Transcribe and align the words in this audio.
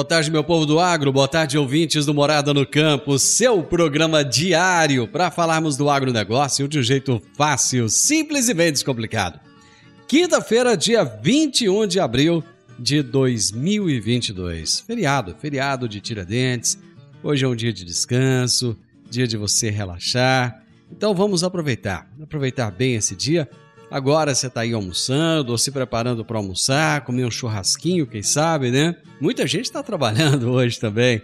Boa 0.00 0.08
tarde, 0.08 0.30
meu 0.30 0.42
povo 0.42 0.64
do 0.64 0.80
agro. 0.80 1.12
Boa 1.12 1.28
tarde, 1.28 1.58
ouvintes 1.58 2.06
do 2.06 2.14
Morada 2.14 2.54
no 2.54 2.66
Campo. 2.66 3.18
Seu 3.18 3.62
programa 3.62 4.24
diário 4.24 5.06
para 5.06 5.30
falarmos 5.30 5.76
do 5.76 5.90
agronegócio 5.90 6.66
de 6.66 6.78
um 6.78 6.82
jeito 6.82 7.20
fácil, 7.34 7.86
simples 7.90 8.48
e 8.48 8.54
bem 8.54 8.72
descomplicado. 8.72 9.38
Quinta-feira, 10.08 10.74
dia 10.74 11.04
21 11.04 11.86
de 11.86 12.00
abril 12.00 12.42
de 12.78 13.02
2022. 13.02 14.80
Feriado, 14.80 15.36
feriado 15.38 15.86
de 15.86 16.00
Tiradentes. 16.00 16.78
Hoje 17.22 17.44
é 17.44 17.48
um 17.48 17.54
dia 17.54 17.70
de 17.70 17.84
descanso, 17.84 18.74
dia 19.10 19.26
de 19.26 19.36
você 19.36 19.68
relaxar. 19.68 20.62
Então 20.90 21.14
vamos 21.14 21.44
aproveitar, 21.44 22.10
aproveitar 22.22 22.70
bem 22.70 22.94
esse 22.94 23.14
dia 23.14 23.46
Agora 23.90 24.32
você 24.32 24.46
está 24.46 24.60
aí 24.60 24.72
almoçando 24.72 25.50
ou 25.50 25.58
se 25.58 25.72
preparando 25.72 26.24
para 26.24 26.38
almoçar, 26.38 27.04
comer 27.04 27.24
um 27.24 27.30
churrasquinho, 27.30 28.06
quem 28.06 28.22
sabe, 28.22 28.70
né? 28.70 28.94
Muita 29.20 29.48
gente 29.48 29.64
está 29.64 29.82
trabalhando 29.82 30.48
hoje 30.52 30.78
também. 30.78 31.20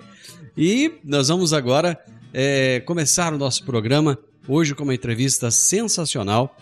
E 0.57 0.95
nós 1.05 1.29
vamos 1.29 1.53
agora 1.53 1.97
é, 2.35 2.81
começar 2.81 3.33
o 3.33 3.39
nosso 3.39 3.65
programa 3.65 4.19
hoje 4.49 4.75
com 4.75 4.83
uma 4.83 4.95
entrevista 4.95 5.49
sensacional. 5.49 6.57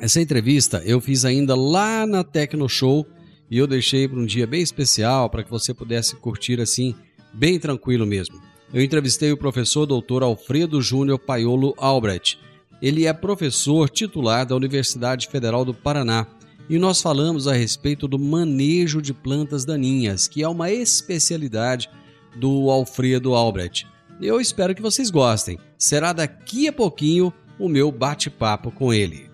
Essa 0.00 0.18
entrevista 0.18 0.82
eu 0.86 0.98
fiz 0.98 1.26
ainda 1.26 1.54
lá 1.54 2.06
na 2.06 2.24
Tecno 2.24 2.66
Show 2.66 3.06
e 3.50 3.58
eu 3.58 3.66
deixei 3.66 4.08
para 4.08 4.18
um 4.18 4.24
dia 4.24 4.46
bem 4.46 4.62
especial 4.62 5.28
para 5.28 5.42
que 5.42 5.50
você 5.50 5.74
pudesse 5.74 6.16
curtir 6.16 6.58
assim, 6.58 6.94
bem 7.34 7.58
tranquilo 7.58 8.06
mesmo. 8.06 8.40
Eu 8.72 8.82
entrevistei 8.82 9.30
o 9.30 9.36
professor 9.36 9.84
doutor 9.84 10.22
Alfredo 10.22 10.80
Júnior 10.80 11.18
Paiolo 11.18 11.74
Albrecht 11.76 12.38
ele 12.80 13.06
é 13.06 13.12
professor 13.12 13.88
titular 13.90 14.46
da 14.46 14.54
Universidade 14.54 15.28
Federal 15.28 15.64
do 15.64 15.74
Paraná 15.74 16.26
e 16.68 16.78
nós 16.78 17.00
falamos 17.00 17.48
a 17.48 17.54
respeito 17.54 18.06
do 18.06 18.18
manejo 18.18 19.00
de 19.00 19.14
plantas 19.14 19.64
daninhas, 19.64 20.28
que 20.28 20.42
é 20.42 20.48
uma 20.48 20.70
especialidade 20.70 21.88
do 22.36 22.70
Alfredo 22.70 23.34
Albrecht. 23.34 23.86
Eu 24.20 24.40
espero 24.40 24.74
que 24.74 24.82
vocês 24.82 25.10
gostem. 25.10 25.58
Será 25.78 26.12
daqui 26.12 26.68
a 26.68 26.72
pouquinho 26.72 27.32
o 27.58 27.68
meu 27.68 27.90
bate-papo 27.90 28.70
com 28.70 28.92
ele. 28.92 29.28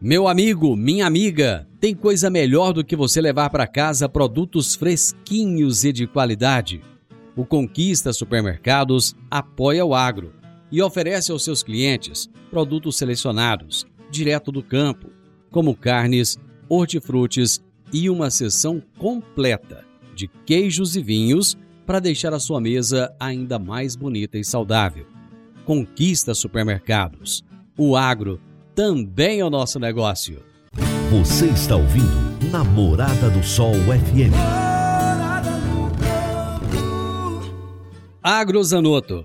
Meu 0.00 0.26
amigo, 0.26 0.74
minha 0.74 1.06
amiga, 1.06 1.68
tem 1.78 1.94
coisa 1.94 2.28
melhor 2.28 2.72
do 2.72 2.84
que 2.84 2.96
você 2.96 3.20
levar 3.20 3.50
para 3.50 3.66
casa 3.66 4.08
produtos 4.08 4.74
fresquinhos 4.74 5.84
e 5.84 5.92
de 5.92 6.06
qualidade? 6.06 6.82
O 7.36 7.44
Conquista 7.44 8.12
Supermercados 8.12 9.14
apoia 9.30 9.84
o 9.84 9.94
agro 9.94 10.39
e 10.70 10.82
oferece 10.82 11.32
aos 11.32 11.44
seus 11.44 11.62
clientes 11.62 12.28
produtos 12.50 12.96
selecionados, 12.96 13.86
direto 14.10 14.50
do 14.52 14.62
campo, 14.62 15.10
como 15.50 15.76
carnes, 15.76 16.38
hortifrutis 16.68 17.60
e 17.92 18.08
uma 18.08 18.30
seção 18.30 18.82
completa 18.98 19.84
de 20.14 20.28
queijos 20.46 20.96
e 20.96 21.02
vinhos 21.02 21.56
para 21.86 21.98
deixar 21.98 22.32
a 22.32 22.38
sua 22.38 22.60
mesa 22.60 23.12
ainda 23.18 23.58
mais 23.58 23.96
bonita 23.96 24.38
e 24.38 24.44
saudável. 24.44 25.06
Conquista 25.64 26.34
supermercados. 26.34 27.44
O 27.76 27.96
agro 27.96 28.40
também 28.74 29.40
é 29.40 29.44
o 29.44 29.50
nosso 29.50 29.78
negócio. 29.78 30.42
Você 31.10 31.46
está 31.46 31.76
ouvindo 31.76 32.30
Namorada 32.50 33.30
do 33.30 33.42
Sol 33.42 33.74
FM. 33.74 34.34
Agrozanoto 38.22 39.24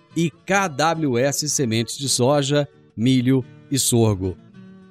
e 0.15 0.31
KWS 0.31 1.51
Sementes 1.51 1.97
de 1.97 2.07
Soja, 2.09 2.67
Milho 2.95 3.43
e 3.69 3.77
Sorgo. 3.79 4.37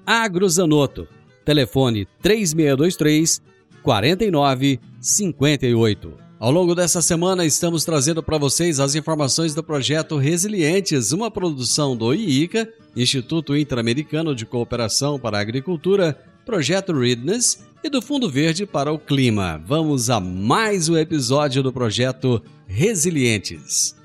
Agrozanoto. 0.07 1.09
Telefone 1.45 2.07
3623 2.23 3.43
4958. 3.83 6.15
Ao 6.39 6.51
longo 6.51 6.75
dessa 6.75 7.03
semana 7.03 7.45
estamos 7.45 7.85
trazendo 7.85 8.23
para 8.23 8.39
vocês 8.39 8.81
as 8.81 8.95
informações 8.95 9.55
do 9.55 9.63
projeto 9.63 10.17
Resilientes, 10.17 11.13
uma 11.13 11.31
produção 11.31 11.95
do 11.95 12.15
IICA, 12.15 12.67
Instituto 12.97 13.55
Interamericano 13.55 14.35
de 14.35 14.47
Cooperação 14.47 15.19
para 15.19 15.37
a 15.37 15.43
Agricultura, 15.43 16.19
Projeto 16.47 16.99
Readness 16.99 17.63
e 17.85 17.91
do 17.91 18.01
Fundo 18.01 18.31
Verde 18.31 18.65
para 18.65 18.91
o 18.91 18.99
Clima. 18.99 19.63
Vamos 19.67 20.09
a 20.09 20.19
mais 20.19 20.89
um 20.89 20.97
episódio 20.97 21.63
do 21.63 21.71
projeto 21.73 22.43
Resilientes. 22.67 24.00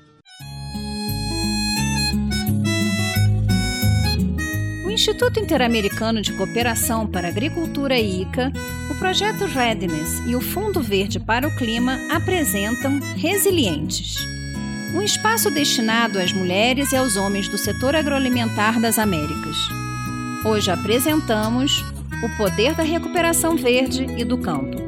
Instituto 4.96 5.38
Interamericano 5.38 6.22
de 6.22 6.32
Cooperação 6.32 7.06
para 7.06 7.28
Agricultura 7.28 7.98
ICA, 7.98 8.50
o 8.90 8.94
projeto 8.94 9.44
Readiness 9.44 10.22
e 10.26 10.34
o 10.34 10.40
Fundo 10.40 10.80
Verde 10.80 11.20
para 11.20 11.46
o 11.46 11.54
Clima 11.54 11.98
apresentam 12.10 12.98
Resilientes, 13.14 14.16
um 14.94 15.02
espaço 15.02 15.50
destinado 15.50 16.18
às 16.18 16.32
mulheres 16.32 16.92
e 16.92 16.96
aos 16.96 17.14
homens 17.14 17.46
do 17.46 17.58
setor 17.58 17.94
agroalimentar 17.94 18.80
das 18.80 18.98
Américas. 18.98 19.58
Hoje 20.46 20.70
apresentamos 20.70 21.84
o 22.24 22.36
poder 22.38 22.74
da 22.74 22.82
recuperação 22.82 23.54
verde 23.54 24.06
e 24.16 24.24
do 24.24 24.38
campo. 24.38 24.78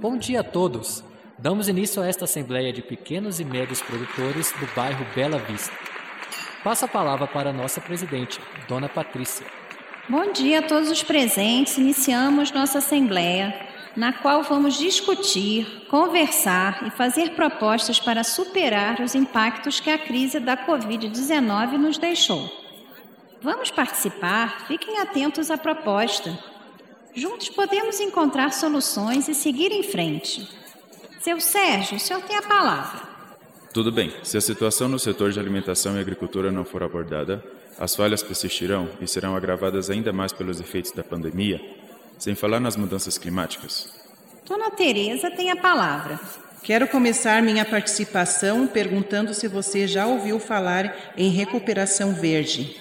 Bom 0.00 0.16
dia 0.16 0.40
a 0.40 0.44
todos! 0.44 1.04
Damos 1.38 1.68
início 1.68 2.02
a 2.02 2.06
esta 2.06 2.24
Assembleia 2.24 2.72
de 2.72 2.80
Pequenos 2.80 3.38
e 3.38 3.44
Médios 3.44 3.82
Produtores 3.82 4.50
do 4.58 4.66
bairro 4.74 5.06
Bela 5.14 5.38
Vista. 5.38 5.87
Passo 6.62 6.86
a 6.86 6.88
palavra 6.88 7.26
para 7.26 7.50
a 7.50 7.52
nossa 7.52 7.80
presidente, 7.80 8.40
Dona 8.66 8.88
Patrícia. 8.88 9.46
Bom 10.08 10.32
dia 10.32 10.58
a 10.58 10.62
todos 10.62 10.90
os 10.90 11.02
presentes. 11.02 11.78
Iniciamos 11.78 12.50
nossa 12.50 12.78
Assembleia, 12.78 13.54
na 13.96 14.12
qual 14.12 14.42
vamos 14.42 14.76
discutir, 14.76 15.86
conversar 15.88 16.84
e 16.86 16.90
fazer 16.90 17.36
propostas 17.36 18.00
para 18.00 18.24
superar 18.24 19.00
os 19.00 19.14
impactos 19.14 19.78
que 19.78 19.88
a 19.88 19.98
crise 19.98 20.40
da 20.40 20.56
Covid-19 20.56 21.72
nos 21.72 21.96
deixou. 21.96 22.50
Vamos 23.40 23.70
participar, 23.70 24.66
fiquem 24.66 24.98
atentos 24.98 25.52
à 25.52 25.56
proposta. 25.56 26.36
Juntos 27.14 27.48
podemos 27.50 28.00
encontrar 28.00 28.52
soluções 28.52 29.28
e 29.28 29.34
seguir 29.34 29.70
em 29.70 29.84
frente. 29.84 30.48
Seu 31.20 31.40
Sérgio, 31.40 31.96
o 31.96 32.00
senhor 32.00 32.22
tem 32.22 32.36
a 32.36 32.42
palavra. 32.42 33.17
Tudo 33.72 33.92
bem, 33.92 34.12
se 34.22 34.36
a 34.36 34.40
situação 34.40 34.88
no 34.88 34.98
setor 34.98 35.30
de 35.30 35.38
alimentação 35.38 35.96
e 35.96 36.00
agricultura 36.00 36.50
não 36.50 36.64
for 36.64 36.82
abordada, 36.82 37.44
as 37.78 37.94
falhas 37.94 38.22
persistirão 38.22 38.88
e 39.00 39.06
serão 39.06 39.36
agravadas 39.36 39.90
ainda 39.90 40.12
mais 40.12 40.32
pelos 40.32 40.58
efeitos 40.58 40.90
da 40.90 41.04
pandemia, 41.04 41.60
sem 42.18 42.34
falar 42.34 42.60
nas 42.60 42.76
mudanças 42.76 43.18
climáticas. 43.18 43.88
Dona 44.46 44.70
Teresa 44.70 45.30
tem 45.30 45.50
a 45.50 45.56
palavra. 45.56 46.18
Quero 46.62 46.88
começar 46.88 47.42
minha 47.42 47.64
participação 47.64 48.66
perguntando 48.66 49.32
se 49.32 49.46
você 49.46 49.86
já 49.86 50.06
ouviu 50.06 50.40
falar 50.40 51.12
em 51.16 51.30
recuperação 51.30 52.14
verde. 52.14 52.76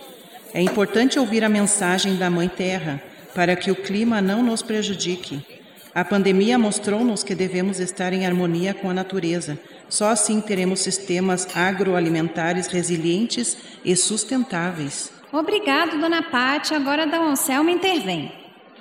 É 0.54 0.62
importante 0.62 1.20
ouvir 1.20 1.44
a 1.44 1.50
mensagem 1.50 2.16
da 2.16 2.30
Mãe 2.30 2.48
Terra 2.48 3.04
para 3.36 3.56
que 3.56 3.70
o 3.70 3.76
clima 3.76 4.20
não 4.22 4.42
nos 4.42 4.62
prejudique. 4.62 5.57
A 5.98 6.06
pandemia 6.06 6.60
mostrou-nos 6.60 7.24
que 7.24 7.34
devemos 7.34 7.80
estar 7.80 8.14
em 8.14 8.24
harmonia 8.24 8.72
com 8.72 8.88
a 8.88 8.94
natureza. 8.94 9.58
Só 9.90 10.10
assim 10.10 10.40
teremos 10.40 10.82
sistemas 10.82 11.48
agroalimentares 11.56 12.68
resilientes 12.68 13.58
e 13.84 13.96
sustentáveis. 13.96 15.12
Obrigado, 15.34 16.00
dona 16.00 16.22
Pati. 16.22 16.76
Agora 16.76 17.02
a 17.02 17.06
Dom 17.08 17.30
Anselmo 17.30 17.72
intervém. 17.72 18.32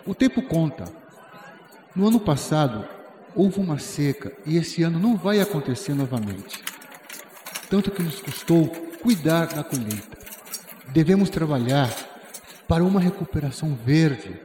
O 0.04 0.14
tempo 0.14 0.42
conta. 0.42 0.92
No 1.94 2.06
ano 2.06 2.20
passado, 2.20 2.86
houve 3.34 3.60
uma 3.60 3.78
seca 3.78 4.30
e 4.44 4.58
esse 4.58 4.82
ano 4.82 4.98
não 4.98 5.16
vai 5.16 5.40
acontecer 5.40 5.94
novamente. 5.94 6.62
Tanto 7.70 7.90
que 7.90 8.02
nos 8.02 8.20
custou 8.20 8.69
cuidar 9.02 9.46
da 9.46 9.64
colheita. 9.64 10.19
Devemos 10.88 11.30
trabalhar 11.30 11.90
para 12.69 12.84
uma 12.84 13.00
recuperação 13.00 13.74
verde, 13.74 14.38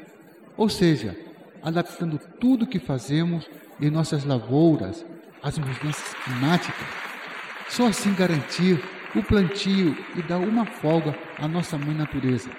ou 0.56 0.70
seja, 0.70 1.31
adaptando 1.64 2.20
tudo 2.40 2.64
o 2.64 2.68
que 2.68 2.80
fazemos 2.80 3.50
em 3.80 3.90
nossas 3.90 4.24
lavouras 4.24 5.06
às 5.42 5.58
mudanças 5.58 6.14
climáticas. 6.24 6.86
Só 7.70 7.88
assim 7.88 8.14
garantir 8.14 8.84
o 9.16 9.24
plantio 9.24 9.98
e 10.16 10.22
dar 10.22 10.38
uma 10.38 10.66
folga 10.66 11.16
à 11.38 11.48
nossa 11.48 11.78
mãe 11.78 11.96
natureza, 11.96 12.50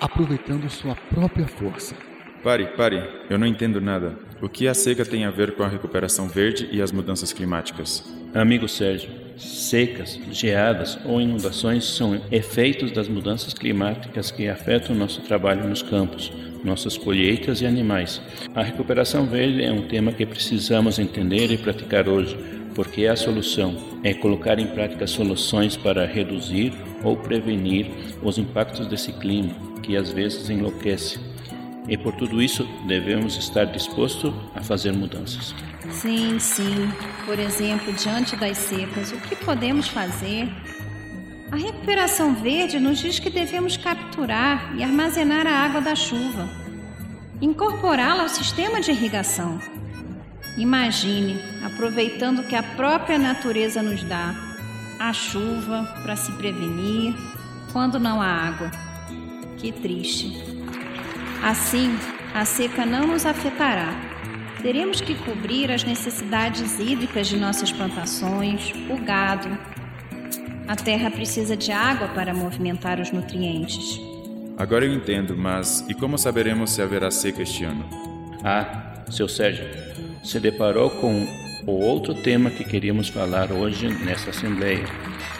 aproveitando 0.00 0.68
sua 0.68 0.94
própria 0.94 1.46
força. 1.46 1.94
Pare, 2.42 2.66
pare, 2.76 3.02
eu 3.30 3.38
não 3.38 3.46
entendo 3.46 3.80
nada. 3.80 4.18
O 4.40 4.48
que 4.48 4.66
a 4.66 4.74
seca 4.74 5.04
tem 5.04 5.24
a 5.24 5.30
ver 5.30 5.54
com 5.54 5.62
a 5.62 5.68
recuperação 5.68 6.28
verde 6.28 6.68
e 6.72 6.82
as 6.82 6.90
mudanças 6.90 7.32
climáticas? 7.32 8.04
Amigo 8.34 8.68
Sérgio, 8.68 9.10
secas, 9.38 10.18
geadas 10.30 10.98
ou 11.04 11.20
inundações 11.20 11.84
são 11.84 12.20
efeitos 12.32 12.90
das 12.90 13.06
mudanças 13.06 13.54
climáticas 13.54 14.30
que 14.30 14.48
afetam 14.48 14.96
o 14.96 14.98
nosso 14.98 15.20
trabalho 15.20 15.68
nos 15.68 15.82
campos, 15.82 16.32
nossas 16.64 16.96
colheitas 16.96 17.60
e 17.60 17.66
animais. 17.66 18.20
A 18.54 18.62
recuperação 18.62 19.26
verde 19.26 19.62
é 19.62 19.72
um 19.72 19.88
tema 19.88 20.12
que 20.12 20.26
precisamos 20.26 20.98
entender 20.98 21.50
e 21.50 21.58
praticar 21.58 22.08
hoje, 22.08 22.36
porque 22.74 23.02
é 23.02 23.10
a 23.10 23.16
solução 23.16 23.76
é 24.02 24.12
colocar 24.14 24.58
em 24.58 24.66
prática 24.66 25.06
soluções 25.06 25.76
para 25.76 26.06
reduzir 26.06 26.72
ou 27.04 27.16
prevenir 27.16 27.86
os 28.22 28.38
impactos 28.38 28.86
desse 28.86 29.12
clima, 29.12 29.54
que 29.82 29.96
às 29.96 30.10
vezes 30.10 30.50
enlouquece 30.50 31.20
e 31.88 31.96
por 31.96 32.14
tudo 32.14 32.40
isso 32.40 32.66
devemos 32.86 33.36
estar 33.36 33.64
dispostos 33.64 34.32
a 34.54 34.62
fazer 34.62 34.92
mudanças. 34.92 35.54
Sim, 35.90 36.38
sim. 36.38 36.88
Por 37.26 37.38
exemplo, 37.38 37.92
diante 37.92 38.36
das 38.36 38.56
secas, 38.56 39.12
o 39.12 39.16
que 39.16 39.34
podemos 39.36 39.88
fazer? 39.88 40.48
A 41.52 41.56
recuperação 41.56 42.34
verde 42.34 42.80
nos 42.80 42.98
diz 42.98 43.18
que 43.18 43.28
devemos 43.28 43.76
capturar 43.76 44.74
e 44.74 44.82
armazenar 44.82 45.46
a 45.46 45.54
água 45.54 45.82
da 45.82 45.94
chuva, 45.94 46.48
incorporá-la 47.42 48.22
ao 48.22 48.28
sistema 48.30 48.80
de 48.80 48.90
irrigação. 48.90 49.60
Imagine, 50.56 51.38
aproveitando 51.62 52.38
o 52.38 52.44
que 52.44 52.56
a 52.56 52.62
própria 52.62 53.18
natureza 53.18 53.82
nos 53.82 54.02
dá, 54.02 54.34
a 54.98 55.12
chuva 55.12 55.84
para 56.02 56.16
se 56.16 56.32
prevenir 56.32 57.14
quando 57.70 58.00
não 58.00 58.22
há 58.22 58.28
água. 58.28 58.70
Que 59.58 59.70
triste. 59.72 60.32
Assim, 61.44 61.94
a 62.32 62.46
seca 62.46 62.86
não 62.86 63.08
nos 63.08 63.26
afetará. 63.26 63.92
Teremos 64.62 65.02
que 65.02 65.14
cobrir 65.16 65.70
as 65.70 65.84
necessidades 65.84 66.78
hídricas 66.78 67.26
de 67.26 67.36
nossas 67.36 67.70
plantações, 67.70 68.72
o 68.88 68.96
gado. 69.04 69.50
A 70.72 70.74
terra 70.74 71.10
precisa 71.10 71.54
de 71.54 71.70
água 71.70 72.08
para 72.08 72.32
movimentar 72.32 72.98
os 72.98 73.12
nutrientes. 73.12 74.00
Agora 74.56 74.86
eu 74.86 74.94
entendo, 74.94 75.36
mas 75.36 75.84
e 75.86 75.92
como 75.92 76.16
saberemos 76.16 76.70
se 76.70 76.80
haverá 76.80 77.10
seca 77.10 77.42
este 77.42 77.64
ano? 77.64 77.84
Ah, 78.42 79.04
seu 79.10 79.28
Sérgio, 79.28 79.66
se 80.24 80.40
deparou 80.40 80.88
com 80.88 81.26
o 81.66 81.72
outro 81.72 82.14
tema 82.14 82.48
que 82.48 82.64
queríamos 82.64 83.10
falar 83.10 83.52
hoje 83.52 83.86
nesta 84.02 84.30
Assembleia 84.30 84.86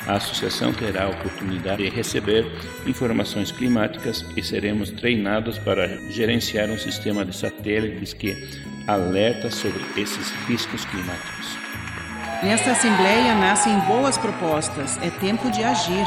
a 0.06 0.16
associação 0.16 0.70
terá 0.70 1.04
a 1.04 1.08
oportunidade 1.08 1.82
de 1.82 1.88
receber 1.88 2.44
informações 2.86 3.50
climáticas 3.50 4.26
e 4.36 4.42
seremos 4.42 4.90
treinados 4.90 5.56
para 5.58 5.88
gerenciar 6.10 6.68
um 6.68 6.78
sistema 6.78 7.24
de 7.24 7.34
satélites 7.34 8.12
que 8.12 8.36
alerta 8.86 9.50
sobre 9.50 9.80
esses 9.96 10.30
riscos 10.46 10.84
climáticos. 10.84 11.56
Nesta 12.42 12.72
Assembleia 12.72 13.36
nascem 13.36 13.78
boas 13.86 14.18
propostas, 14.18 14.98
é 15.00 15.08
tempo 15.10 15.48
de 15.48 15.62
agir. 15.62 16.04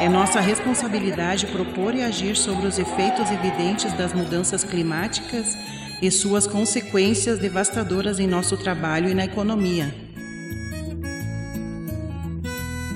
É 0.00 0.08
nossa 0.08 0.40
responsabilidade 0.40 1.46
propor 1.48 1.94
e 1.94 2.02
agir 2.02 2.34
sobre 2.34 2.66
os 2.66 2.78
efeitos 2.78 3.30
evidentes 3.30 3.92
das 3.92 4.14
mudanças 4.14 4.64
climáticas 4.64 5.54
e 6.00 6.10
suas 6.10 6.46
consequências 6.46 7.38
devastadoras 7.38 8.18
em 8.18 8.26
nosso 8.26 8.56
trabalho 8.56 9.10
e 9.10 9.14
na 9.14 9.26
economia. 9.26 9.94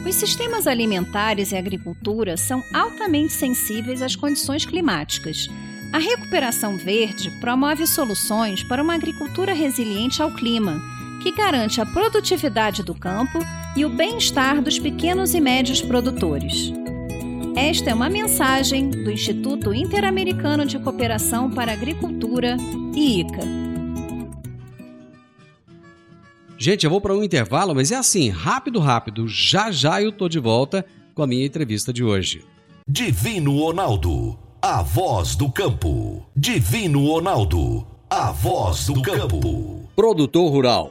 Os 0.06 0.14
sistemas 0.14 0.66
alimentares 0.66 1.52
e 1.52 1.56
agricultura 1.56 2.38
são 2.38 2.64
altamente 2.72 3.34
sensíveis 3.34 4.00
às 4.00 4.16
condições 4.16 4.64
climáticas. 4.64 5.50
A 5.92 5.98
recuperação 5.98 6.78
verde 6.78 7.30
promove 7.42 7.86
soluções 7.86 8.62
para 8.62 8.82
uma 8.82 8.94
agricultura 8.94 9.52
resiliente 9.52 10.22
ao 10.22 10.32
clima, 10.32 10.93
que 11.24 11.32
garante 11.32 11.80
a 11.80 11.86
produtividade 11.86 12.82
do 12.82 12.94
campo 12.94 13.38
e 13.74 13.82
o 13.82 13.88
bem-estar 13.88 14.60
dos 14.60 14.78
pequenos 14.78 15.32
e 15.32 15.40
médios 15.40 15.80
produtores. 15.80 16.70
Esta 17.56 17.88
é 17.88 17.94
uma 17.94 18.10
mensagem 18.10 18.90
do 18.90 19.10
Instituto 19.10 19.72
Interamericano 19.72 20.66
de 20.66 20.78
Cooperação 20.78 21.50
para 21.50 21.72
a 21.72 21.74
Agricultura, 21.74 22.58
IICA. 22.94 23.40
Gente, 26.58 26.84
eu 26.84 26.90
vou 26.90 27.00
para 27.00 27.14
um 27.14 27.24
intervalo, 27.24 27.74
mas 27.74 27.90
é 27.90 27.96
assim, 27.96 28.28
rápido, 28.28 28.78
rápido. 28.78 29.26
Já 29.26 29.70
já 29.70 30.02
eu 30.02 30.12
tô 30.12 30.28
de 30.28 30.38
volta 30.38 30.84
com 31.14 31.22
a 31.22 31.26
minha 31.26 31.46
entrevista 31.46 31.90
de 31.90 32.04
hoje. 32.04 32.44
Divino 32.86 33.60
Ronaldo, 33.60 34.38
a 34.60 34.82
voz 34.82 35.36
do 35.36 35.50
campo. 35.50 36.26
Divino 36.36 37.06
Ronaldo, 37.06 37.86
a 38.10 38.30
voz 38.30 38.88
do 38.88 39.00
campo. 39.00 39.88
Produtor 39.96 40.50
rural, 40.50 40.90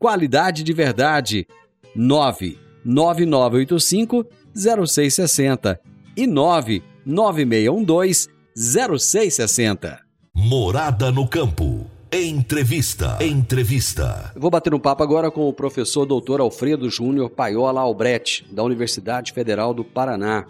qualidade 0.00 0.64
de 0.64 0.72
verdade. 0.72 1.46
99985 1.94 4.26
0660 4.52 5.80
e 6.16 6.26
99612 6.26 8.28
0660. 8.56 10.00
Morada 10.34 11.12
no 11.12 11.28
Campo. 11.28 11.86
Entrevista. 12.12 13.18
Entrevista. 13.20 14.32
vou 14.34 14.50
bater 14.50 14.74
um 14.74 14.80
papo 14.80 15.04
agora 15.04 15.30
com 15.30 15.48
o 15.48 15.52
professor 15.52 16.04
doutor 16.04 16.40
Alfredo 16.40 16.90
Júnior 16.90 17.30
Paiola 17.30 17.80
Albrecht, 17.80 18.52
da 18.52 18.64
Universidade 18.64 19.32
Federal 19.32 19.72
do 19.72 19.84
Paraná. 19.84 20.44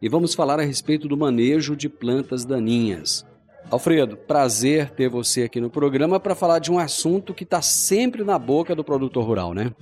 E 0.00 0.08
vamos 0.08 0.34
falar 0.34 0.58
a 0.58 0.64
respeito 0.64 1.06
do 1.06 1.14
manejo 1.16 1.76
de 1.76 1.90
plantas 1.90 2.46
daninhas. 2.46 3.26
Alfredo, 3.72 4.18
prazer 4.18 4.90
ter 4.90 5.08
você 5.08 5.44
aqui 5.44 5.58
no 5.58 5.70
programa 5.70 6.20
para 6.20 6.34
falar 6.34 6.58
de 6.58 6.70
um 6.70 6.78
assunto 6.78 7.32
que 7.32 7.42
está 7.42 7.62
sempre 7.62 8.22
na 8.22 8.38
boca 8.38 8.74
do 8.74 8.84
produtor 8.84 9.24
rural, 9.24 9.54
né? 9.54 9.72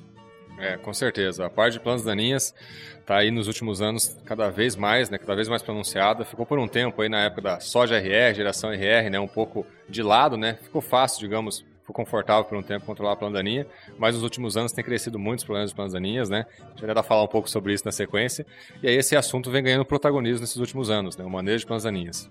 É, 0.61 0.77
com 0.77 0.95
certeza. 0.95 1.45
A 1.45 1.51
parte 1.51 1.73
de 1.73 1.81
plantas 1.81 2.05
daninhas 2.05 2.55
está 3.01 3.17
aí 3.17 3.33
nos 3.33 3.49
últimos 3.49 3.83
anos 3.83 4.17
cada 4.25 4.49
vez 4.49 4.77
mais, 4.77 5.11
né, 5.11 5.19
cada 5.19 5.35
vez 5.35 5.49
mais 5.49 5.61
pronunciada. 5.61 6.25
Ficou 6.25 6.47
por 6.47 6.57
um 6.61 6.69
tempo 6.69 7.03
aí 7.03 7.09
na 7.09 7.25
época 7.25 7.43
da 7.43 7.59
soja 7.59 7.97
RR, 7.97 8.33
geração 8.37 8.73
RR, 8.73 9.11
né, 9.11 9.19
um 9.19 9.27
pouco 9.27 9.67
de 9.89 10.05
lado, 10.05 10.37
né? 10.37 10.57
Ficou 10.63 10.81
fácil, 10.81 11.19
digamos, 11.19 11.65
ficou 11.81 11.93
confortável 11.93 12.45
por 12.45 12.57
um 12.57 12.63
tempo 12.63 12.87
controlar 12.87 13.15
a 13.15 13.17
planta 13.17 13.39
daninha, 13.39 13.67
mas 13.99 14.15
nos 14.15 14.23
últimos 14.23 14.57
anos 14.57 14.71
tem 14.71 14.85
crescido 14.85 15.19
muitos 15.19 15.45
problemas 15.45 15.71
de 15.71 15.75
plantas 15.75 15.95
daninhas, 15.95 16.31
né? 16.31 16.47
A 16.61 16.79
gente 16.79 16.95
vai 16.95 17.03
falar 17.03 17.25
um 17.25 17.29
pouco 17.29 17.51
sobre 17.51 17.73
isso 17.73 17.85
na 17.85 17.91
sequência. 17.91 18.47
E 18.85 18.89
aí 18.89 18.95
esse 18.95 19.17
assunto 19.17 19.51
vem 19.51 19.65
ganhando 19.65 19.85
protagonismo 19.85 20.43
nesses 20.43 20.59
últimos 20.59 20.91
anos, 20.91 21.17
né, 21.17 21.25
o 21.25 21.31
manejo 21.31 21.59
de 21.59 21.67
plantas 21.67 21.83
daninhas. 21.83 22.31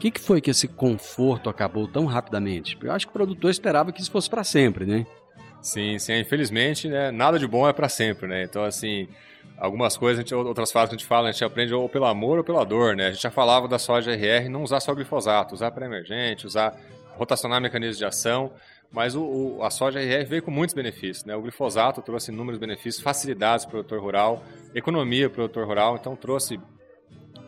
O 0.00 0.02
que, 0.02 0.12
que 0.12 0.20
foi 0.20 0.40
que 0.40 0.50
esse 0.50 0.66
conforto 0.66 1.50
acabou 1.50 1.86
tão 1.86 2.06
rapidamente? 2.06 2.74
Eu 2.82 2.90
acho 2.90 3.06
que 3.06 3.10
o 3.10 3.12
produtor 3.12 3.50
esperava 3.50 3.92
que 3.92 4.00
isso 4.00 4.10
fosse 4.10 4.30
para 4.30 4.42
sempre, 4.42 4.86
né? 4.86 5.06
Sim, 5.60 5.98
sim. 5.98 6.18
Infelizmente, 6.18 6.88
né, 6.88 7.10
nada 7.10 7.38
de 7.38 7.46
bom 7.46 7.68
é 7.68 7.72
para 7.74 7.86
sempre, 7.86 8.26
né? 8.26 8.44
Então, 8.44 8.64
assim, 8.64 9.06
algumas 9.58 9.98
coisas, 9.98 10.24
gente, 10.24 10.34
outras 10.34 10.72
frases 10.72 10.88
que 10.88 10.94
a 10.94 10.98
gente 10.98 11.06
fala, 11.06 11.28
a 11.28 11.32
gente 11.32 11.44
aprende 11.44 11.74
ou 11.74 11.86
pelo 11.86 12.06
amor 12.06 12.38
ou 12.38 12.44
pela 12.44 12.64
dor, 12.64 12.96
né? 12.96 13.08
A 13.08 13.10
gente 13.12 13.20
já 13.20 13.30
falava 13.30 13.68
da 13.68 13.78
soja 13.78 14.12
RR 14.12 14.48
não 14.48 14.62
usar 14.62 14.80
só 14.80 14.94
glifosato, 14.94 15.54
usar 15.54 15.70
pré-emergente, 15.70 16.46
usar 16.46 16.74
rotacionar 17.18 17.60
mecanismos 17.60 17.98
de 17.98 18.06
ação, 18.06 18.52
mas 18.90 19.14
o, 19.14 19.22
o, 19.22 19.62
a 19.62 19.68
soja 19.68 20.00
RR 20.00 20.24
veio 20.24 20.42
com 20.42 20.50
muitos 20.50 20.74
benefícios, 20.74 21.26
né? 21.26 21.36
O 21.36 21.42
glifosato 21.42 22.00
trouxe 22.00 22.32
inúmeros 22.32 22.58
benefícios, 22.58 23.04
facilidades 23.04 23.66
para 23.66 23.72
o 23.72 23.84
produtor 23.84 24.00
rural, 24.00 24.42
economia 24.74 25.28
para 25.28 25.44
o 25.44 25.46
produtor 25.46 25.66
rural, 25.66 25.96
então 26.00 26.16
trouxe 26.16 26.58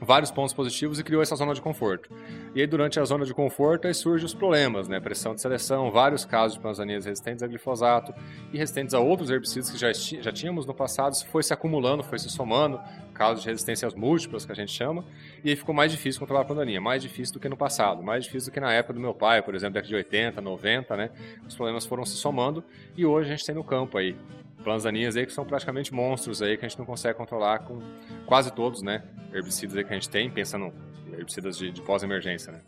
vários 0.04 0.30
pontos 0.30 0.52
positivos 0.52 0.98
e 0.98 1.04
criou 1.04 1.22
essa 1.22 1.36
zona 1.36 1.54
de 1.54 1.62
conforto. 1.62 2.10
E 2.54 2.60
aí, 2.60 2.66
durante 2.66 2.98
a 2.98 3.04
zona 3.04 3.24
de 3.24 3.32
conforto, 3.32 3.86
aí 3.86 3.94
surgem 3.94 4.26
os 4.26 4.34
problemas, 4.34 4.88
né? 4.88 5.00
Pressão 5.00 5.34
de 5.34 5.40
seleção, 5.40 5.90
vários 5.90 6.24
casos 6.24 6.56
de 6.56 6.62
panzanias 6.62 7.04
resistentes 7.04 7.42
a 7.42 7.46
glifosato 7.46 8.12
e 8.52 8.58
resistentes 8.58 8.94
a 8.94 9.00
outros 9.00 9.30
herbicidas 9.30 9.70
que 9.70 9.78
já, 9.78 9.92
já 9.92 10.32
tínhamos 10.32 10.66
no 10.66 10.74
passado, 10.74 11.12
isso 11.12 11.26
foi 11.28 11.42
se 11.42 11.52
acumulando, 11.52 12.02
foi 12.02 12.18
se 12.18 12.28
somando, 12.28 12.80
casos 13.14 13.42
de 13.42 13.48
resistências 13.48 13.94
múltiplas, 13.94 14.44
que 14.44 14.52
a 14.52 14.54
gente 14.54 14.72
chama, 14.72 15.04
e 15.44 15.50
aí 15.50 15.56
ficou 15.56 15.74
mais 15.74 15.92
difícil 15.92 16.18
controlar 16.20 16.42
a 16.42 16.44
pandaninha, 16.44 16.80
mais 16.80 17.02
difícil 17.02 17.34
do 17.34 17.40
que 17.40 17.48
no 17.48 17.56
passado, 17.56 18.02
mais 18.02 18.24
difícil 18.24 18.50
do 18.50 18.54
que 18.54 18.60
na 18.60 18.72
época 18.72 18.94
do 18.94 19.00
meu 19.00 19.14
pai, 19.14 19.42
por 19.42 19.54
exemplo, 19.54 19.74
década 19.74 19.88
de 19.88 19.94
80, 19.94 20.40
90, 20.40 20.96
né? 20.96 21.10
Os 21.46 21.54
problemas 21.54 21.86
foram 21.86 22.04
se 22.04 22.16
somando 22.16 22.64
e 22.96 23.06
hoje 23.06 23.28
a 23.28 23.36
gente 23.36 23.46
tem 23.46 23.54
no 23.54 23.64
campo 23.64 23.98
aí 23.98 24.16
plantas 24.62 24.84
daninhas 24.84 25.16
aí 25.16 25.26
que 25.26 25.32
são 25.32 25.44
praticamente 25.44 25.92
monstros 25.92 26.40
aí 26.40 26.56
que 26.56 26.64
a 26.64 26.68
gente 26.68 26.78
não 26.78 26.86
consegue 26.86 27.16
controlar 27.16 27.60
com 27.60 27.80
quase 28.26 28.52
todos, 28.52 28.82
né? 28.82 29.02
Herbicidas 29.32 29.76
aí 29.76 29.84
que 29.84 29.90
a 29.90 29.94
gente 29.94 30.08
tem, 30.08 30.30
pensando 30.30 30.72
em 31.06 31.12
herbicidas 31.12 31.58
de, 31.58 31.70
de 31.70 31.82
pós-emergência, 31.82 32.52
né? 32.52 32.60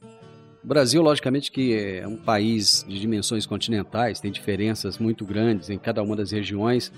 O 0.62 0.66
Brasil, 0.66 1.02
logicamente, 1.02 1.52
que 1.52 1.76
é 1.76 2.08
um 2.08 2.16
país 2.16 2.86
de 2.88 2.98
dimensões 2.98 3.44
continentais, 3.44 4.18
tem 4.18 4.32
diferenças 4.32 4.98
muito 4.98 5.24
grandes 5.24 5.68
em 5.68 5.78
cada 5.78 6.02
uma 6.02 6.16
das 6.16 6.30
regiões, 6.30 6.90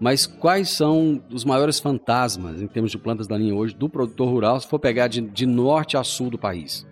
mas 0.00 0.26
quais 0.26 0.70
são 0.70 1.22
os 1.30 1.44
maiores 1.44 1.78
fantasmas 1.78 2.62
em 2.62 2.66
termos 2.66 2.90
de 2.90 2.96
plantas 2.96 3.26
daninhas 3.26 3.58
hoje 3.58 3.74
do 3.74 3.90
produtor 3.90 4.30
rural, 4.30 4.58
se 4.58 4.66
for 4.66 4.78
pegar 4.78 5.08
de, 5.08 5.20
de 5.20 5.44
norte 5.44 5.98
a 5.98 6.02
sul 6.02 6.30
do 6.30 6.38
país? 6.38 6.86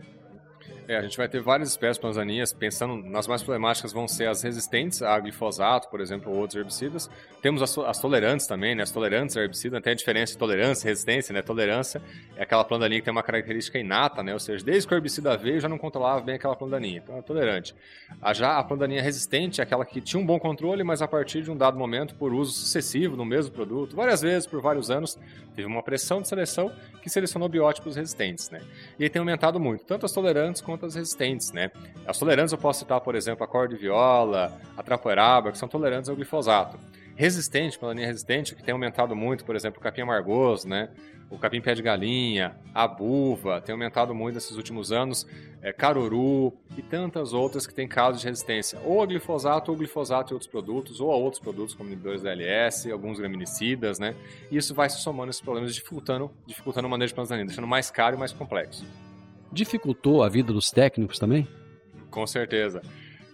É, 0.88 0.97
a 0.97 1.02
gente 1.02 1.18
vai 1.18 1.28
ter 1.28 1.42
várias 1.42 1.68
espécies 1.68 1.99
panzaninhas, 1.99 2.50
pensando 2.50 2.97
nas 2.97 3.26
mais 3.26 3.42
problemáticas 3.42 3.92
vão 3.92 4.09
ser 4.09 4.26
as 4.26 4.40
resistentes 4.40 5.02
a 5.02 5.21
glifosato, 5.21 5.87
por 5.90 6.00
exemplo, 6.00 6.33
ou 6.33 6.38
outros 6.38 6.57
herbicidas. 6.57 7.11
Temos 7.42 7.61
as, 7.61 7.76
as 7.76 7.99
tolerantes 7.99 8.47
também, 8.47 8.75
né? 8.75 8.85
As 8.85 8.90
tolerantes 8.90 9.37
a 9.37 9.42
herbicida, 9.42 9.83
tem 9.83 9.92
a 9.92 9.97
diferença 9.97 10.33
de 10.33 10.38
tolerância 10.38 10.87
e 10.87 10.88
resistência, 10.88 11.35
né? 11.35 11.42
Tolerância 11.42 12.00
é 12.35 12.42
aquela 12.42 12.64
planta 12.64 12.85
daninha 12.85 13.02
que 13.02 13.04
tem 13.04 13.12
uma 13.12 13.23
característica 13.23 13.78
inata, 13.78 14.23
né? 14.23 14.33
Ou 14.33 14.40
seja, 14.40 14.64
desde 14.64 14.88
que 14.88 14.95
o 14.95 14.97
herbicida 14.97 15.37
veio, 15.37 15.61
já 15.61 15.68
não 15.68 15.76
controlava 15.76 16.23
bem 16.23 16.37
aquela 16.37 16.57
planta 16.57 16.76
daninha, 16.76 17.02
então 17.04 17.18
é 17.18 17.21
tolerante. 17.21 17.75
A, 18.23 18.33
já 18.33 18.59
a 18.59 18.64
planta 18.64 18.85
daninha 18.85 19.02
resistente 19.02 19.61
é 19.61 19.64
aquela 19.64 19.85
que 19.85 20.00
tinha 20.00 20.18
um 20.18 20.25
bom 20.25 20.40
controle, 20.40 20.83
mas 20.83 21.02
a 21.02 21.07
partir 21.07 21.42
de 21.42 21.50
um 21.50 21.57
dado 21.57 21.78
momento, 21.78 22.14
por 22.14 22.33
uso 22.33 22.52
sucessivo 22.52 23.14
no 23.14 23.26
mesmo 23.26 23.52
produto, 23.52 23.95
várias 23.95 24.23
vezes, 24.23 24.47
por 24.47 24.62
vários 24.62 24.90
anos, 24.90 25.18
teve 25.54 25.68
uma 25.68 25.83
pressão 25.83 26.23
de 26.23 26.28
seleção 26.28 26.73
que 27.02 27.11
selecionou 27.11 27.47
biótipos 27.47 27.95
resistentes, 27.95 28.49
né? 28.49 28.62
E 28.99 29.07
tem 29.11 29.21
aumentado 29.21 29.61
muito, 29.61 29.85
tanto 29.85 30.07
as 30.07 30.12
tolerantes 30.12 30.62
quanto 30.62 30.77
as 30.87 30.94
resistentes, 30.94 31.52
né? 31.52 31.70
As 32.06 32.18
tolerantes 32.18 32.52
eu 32.52 32.58
posso 32.58 32.80
citar, 32.80 33.00
por 33.00 33.14
exemplo, 33.14 33.44
a 33.44 33.66
viola, 33.66 34.52
a 34.76 34.82
trapoeraba, 34.82 35.52
que 35.52 35.58
são 35.58 35.68
tolerantes 35.68 36.08
ao 36.08 36.16
glifosato. 36.16 36.78
Resistente, 37.18 37.76
linha 37.82 38.06
resistente, 38.06 38.54
que 38.54 38.62
tem 38.62 38.73
aumentado 38.73 39.16
muito, 39.16 39.44
por 39.44 39.56
exemplo, 39.56 39.80
o 39.80 39.82
capim 39.82 40.02
amargoso, 40.02 40.68
né? 40.68 40.88
O 41.28 41.37
capim 41.37 41.61
pé 41.61 41.75
de 41.75 41.82
galinha, 41.82 42.56
a 42.73 42.87
buva, 42.87 43.61
tem 43.61 43.73
aumentado 43.73 44.14
muito 44.14 44.37
nesses 44.37 44.56
últimos 44.56 44.92
anos, 44.92 45.26
é, 45.61 45.73
caruru 45.73 46.56
e 46.76 46.80
tantas 46.80 47.32
outras 47.32 47.66
que 47.66 47.75
têm 47.75 47.88
casos 47.88 48.20
de 48.20 48.28
resistência, 48.28 48.78
ou 48.85 49.02
a 49.02 49.06
glifosato, 49.06 49.73
ou 49.73 49.76
glifosato 49.76 50.32
e 50.32 50.35
outros 50.35 50.49
produtos, 50.49 51.00
ou 51.00 51.11
a 51.11 51.16
outros 51.16 51.42
produtos 51.42 51.75
como 51.75 51.88
inibidores 51.88 52.23
da 52.23 52.30
LS, 52.30 52.88
alguns 52.92 53.18
graminicidas, 53.18 53.99
né? 53.99 54.14
E 54.49 54.56
isso 54.56 54.73
vai 54.73 54.88
se 54.88 55.00
somando 55.00 55.30
esses 55.30 55.42
problemas, 55.42 55.75
dificultando, 55.75 56.30
dificultando 56.47 56.87
o 56.87 56.90
manejo 56.90 57.08
de 57.08 57.14
plantas 57.14 57.30
daninhas, 57.30 57.49
deixando 57.49 57.66
mais 57.66 57.90
caro 57.90 58.14
e 58.14 58.18
mais 58.18 58.32
complexo 58.32 58.87
dificultou 59.52 60.22
a 60.22 60.28
vida 60.28 60.52
dos 60.52 60.70
técnicos 60.70 61.18
também? 61.18 61.46
Com 62.10 62.26
certeza. 62.26 62.82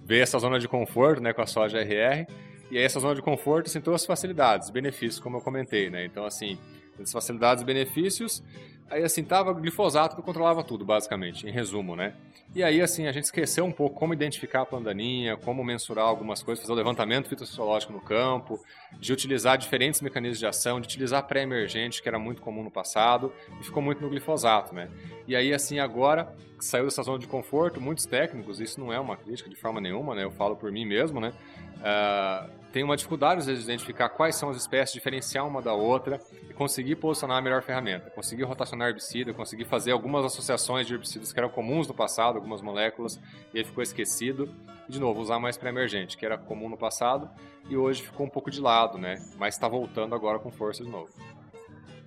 Veio 0.05 0.23
essa 0.23 0.39
zona 0.39 0.59
de 0.59 0.69
conforto 0.69 1.23
né, 1.23 1.33
com 1.33 1.43
a 1.43 1.47
soja 1.47 1.81
RR, 1.81 2.27
e 2.71 2.79
aí 2.79 2.85
essa 2.85 3.01
zona 3.01 3.15
de 3.15 3.23
conforto 3.23 3.67
assim, 3.67 3.81
trouxe 3.81 4.07
facilidades, 4.07 4.71
benefícios, 4.71 5.21
como 5.21 5.37
eu 5.37 5.41
comentei. 5.41 5.91
Né? 5.91 6.05
Então, 6.05 6.25
assim, 6.25 6.59
as 7.01 7.13
facilidades 7.13 7.63
e 7.63 7.67
benefícios, 7.67 8.43
aí 8.91 9.03
assim, 9.03 9.25
tava 9.25 9.53
glifosato 9.53 10.17
que 10.17 10.23
controlava 10.23 10.63
tudo, 10.63 10.85
basicamente, 10.85 11.47
em 11.47 11.51
resumo, 11.51 11.97
né? 11.97 12.15
E 12.55 12.63
aí, 12.63 12.81
assim, 12.81 13.07
a 13.07 13.13
gente 13.13 13.25
esqueceu 13.25 13.65
um 13.65 13.73
pouco 13.73 13.97
como 13.99 14.13
identificar 14.13 14.63
a 14.63 14.67
pandaninha, 14.67 15.37
como 15.37 15.65
mensurar 15.65 16.07
algumas 16.07 16.43
coisas, 16.43 16.63
fazer 16.63 16.73
o 16.73 16.77
levantamento 16.77 17.29
fitossociológico 17.29 17.93
no 17.93 18.01
campo, 18.01 18.61
de 19.01 19.13
utilizar 19.13 19.59
diferentes 19.59 20.01
mecanismos 20.01 20.39
de 20.39 20.47
ação, 20.47 20.81
de 20.81 20.87
utilizar 20.87 21.27
pré-emergente, 21.27 22.01
que 22.01 22.09
era 22.09 22.19
muito 22.19 22.41
comum 22.41 22.63
no 22.63 22.71
passado, 22.71 23.33
e 23.61 23.65
ficou 23.65 23.83
muito 23.83 24.01
no 24.01 24.09
glifosato, 24.09 24.73
né? 24.75 24.89
E 25.27 25.35
aí, 25.35 25.53
assim, 25.53 25.81
agora 25.81 26.33
saiu 26.61 26.85
dessa 26.85 27.03
zona 27.03 27.19
de 27.19 27.27
conforto, 27.27 27.81
muitos 27.81 28.07
técnicos, 28.07 28.61
isso 28.61 28.79
não 28.79 28.93
é 28.93 29.01
uma 29.01 29.17
crítica 29.17 29.51
de 29.51 29.57
forma 29.57 29.81
nenhuma, 29.81 30.15
né? 30.15 30.23
Eu 30.23 30.31
falo 30.31 30.55
por 30.55 30.71
mim 30.71 30.85
mesmo, 30.85 31.21
né? 31.21 31.33
Uh, 31.81 32.64
tem 32.75 32.83
uma 32.83 32.97
dificuldade, 32.97 33.39
às 33.39 33.47
vezes, 33.47 33.65
de 33.65 33.71
identificar 33.71 34.09
quais 34.09 34.35
são 34.35 34.51
as 34.51 34.57
espécies, 34.57 34.93
diferenciar 34.93 35.47
uma 35.47 35.63
da 35.63 35.73
outra 35.73 36.21
e 36.51 36.53
conseguir 36.53 36.97
posicionar 36.97 37.39
a 37.39 37.41
melhor 37.41 37.63
ferramenta. 37.63 38.11
Conseguir 38.11 38.43
rotacionar 38.43 38.89
herbicida, 38.89 39.33
conseguir 39.33 39.65
fazer 39.65 39.93
algumas 39.93 40.25
associações 40.25 40.85
de 40.85 40.93
herbicidas 40.93 41.33
que 41.33 41.39
eram 41.39 41.49
comuns 41.49 41.87
no 41.87 41.95
passado, 41.95 42.35
algumas 42.35 42.61
moléculas, 42.61 43.21
e 43.55 43.59
ele 43.59 43.65
ficou 43.65 43.81
esquecido. 43.81 44.53
E, 44.89 44.93
de 44.93 44.99
novo, 44.99 45.21
usar 45.21 45.39
mais 45.39 45.57
pré-emergente, 45.57 46.17
que 46.17 46.27
era 46.27 46.37
comum 46.37 46.69
no 46.69 46.77
passado 46.77 47.31
e 47.71 47.77
hoje 47.77 48.03
ficou 48.03 48.27
um 48.27 48.29
pouco 48.29 48.51
de 48.51 48.61
lado, 48.61 48.99
né? 48.99 49.25
Mas 49.39 49.55
está 49.55 49.69
voltando 49.69 50.13
agora 50.13 50.41
com 50.41 50.51
força 50.51 50.83
de 50.83 50.91
novo. 50.91 51.13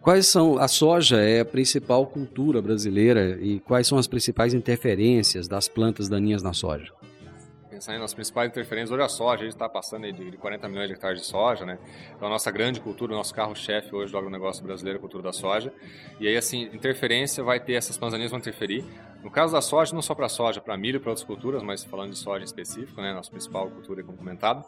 Quais 0.01 0.27
são 0.27 0.57
a 0.57 0.67
soja 0.67 1.21
é 1.21 1.39
a 1.39 1.45
principal 1.45 2.05
cultura 2.05 2.62
brasileira 2.62 3.39
e 3.41 3.62
quais 3.62 3.88
são 3.88 3.97
as 3.97 4.05
principais 4.05 4.53
interferências 4.53 5.47
das 5.47 5.69
plantas 5.69 6.09
daninhas 6.09 6.43
na 6.43 6.51
soja? 6.51 6.91
Pensar 7.77 7.98
nas 8.00 8.13
principais 8.13 8.50
interferências, 8.50 8.91
hoje 8.91 9.03
a 9.03 9.07
soja, 9.07 9.41
a 9.41 9.46
gente 9.46 9.53
está 9.53 9.69
passando 9.69 10.12
de 10.12 10.36
40 10.38 10.67
milhões 10.67 10.88
de 10.88 10.93
hectares 10.93 11.22
de 11.22 11.27
soja, 11.27 11.63
né? 11.63 11.77
Então 12.15 12.27
a 12.27 12.31
nossa 12.31 12.50
grande 12.50 12.81
cultura, 12.81 13.13
o 13.13 13.15
nosso 13.15 13.34
carro-chefe 13.34 13.93
hoje 13.93 14.12
do 14.12 14.17
agronegócio 14.17 14.63
brasileiro 14.63 14.98
é 14.98 15.00
a 15.00 15.01
cultura 15.01 15.24
da 15.24 15.31
soja. 15.31 15.72
E 16.19 16.27
aí, 16.27 16.36
assim, 16.36 16.63
interferência 16.74 17.43
vai 17.43 17.60
ter, 17.60 17.74
essas 17.74 17.96
panzanias 17.96 18.31
vão 18.31 18.39
interferir. 18.39 18.84
No 19.24 19.29
caso 19.29 19.53
da 19.53 19.62
soja, 19.62 19.93
não 19.93 20.01
só 20.01 20.15
para 20.15 20.27
soja, 20.27 20.60
para 20.60 20.75
milho 20.75 21.00
para 21.00 21.12
outras 21.12 21.25
culturas, 21.25 21.62
mas 21.62 21.84
falando 21.84 22.12
de 22.12 22.17
soja 22.17 22.41
em 22.41 22.46
específico, 22.46 23.00
né? 23.00 23.13
Nossa 23.13 23.29
principal 23.29 23.69
cultura, 23.69 24.03
como 24.03 24.17
comentado. 24.17 24.65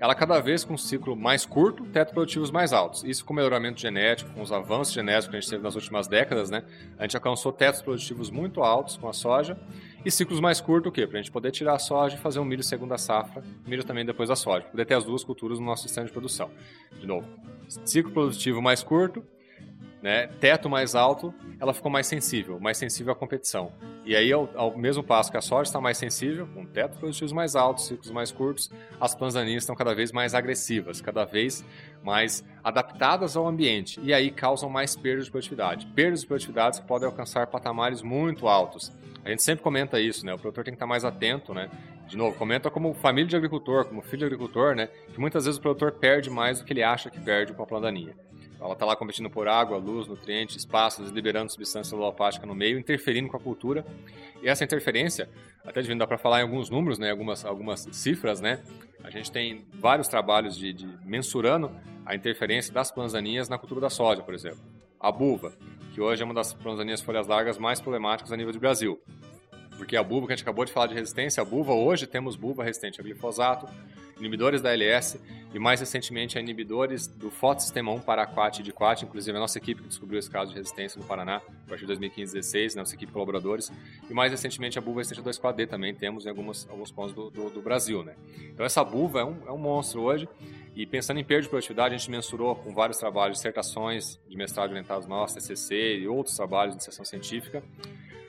Ela 0.00 0.14
cada 0.14 0.40
vez 0.40 0.64
com 0.64 0.74
um 0.74 0.78
ciclo 0.78 1.14
mais 1.14 1.44
curto, 1.44 1.84
teto 1.84 2.14
produtivos 2.14 2.50
mais 2.50 2.72
altos. 2.72 3.04
Isso 3.04 3.24
com 3.24 3.34
o 3.34 3.36
melhoramento 3.36 3.80
genético, 3.80 4.30
com 4.32 4.40
os 4.40 4.52
avanços 4.52 4.94
genéticos 4.94 5.28
que 5.28 5.36
a 5.36 5.40
gente 5.40 5.50
teve 5.50 5.62
nas 5.62 5.74
últimas 5.74 6.08
décadas, 6.08 6.48
né? 6.48 6.62
A 6.98 7.02
gente 7.02 7.16
alcançou 7.16 7.52
tetos 7.52 7.82
produtivos 7.82 8.30
muito 8.30 8.62
altos 8.62 8.96
com 8.96 9.08
a 9.08 9.12
soja 9.12 9.58
e 10.06 10.10
ciclos 10.12 10.38
mais 10.38 10.60
curtos, 10.60 10.88
o 10.88 10.92
quê? 10.92 11.04
Para 11.04 11.18
a 11.18 11.22
gente 11.22 11.32
poder 11.32 11.50
tirar 11.50 11.74
a 11.74 11.80
soja 11.80 12.14
e 12.14 12.18
fazer 12.18 12.38
um 12.38 12.44
milho 12.44 12.62
segunda 12.62 12.96
safra, 12.96 13.42
milho 13.66 13.82
também 13.82 14.06
depois 14.06 14.28
da 14.28 14.36
soja, 14.36 14.64
poder 14.64 14.86
ter 14.86 14.94
as 14.94 15.02
duas 15.02 15.24
culturas 15.24 15.58
no 15.58 15.66
nosso 15.66 15.82
sistema 15.82 16.06
de 16.06 16.12
produção. 16.12 16.48
De 17.00 17.04
novo, 17.08 17.26
ciclo 17.84 18.12
produtivo 18.12 18.62
mais 18.62 18.84
curto, 18.84 19.24
né, 20.06 20.28
teto 20.38 20.70
mais 20.70 20.94
alto, 20.94 21.34
ela 21.58 21.74
ficou 21.74 21.90
mais 21.90 22.06
sensível, 22.06 22.60
mais 22.60 22.78
sensível 22.78 23.12
à 23.12 23.16
competição. 23.16 23.72
E 24.04 24.14
aí, 24.14 24.32
ao, 24.32 24.48
ao 24.54 24.78
mesmo 24.78 25.02
passo 25.02 25.32
que 25.32 25.36
a 25.36 25.40
soja 25.40 25.68
está 25.68 25.80
mais 25.80 25.98
sensível, 25.98 26.46
com 26.54 26.64
teto 26.64 26.96
produtivos 26.96 27.32
mais 27.32 27.56
altos, 27.56 27.88
ciclos 27.88 28.12
mais 28.12 28.30
curtos, 28.30 28.70
as 29.00 29.16
panzaninhas 29.16 29.64
estão 29.64 29.74
cada 29.74 29.92
vez 29.96 30.12
mais 30.12 30.32
agressivas, 30.32 31.00
cada 31.00 31.24
vez 31.24 31.64
mais 32.04 32.44
adaptadas 32.62 33.36
ao 33.36 33.48
ambiente. 33.48 33.98
E 34.00 34.14
aí 34.14 34.30
causam 34.30 34.70
mais 34.70 34.94
perdas 34.94 35.24
de 35.24 35.30
produtividade. 35.32 35.86
Perdas 35.86 36.20
de 36.20 36.26
produtividade 36.28 36.80
que 36.80 36.86
podem 36.86 37.08
alcançar 37.08 37.44
patamares 37.48 38.00
muito 38.00 38.46
altos. 38.46 38.92
A 39.24 39.30
gente 39.30 39.42
sempre 39.42 39.64
comenta 39.64 39.98
isso, 39.98 40.24
né? 40.24 40.32
O 40.34 40.38
produtor 40.38 40.62
tem 40.62 40.72
que 40.72 40.76
estar 40.76 40.86
mais 40.86 41.04
atento, 41.04 41.52
né? 41.52 41.68
De 42.06 42.16
novo, 42.16 42.38
comenta 42.38 42.70
como 42.70 42.94
família 42.94 43.28
de 43.28 43.34
agricultor, 43.34 43.86
como 43.86 44.02
filho 44.02 44.18
de 44.18 44.24
agricultor, 44.26 44.76
né? 44.76 44.88
Que 45.12 45.18
muitas 45.18 45.46
vezes 45.46 45.58
o 45.58 45.60
produtor 45.60 45.90
perde 45.90 46.30
mais 46.30 46.60
do 46.60 46.64
que 46.64 46.72
ele 46.72 46.84
acha 46.84 47.10
que 47.10 47.18
perde 47.18 47.52
com 47.52 47.64
a 47.64 47.66
plantaninha. 47.66 48.14
Ela 48.60 48.72
está 48.72 48.86
lá 48.86 48.96
competindo 48.96 49.28
por 49.28 49.48
água, 49.48 49.76
luz, 49.76 50.06
nutrientes, 50.06 50.56
espaço, 50.56 51.02
liberando 51.02 51.52
substância 51.52 51.90
celulopática 51.90 52.46
no 52.46 52.54
meio, 52.54 52.78
interferindo 52.78 53.28
com 53.28 53.36
a 53.36 53.40
cultura. 53.40 53.84
E 54.42 54.48
essa 54.48 54.64
interferência, 54.64 55.28
até 55.64 55.82
devendo 55.82 55.98
dar 55.98 56.06
para 56.06 56.18
falar 56.18 56.40
em 56.40 56.42
alguns 56.42 56.70
números, 56.70 56.98
né, 56.98 57.10
algumas, 57.10 57.44
algumas 57.44 57.86
cifras, 57.92 58.40
né? 58.40 58.62
A 59.04 59.10
gente 59.10 59.30
tem 59.30 59.66
vários 59.74 60.08
trabalhos 60.08 60.56
de, 60.56 60.72
de 60.72 60.86
mensurando 61.04 61.70
a 62.04 62.14
interferência 62.14 62.72
das 62.72 62.90
planzaninhas 62.90 63.48
na 63.48 63.58
cultura 63.58 63.80
da 63.80 63.90
soja, 63.90 64.22
por 64.22 64.34
exemplo. 64.34 64.58
A 64.98 65.12
buva, 65.12 65.52
que 65.94 66.00
hoje 66.00 66.22
é 66.22 66.24
uma 66.24 66.34
das 66.34 66.54
planzaninhas 66.54 67.00
folhas 67.00 67.26
largas 67.26 67.58
mais 67.58 67.80
problemáticas 67.80 68.32
a 68.32 68.36
nível 68.36 68.52
de 68.52 68.58
Brasil. 68.58 69.00
Porque 69.76 69.96
a 69.96 70.02
buva, 70.02 70.26
que 70.26 70.32
a 70.32 70.36
gente 70.36 70.42
acabou 70.42 70.64
de 70.64 70.72
falar 70.72 70.86
de 70.86 70.94
resistência, 70.94 71.40
a 71.40 71.44
buva, 71.44 71.72
hoje 71.72 72.06
temos 72.06 72.36
buva 72.36 72.64
resistente 72.64 73.00
a 73.00 73.04
glifosato, 73.04 73.68
inibidores 74.18 74.62
da 74.62 74.72
LS, 74.72 75.20
e 75.54 75.58
mais 75.58 75.80
recentemente 75.80 76.38
a 76.38 76.40
inibidores 76.40 77.06
do 77.06 77.30
fotossistema 77.30 77.92
1 77.92 78.00
paraquat 78.00 78.60
e 78.60 78.62
diquat, 78.62 79.02
inclusive 79.02 79.36
a 79.36 79.40
nossa 79.40 79.58
equipe 79.58 79.82
que 79.82 79.88
descobriu 79.88 80.18
esse 80.18 80.30
caso 80.30 80.50
de 80.50 80.56
resistência 80.56 81.00
no 81.00 81.06
Paraná 81.06 81.36
a 81.36 81.68
partir 81.68 81.82
de 81.82 81.86
2015 81.86 82.32
2016, 82.32 82.74
né, 82.74 82.80
nossa 82.80 82.94
equipe 82.94 83.06
de 83.06 83.12
colaboradores, 83.12 83.70
e 84.08 84.14
mais 84.14 84.30
recentemente 84.30 84.78
a 84.78 84.82
buva 84.82 85.02
2 85.02 85.40
d 85.56 85.66
também 85.66 85.94
temos 85.94 86.26
em 86.26 86.28
algumas, 86.28 86.68
alguns 86.68 86.90
pontos 86.90 87.14
do, 87.14 87.30
do, 87.30 87.50
do, 87.50 87.62
Brasil. 87.62 88.02
Né. 88.02 88.14
Então 88.52 88.64
essa 88.64 88.82
buva 88.82 89.20
é 89.20 89.24
um, 89.24 89.36
é 89.46 89.52
um 89.52 89.58
monstro 89.58 90.02
hoje, 90.02 90.28
e 90.74 90.84
pensando 90.84 91.18
em 91.18 91.24
perda 91.24 91.44
de 91.44 91.48
produtividade, 91.48 91.94
a 91.94 91.98
gente 91.98 92.10
mensurou 92.10 92.54
com 92.54 92.74
vários 92.74 92.98
trabalhos, 92.98 93.38
dissertações 93.38 94.20
de 94.28 94.36
mestrado 94.36 94.70
orientados 94.70 95.06
nossos, 95.06 95.36
TCC 95.36 96.00
e 96.00 96.08
outros 96.08 96.36
trabalhos 96.36 96.74
de 96.74 96.76
iniciação 96.76 97.04
científica. 97.04 97.62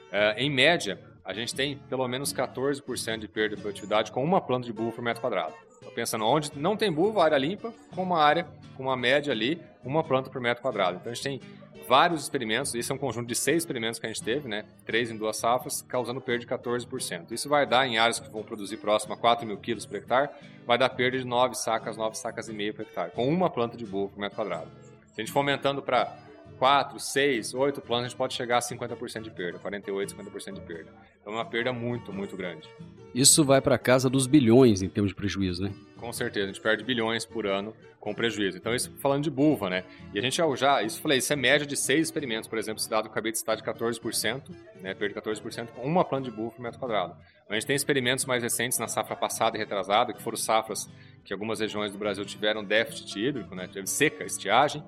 É, 0.10 0.42
em 0.42 0.50
média, 0.50 0.98
a 1.27 1.34
gente 1.34 1.53
tem 1.53 1.77
pelo 1.89 2.07
menos 2.07 2.34
14% 2.34 3.19
de 3.19 3.27
perda 3.27 3.57
de 3.57 3.62
produtividade 3.62 4.13
com 4.13 4.24
uma 4.24 4.39
planta 4.39 4.65
de 4.65 4.72
buva 4.72 4.93
por 4.93 5.03
metro 5.03 5.22
quadrado. 5.22 5.53
Estou 5.74 5.91
pensando 5.91 6.25
onde 6.25 6.57
não 6.57 6.77
tem 6.77 6.89
buva, 6.89 7.22
área 7.22 7.38
limpa, 7.38 7.74
com 7.93 8.01
uma 8.01 8.24
área, 8.24 8.48
com 8.77 8.84
uma 8.84 8.96
média 8.96 9.34
ali, 9.34 9.62
uma 9.84 10.05
planta 10.05 10.29
por 10.29 10.39
metro 10.39 10.63
quadrado. 10.63 11.00
Então 11.01 11.12
a 11.12 11.13
gente 11.13 11.24
tem 11.24 11.41
vários 11.86 12.24
experimentos, 12.24 12.74
isso 12.74 12.93
é 12.93 12.96
um 12.96 12.98
conjunto 12.98 13.27
de 13.27 13.36
seis 13.36 13.57
experimentos 13.57 14.00
que 14.00 14.05
a 14.05 14.10
gente 14.10 14.24
teve, 14.24 14.48
né? 14.48 14.63
Três 14.86 15.12
em 15.12 15.17
duas 15.17 15.36
safras, 15.36 15.81
causando 15.81 16.22
perda 16.22 16.39
de 16.39 16.48
14%. 16.48 17.29
Isso 17.34 17.50
vai 17.50 17.67
dar, 17.67 17.86
em 17.86 17.98
áreas 17.98 18.22
que 18.22 18.29
vão 18.29 18.41
produzir 18.41 18.77
próximo 18.77 19.13
a 19.13 19.17
4 19.17 19.46
mil 19.46 19.57
quilos 19.57 19.86
por 19.86 19.98
hectare, 19.98 20.29
vai 20.65 20.77
dar 20.77 20.88
perda 20.89 21.17
de 21.17 21.25
9 21.25 21.55
sacas, 21.55 21.98
9 21.98 22.17
sacas 22.17 22.48
e 22.48 22.53
meia 22.53 22.74
por 22.74 22.84
hectare, 22.84 23.12
com 23.12 23.27
uma 23.27 23.50
planta 23.50 23.75
de 23.75 23.86
buva 23.86 24.13
por 24.13 24.19
metro 24.19 24.38
quadrado. 24.38 24.72
Se 25.13 25.22
a 25.22 25.25
gente 25.25 25.34
for 25.34 25.39
aumentando 25.39 25.81
para 25.81 26.15
4, 26.57 26.99
6, 26.99 27.53
8 27.53 27.81
plantas, 27.81 28.05
a 28.05 28.07
gente 28.09 28.17
pode 28.17 28.33
chegar 28.33 28.57
a 28.57 28.61
50% 28.61 29.21
de 29.21 29.31
perda, 29.31 29.59
48, 29.59 30.15
50% 30.15 30.53
de 30.53 30.61
perda. 30.61 30.91
Então 31.21 31.33
é 31.33 31.35
uma 31.35 31.45
perda 31.45 31.71
muito, 31.71 32.11
muito 32.11 32.35
grande. 32.35 32.69
Isso 33.13 33.43
vai 33.43 33.61
para 33.61 33.77
casa 33.77 34.09
dos 34.09 34.27
bilhões 34.27 34.81
em 34.81 34.89
termos 34.89 35.11
de 35.11 35.15
prejuízo, 35.15 35.63
né? 35.63 35.73
Com 35.97 36.13
certeza, 36.13 36.45
a 36.45 36.47
gente 36.47 36.61
perde 36.61 36.83
bilhões 36.83 37.25
por 37.25 37.47
ano 37.47 37.73
com 37.99 38.13
prejuízo. 38.13 38.57
Então, 38.57 38.73
isso 38.73 38.91
falando 38.99 39.23
de 39.23 39.29
buva, 39.29 39.69
né? 39.69 39.83
E 40.13 40.19
a 40.19 40.21
gente 40.21 40.37
já, 40.55 40.83
isso 40.83 41.01
falei, 41.01 41.17
isso 41.17 41.33
é 41.33 41.35
média 41.35 41.65
de 41.65 41.75
seis 41.75 42.07
experimentos, 42.07 42.47
por 42.47 42.57
exemplo, 42.57 42.79
esse 42.79 42.89
dado 42.89 43.03
que 43.03 43.07
eu 43.09 43.11
acabei 43.11 43.31
de 43.31 43.39
citar 43.39 43.55
de 43.55 43.63
14%, 43.63 44.43
né? 44.81 44.93
Perde 44.93 45.15
14% 45.15 45.67
com 45.69 45.81
uma 45.81 46.05
planta 46.05 46.29
de 46.29 46.35
buva 46.35 46.51
por 46.51 46.61
metro 46.61 46.79
quadrado. 46.79 47.15
A 47.49 47.53
gente 47.55 47.65
tem 47.65 47.75
experimentos 47.75 48.25
mais 48.25 48.43
recentes 48.43 48.77
na 48.77 48.87
safra 48.87 49.15
passada 49.15 49.57
e 49.57 49.59
retrasada, 49.59 50.13
que 50.13 50.21
foram 50.21 50.37
safras 50.37 50.87
que 51.25 51.33
algumas 51.33 51.59
regiões 51.59 51.91
do 51.91 51.97
Brasil 51.97 52.23
tiveram 52.23 52.63
déficit 52.63 53.19
hídrico, 53.19 53.55
né? 53.55 53.67
Teve 53.67 53.87
seca, 53.87 54.23
estiagem. 54.23 54.83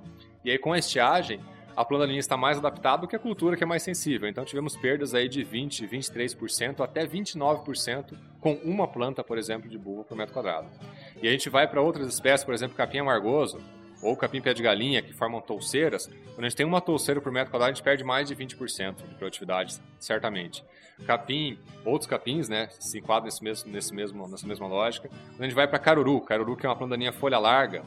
E 0.45 0.51
aí, 0.51 0.57
com 0.57 0.71
a 0.71 0.77
estiagem, 0.77 1.41
a 1.75 1.85
planta 1.85 2.05
daninha 2.05 2.19
está 2.19 2.35
mais 2.35 2.57
adaptada 2.57 3.01
do 3.01 3.07
que 3.07 3.15
a 3.15 3.19
cultura, 3.19 3.55
que 3.55 3.63
é 3.63 3.67
mais 3.67 3.83
sensível. 3.83 4.27
Então 4.27 4.43
tivemos 4.43 4.75
perdas 4.75 5.13
aí 5.13 5.29
de 5.29 5.43
20, 5.43 5.87
23%, 5.87 6.81
até 6.81 7.05
29% 7.05 8.17
com 8.39 8.53
uma 8.63 8.87
planta, 8.87 9.23
por 9.23 9.37
exemplo, 9.37 9.69
de 9.69 9.77
buva 9.77 10.03
por 10.03 10.17
metro 10.17 10.33
quadrado. 10.33 10.67
E 11.21 11.27
a 11.27 11.31
gente 11.31 11.49
vai 11.49 11.67
para 11.67 11.81
outras 11.81 12.07
espécies, 12.13 12.43
por 12.43 12.53
exemplo, 12.53 12.75
capim 12.75 12.99
amargoso, 12.99 13.59
ou 14.01 14.15
capim 14.15 14.41
pé 14.41 14.53
de 14.53 14.63
galinha, 14.63 15.01
que 15.01 15.13
formam 15.13 15.41
touceiras, 15.41 16.07
quando 16.07 16.45
a 16.45 16.49
gente 16.49 16.55
tem 16.55 16.65
uma 16.65 16.79
touceira 16.79 17.19
por 17.19 17.31
metro 17.31 17.51
quadrado, 17.51 17.71
a 17.71 17.73
gente 17.73 17.83
perde 17.83 18.03
mais 18.03 18.27
de 18.27 18.35
20% 18.35 18.95
de 18.95 19.15
produtividade, 19.15 19.77
certamente. 19.99 20.63
Capim, 21.05 21.57
outros 21.85 22.09
capins, 22.09 22.49
né, 22.49 22.69
se 22.79 22.99
enquadram 22.99 23.25
nesse 23.25 23.43
mesmo, 23.43 23.71
nesse 23.71 23.93
mesmo, 23.93 24.27
nessa 24.27 24.47
mesma 24.47 24.67
lógica. 24.67 25.09
Quando 25.09 25.41
a 25.41 25.43
gente 25.43 25.55
vai 25.55 25.67
para 25.67 25.79
caruru, 25.79 26.21
caruru 26.21 26.55
que 26.55 26.65
é 26.65 26.69
uma 26.69 26.75
planta 26.75 26.91
daninha 26.91 27.11
folha 27.11 27.39
larga, 27.39 27.83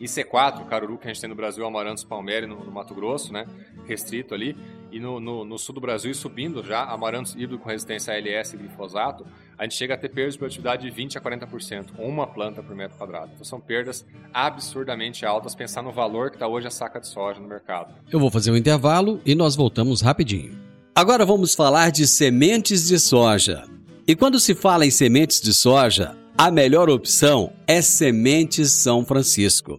e 0.00 0.06
C4, 0.06 0.64
caruru 0.64 0.96
que 0.96 1.06
a 1.06 1.12
gente 1.12 1.20
tem 1.20 1.28
no 1.28 1.36
Brasil, 1.36 1.64
Amarantos 1.66 2.02
Palmeiras 2.02 2.48
no, 2.48 2.64
no, 2.64 2.72
Mato 2.72 2.94
Grosso, 2.94 3.32
né? 3.32 3.46
Restrito 3.86 4.34
ali. 4.34 4.56
E 4.90 4.98
no, 4.98 5.20
no, 5.20 5.44
no, 5.44 5.58
sul 5.58 5.74
do 5.74 5.80
Brasil, 5.80 6.12
subindo 6.14 6.64
já, 6.64 6.84
Amarantos 6.84 7.34
híbrido 7.34 7.58
com 7.58 7.68
resistência 7.68 8.14
a 8.14 8.16
ALS 8.16 8.54
e 8.54 8.56
glifosato, 8.56 9.26
a 9.58 9.64
gente 9.64 9.74
chega 9.74 9.92
a 9.92 9.98
ter 9.98 10.08
perdas 10.08 10.34
de 10.34 10.38
produtividade 10.38 10.82
de 10.82 10.90
20 10.90 11.18
a 11.18 11.20
40%, 11.20 11.92
com 11.94 12.08
uma 12.08 12.26
planta 12.26 12.62
por 12.62 12.74
metro 12.74 12.96
quadrado. 12.96 13.32
Então 13.34 13.44
são 13.44 13.60
perdas 13.60 14.06
absurdamente 14.32 15.26
altas, 15.26 15.54
pensar 15.54 15.82
no 15.82 15.92
valor 15.92 16.30
que 16.30 16.36
está 16.36 16.48
hoje 16.48 16.66
a 16.66 16.70
saca 16.70 16.98
de 16.98 17.06
soja 17.06 17.38
no 17.38 17.46
mercado. 17.46 17.94
Eu 18.10 18.18
vou 18.18 18.30
fazer 18.30 18.50
um 18.50 18.56
intervalo 18.56 19.20
e 19.26 19.34
nós 19.34 19.54
voltamos 19.54 20.00
rapidinho. 20.00 20.58
Agora 20.94 21.26
vamos 21.26 21.54
falar 21.54 21.90
de 21.90 22.06
sementes 22.06 22.88
de 22.88 22.98
soja. 22.98 23.64
E 24.08 24.16
quando 24.16 24.40
se 24.40 24.54
fala 24.54 24.86
em 24.86 24.90
sementes 24.90 25.42
de 25.42 25.52
soja, 25.52 26.16
a 26.36 26.50
melhor 26.50 26.88
opção 26.88 27.52
é 27.66 27.82
Sementes 27.82 28.72
São 28.72 29.04
Francisco. 29.04 29.78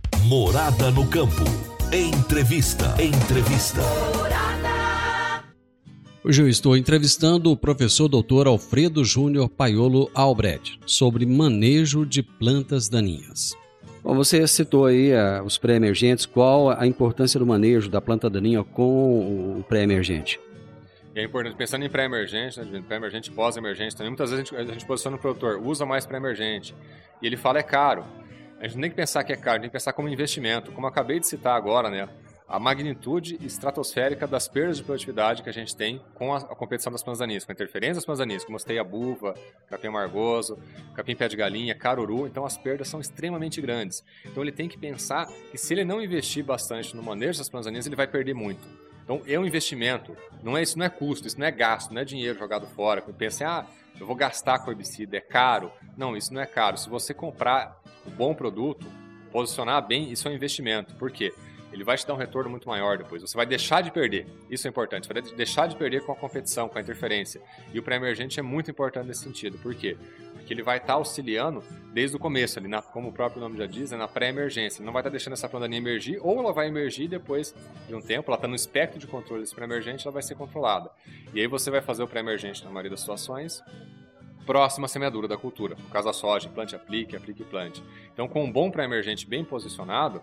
Morada 0.27 0.91
no 0.91 1.07
campo. 1.07 1.43
Entrevista. 1.91 2.95
Entrevista. 3.01 3.81
Morada. 4.15 5.43
Hoje 6.23 6.41
eu 6.41 6.47
estou 6.47 6.77
entrevistando 6.77 7.51
o 7.51 7.57
professor 7.57 8.07
doutor 8.07 8.47
Alfredo 8.47 9.03
Júnior 9.03 9.49
Paiolo 9.49 10.11
Albrecht 10.13 10.79
sobre 10.85 11.25
manejo 11.25 12.05
de 12.05 12.21
plantas 12.21 12.87
daninhas. 12.87 13.55
Bom, 14.03 14.13
você 14.13 14.45
citou 14.47 14.85
aí 14.85 15.11
uh, 15.11 15.43
os 15.43 15.57
pré-emergentes. 15.57 16.25
Qual 16.25 16.69
a 16.69 16.85
importância 16.85 17.39
do 17.39 17.45
manejo 17.45 17.89
da 17.89 17.99
planta 17.99 18.29
daninha 18.29 18.63
com 18.63 19.59
o 19.59 19.63
pré-emergente? 19.63 20.39
é 21.13 21.23
importante, 21.23 21.55
pensando 21.57 21.83
em 21.83 21.89
pré-emergente, 21.89 22.59
né, 22.61 22.83
pré-emergente 22.87 23.29
e 23.29 23.33
pós-emergente 23.33 23.95
também, 23.95 24.11
muitas 24.11 24.29
vezes 24.29 24.49
a 24.49 24.57
gente, 24.57 24.69
a 24.69 24.73
gente 24.73 24.85
posiciona 24.85 25.17
o 25.17 25.19
produtor, 25.19 25.61
usa 25.61 25.85
mais 25.85 26.05
pré-emergente. 26.05 26.73
E 27.21 27.27
ele 27.27 27.35
fala 27.35 27.59
é 27.59 27.63
caro. 27.63 28.05
A 28.61 28.65
gente 28.65 28.75
não 28.75 28.81
tem 28.81 28.91
que 28.91 28.95
pensar 28.95 29.23
que 29.23 29.33
é 29.33 29.35
caro, 29.35 29.59
tem 29.59 29.69
que 29.69 29.73
pensar 29.73 29.91
como 29.91 30.07
investimento. 30.07 30.71
Como 30.71 30.85
acabei 30.85 31.19
de 31.19 31.27
citar 31.27 31.57
agora, 31.57 31.89
né? 31.89 32.07
A 32.47 32.59
magnitude 32.59 33.43
estratosférica 33.43 34.27
das 34.27 34.47
perdas 34.47 34.77
de 34.77 34.83
produtividade 34.83 35.41
que 35.41 35.49
a 35.49 35.53
gente 35.53 35.75
tem 35.75 35.99
com 36.13 36.31
a, 36.31 36.41
competição 36.41 36.91
das 36.91 37.01
panzanistas, 37.01 37.45
com 37.45 37.53
a 37.53 37.55
interferência 37.55 37.95
das 37.95 38.05
panzanistas, 38.05 38.43
como 38.43 38.53
mostrei 38.53 38.77
a 38.77 38.83
buva, 38.83 39.33
capim 39.67 39.87
amargoso, 39.87 40.59
capim 40.93 41.15
pé 41.15 41.27
de 41.27 41.35
galinha, 41.35 41.73
caruru. 41.73 42.27
Então 42.27 42.45
as 42.45 42.55
perdas 42.55 42.87
são 42.87 42.99
extremamente 42.99 43.59
grandes. 43.59 44.03
Então 44.23 44.43
ele 44.43 44.51
tem 44.51 44.69
que 44.69 44.77
pensar 44.77 45.25
que 45.49 45.57
se 45.57 45.73
ele 45.73 45.83
não 45.83 45.99
investir 45.99 46.43
bastante 46.43 46.95
no 46.95 47.01
manejo 47.01 47.39
das 47.39 47.49
panzanistas, 47.49 47.87
ele 47.87 47.95
vai 47.95 48.05
perder 48.05 48.35
muito. 48.35 48.67
Então 49.03 49.23
é 49.25 49.39
um 49.39 49.45
investimento, 49.45 50.15
não 50.43 50.55
é 50.55 50.61
isso 50.61 50.77
não 50.77 50.85
é 50.85 50.89
custo, 50.89 51.25
isso 51.25 51.39
não 51.39 51.47
é 51.47 51.51
gasto, 51.51 51.91
não 51.91 52.01
é 52.01 52.05
dinheiro 52.05 52.37
jogado 52.37 52.67
fora. 52.67 53.01
Pensa, 53.01 53.47
ah, 53.47 53.65
eu 53.99 54.05
vou 54.05 54.15
gastar 54.15 54.59
com 54.59 54.69
herbicida, 54.69 55.17
é 55.17 55.21
caro. 55.21 55.71
Não, 55.97 56.15
isso 56.15 56.31
não 56.31 56.41
é 56.41 56.45
caro. 56.45 56.77
Se 56.77 56.87
você 56.87 57.11
comprar 57.11 57.80
um 58.05 58.11
bom 58.11 58.33
produto, 58.33 58.85
posicionar 59.31 59.85
bem, 59.85 60.11
isso 60.11 60.27
é 60.27 60.31
um 60.31 60.33
investimento. 60.33 60.95
Por 60.95 61.11
quê? 61.11 61.33
Ele 61.71 61.85
vai 61.85 61.97
te 61.97 62.05
dar 62.05 62.13
um 62.13 62.17
retorno 62.17 62.49
muito 62.49 62.67
maior 62.67 62.97
depois. 62.97 63.21
Você 63.21 63.35
vai 63.35 63.45
deixar 63.45 63.81
de 63.81 63.91
perder. 63.91 64.27
Isso 64.49 64.67
é 64.67 64.69
importante. 64.69 65.07
Você 65.07 65.13
vai 65.13 65.21
deixar 65.21 65.67
de 65.67 65.75
perder 65.77 66.05
com 66.05 66.11
a 66.11 66.15
competição, 66.15 66.67
com 66.67 66.77
a 66.77 66.81
interferência. 66.81 67.41
E 67.73 67.79
o 67.79 67.83
pré-emergente 67.83 68.39
é 68.39 68.43
muito 68.43 68.69
importante 68.69 69.07
nesse 69.07 69.23
sentido. 69.23 69.57
Por 69.57 69.73
quê? 69.73 69.95
Porque 70.33 70.51
que 70.51 70.55
ele 70.55 70.63
vai 70.63 70.79
estar 70.79 70.95
auxiliando 70.95 71.63
desde 71.93 72.17
o 72.17 72.19
começo, 72.19 72.59
ali 72.59 72.67
na, 72.67 72.81
como 72.81 73.07
o 73.07 73.13
próprio 73.13 73.39
nome 73.39 73.57
já 73.57 73.65
diz, 73.65 73.91
né, 73.91 73.97
na 73.97 74.05
pré-emergência. 74.05 74.83
Não 74.83 74.91
vai 74.91 74.99
estar 74.99 75.09
deixando 75.09 75.31
essa 75.31 75.47
planta 75.47 75.63
daninha 75.63 75.79
emergir, 75.79 76.19
ou 76.21 76.39
ela 76.39 76.51
vai 76.51 76.67
emergir 76.67 77.07
depois 77.07 77.55
de 77.87 77.95
um 77.95 78.01
tempo, 78.01 78.29
ela 78.29 78.35
está 78.35 78.49
no 78.49 78.55
espectro 78.55 78.99
de 78.99 79.07
controle 79.07 79.43
desse 79.43 79.55
pré-emergente, 79.55 80.05
ela 80.05 80.13
vai 80.13 80.21
ser 80.21 80.35
controlada. 80.35 80.91
E 81.33 81.39
aí 81.39 81.47
você 81.47 81.71
vai 81.71 81.79
fazer 81.79 82.03
o 82.03 82.07
pré-emergente 82.07 82.65
na 82.65 82.69
maioria 82.69 82.91
das 82.91 82.99
situações, 82.99 83.63
próxima 84.45 84.85
à 84.85 84.87
semeadura 84.87 85.27
da 85.27 85.37
cultura. 85.37 85.75
No 85.75 85.89
caso 85.89 86.07
da 86.07 86.13
soja, 86.13 86.49
plante, 86.49 86.75
aplique, 86.75 87.15
aplique, 87.15 87.43
plante. 87.43 87.83
Então, 88.13 88.27
com 88.27 88.43
um 88.43 88.51
bom 88.51 88.69
pré-emergente 88.69 89.27
bem 89.27 89.43
posicionado, 89.43 90.21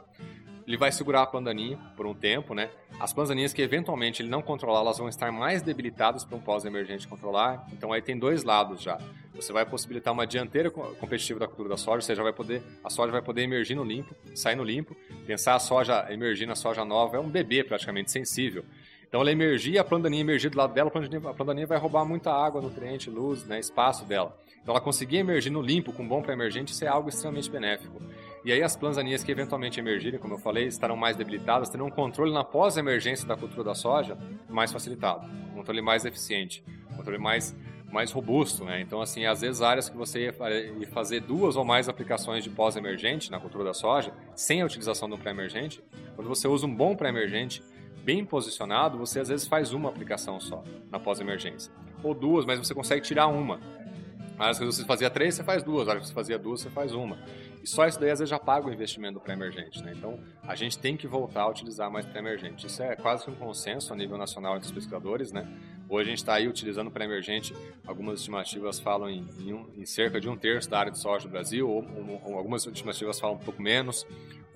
ele 0.68 0.76
vai 0.76 0.92
segurar 0.92 1.22
a 1.22 1.26
pandaninha 1.26 1.78
por 1.96 2.06
um 2.06 2.12
tempo, 2.12 2.54
né? 2.54 2.68
As 3.00 3.10
pandaninhas 3.10 3.54
que 3.54 3.62
eventualmente 3.62 4.20
ele 4.20 4.28
não 4.28 4.42
controlar, 4.42 4.80
elas 4.80 4.98
vão 4.98 5.08
estar 5.08 5.32
mais 5.32 5.62
debilitadas 5.62 6.24
para 6.24 6.36
um 6.36 6.40
pós-emergente 6.40 7.08
controlar. 7.08 7.66
Então 7.72 7.90
aí 7.90 8.02
tem 8.02 8.18
dois 8.18 8.44
lados 8.44 8.82
já. 8.82 8.98
Você 9.34 9.50
vai 9.50 9.64
possibilitar 9.64 10.12
uma 10.12 10.26
dianteira 10.26 10.70
competitiva 10.70 11.40
da 11.40 11.46
cultura 11.46 11.70
da 11.70 11.78
soja, 11.78 11.96
ou 11.96 12.02
seja, 12.02 12.22
vai 12.22 12.34
poder, 12.34 12.62
a 12.84 12.90
soja 12.90 13.10
vai 13.10 13.22
poder 13.22 13.42
emergir 13.42 13.76
no 13.76 13.84
limpo, 13.84 14.14
sair 14.34 14.56
no 14.56 14.64
limpo. 14.64 14.94
Pensar 15.26 15.54
a 15.54 15.58
soja 15.58 16.06
emergir 16.10 16.44
na 16.44 16.54
soja 16.54 16.84
nova 16.84 17.16
é 17.16 17.20
um 17.20 17.30
bebê 17.30 17.64
praticamente 17.64 18.10
sensível. 18.10 18.62
Então 19.08 19.22
ela 19.22 19.32
emergir, 19.32 19.78
a 19.78 19.84
plantaninha 19.84 20.20
emergir 20.20 20.50
do 20.50 20.58
lado 20.58 20.74
dela, 20.74 20.90
a 20.90 21.34
plantaninha 21.34 21.66
vai 21.66 21.78
roubar 21.78 22.04
muita 22.04 22.30
água, 22.30 22.60
nutriente, 22.60 23.08
luz, 23.08 23.44
né, 23.44 23.58
espaço 23.58 24.04
dela. 24.04 24.36
Então 24.62 24.74
ela 24.74 24.82
conseguir 24.82 25.16
emergir 25.16 25.50
no 25.50 25.62
limpo 25.62 25.92
com 25.94 26.06
bom 26.06 26.20
pré-emergente, 26.20 26.72
isso 26.72 26.84
é 26.84 26.88
algo 26.88 27.08
extremamente 27.08 27.50
benéfico. 27.50 28.02
E 28.44 28.52
aí 28.52 28.62
as 28.62 28.76
planzanias 28.76 29.24
que 29.24 29.32
eventualmente 29.32 29.80
emergirem, 29.80 30.20
como 30.20 30.34
eu 30.34 30.38
falei, 30.38 30.66
estarão 30.66 30.94
mais 30.94 31.16
debilitadas, 31.16 31.70
terão 31.70 31.86
um 31.86 31.90
controle 31.90 32.32
na 32.32 32.44
pós-emergência 32.44 33.26
da 33.26 33.34
cultura 33.34 33.64
da 33.64 33.74
soja 33.74 34.16
mais 34.48 34.70
facilitado, 34.70 35.26
um 35.52 35.54
controle 35.54 35.80
mais 35.80 36.04
eficiente, 36.04 36.62
um 36.92 36.96
controle 36.96 37.18
mais 37.18 37.56
mais 37.90 38.12
robusto, 38.12 38.66
né? 38.66 38.82
Então, 38.82 39.00
assim, 39.00 39.24
às 39.24 39.40
vezes 39.40 39.62
áreas 39.62 39.88
que 39.88 39.96
você 39.96 40.26
ia 40.26 40.34
fazer 40.92 41.20
duas 41.20 41.56
ou 41.56 41.64
mais 41.64 41.88
aplicações 41.88 42.44
de 42.44 42.50
pós-emergente 42.50 43.30
na 43.30 43.40
cultura 43.40 43.64
da 43.64 43.72
soja, 43.72 44.12
sem 44.34 44.60
a 44.60 44.66
utilização 44.66 45.08
do 45.08 45.16
pré-emergente, 45.16 45.82
quando 46.14 46.28
você 46.28 46.46
usa 46.46 46.66
um 46.66 46.74
bom 46.74 46.94
pré-emergente 46.94 47.62
bem 48.04 48.24
posicionado, 48.24 48.98
você 48.98 49.20
às 49.20 49.28
vezes 49.28 49.46
faz 49.46 49.72
uma 49.72 49.88
aplicação 49.88 50.40
só 50.40 50.62
na 50.90 50.98
pós-emergência. 50.98 51.72
Ou 52.02 52.14
duas, 52.14 52.44
mas 52.44 52.58
você 52.58 52.74
consegue 52.74 53.02
tirar 53.02 53.26
uma. 53.26 53.60
Às 54.38 54.58
vezes 54.58 54.76
você 54.76 54.84
fazia 54.84 55.10
três, 55.10 55.34
você 55.34 55.42
faz 55.42 55.62
duas. 55.64 55.88
Às 55.88 55.94
vezes 55.94 56.08
você 56.08 56.14
fazia 56.14 56.38
duas, 56.38 56.60
você 56.60 56.70
faz 56.70 56.94
uma. 56.94 57.18
E 57.62 57.66
só 57.66 57.86
isso 57.86 57.98
daí 57.98 58.10
às 58.10 58.20
vezes 58.20 58.30
já 58.30 58.38
paga 58.38 58.68
o 58.68 58.72
investimento 58.72 59.14
do 59.14 59.20
pré-emergente. 59.20 59.82
Né? 59.82 59.92
Então 59.96 60.20
a 60.42 60.54
gente 60.54 60.78
tem 60.78 60.96
que 60.96 61.08
voltar 61.08 61.42
a 61.42 61.48
utilizar 61.48 61.90
mais 61.90 62.06
pré-emergente. 62.06 62.66
Isso 62.66 62.80
é 62.82 62.94
quase 62.94 63.24
que 63.24 63.30
um 63.30 63.34
consenso 63.34 63.92
a 63.92 63.96
nível 63.96 64.16
nacional 64.16 64.56
entre 64.56 64.66
os 64.66 64.72
pesquisadores. 64.72 65.32
Né? 65.32 65.46
Hoje 65.88 66.08
a 66.08 66.10
gente 66.10 66.18
está 66.18 66.34
aí 66.34 66.46
utilizando 66.46 66.88
pré-emergente. 66.88 67.52
Algumas 67.84 68.20
estimativas 68.20 68.78
falam 68.78 69.10
em, 69.10 69.26
em, 69.40 69.52
um, 69.52 69.66
em, 69.76 69.84
cerca 69.84 70.20
de 70.20 70.28
um 70.28 70.36
terço 70.36 70.70
da 70.70 70.78
área 70.78 70.92
de 70.92 70.98
soja 70.98 71.26
do 71.26 71.32
Brasil, 71.32 71.68
ou, 71.68 71.82
ou, 71.82 72.22
ou 72.26 72.38
algumas 72.38 72.64
estimativas 72.64 73.18
falam 73.18 73.36
um 73.36 73.40
pouco 73.40 73.60
menos, 73.60 74.06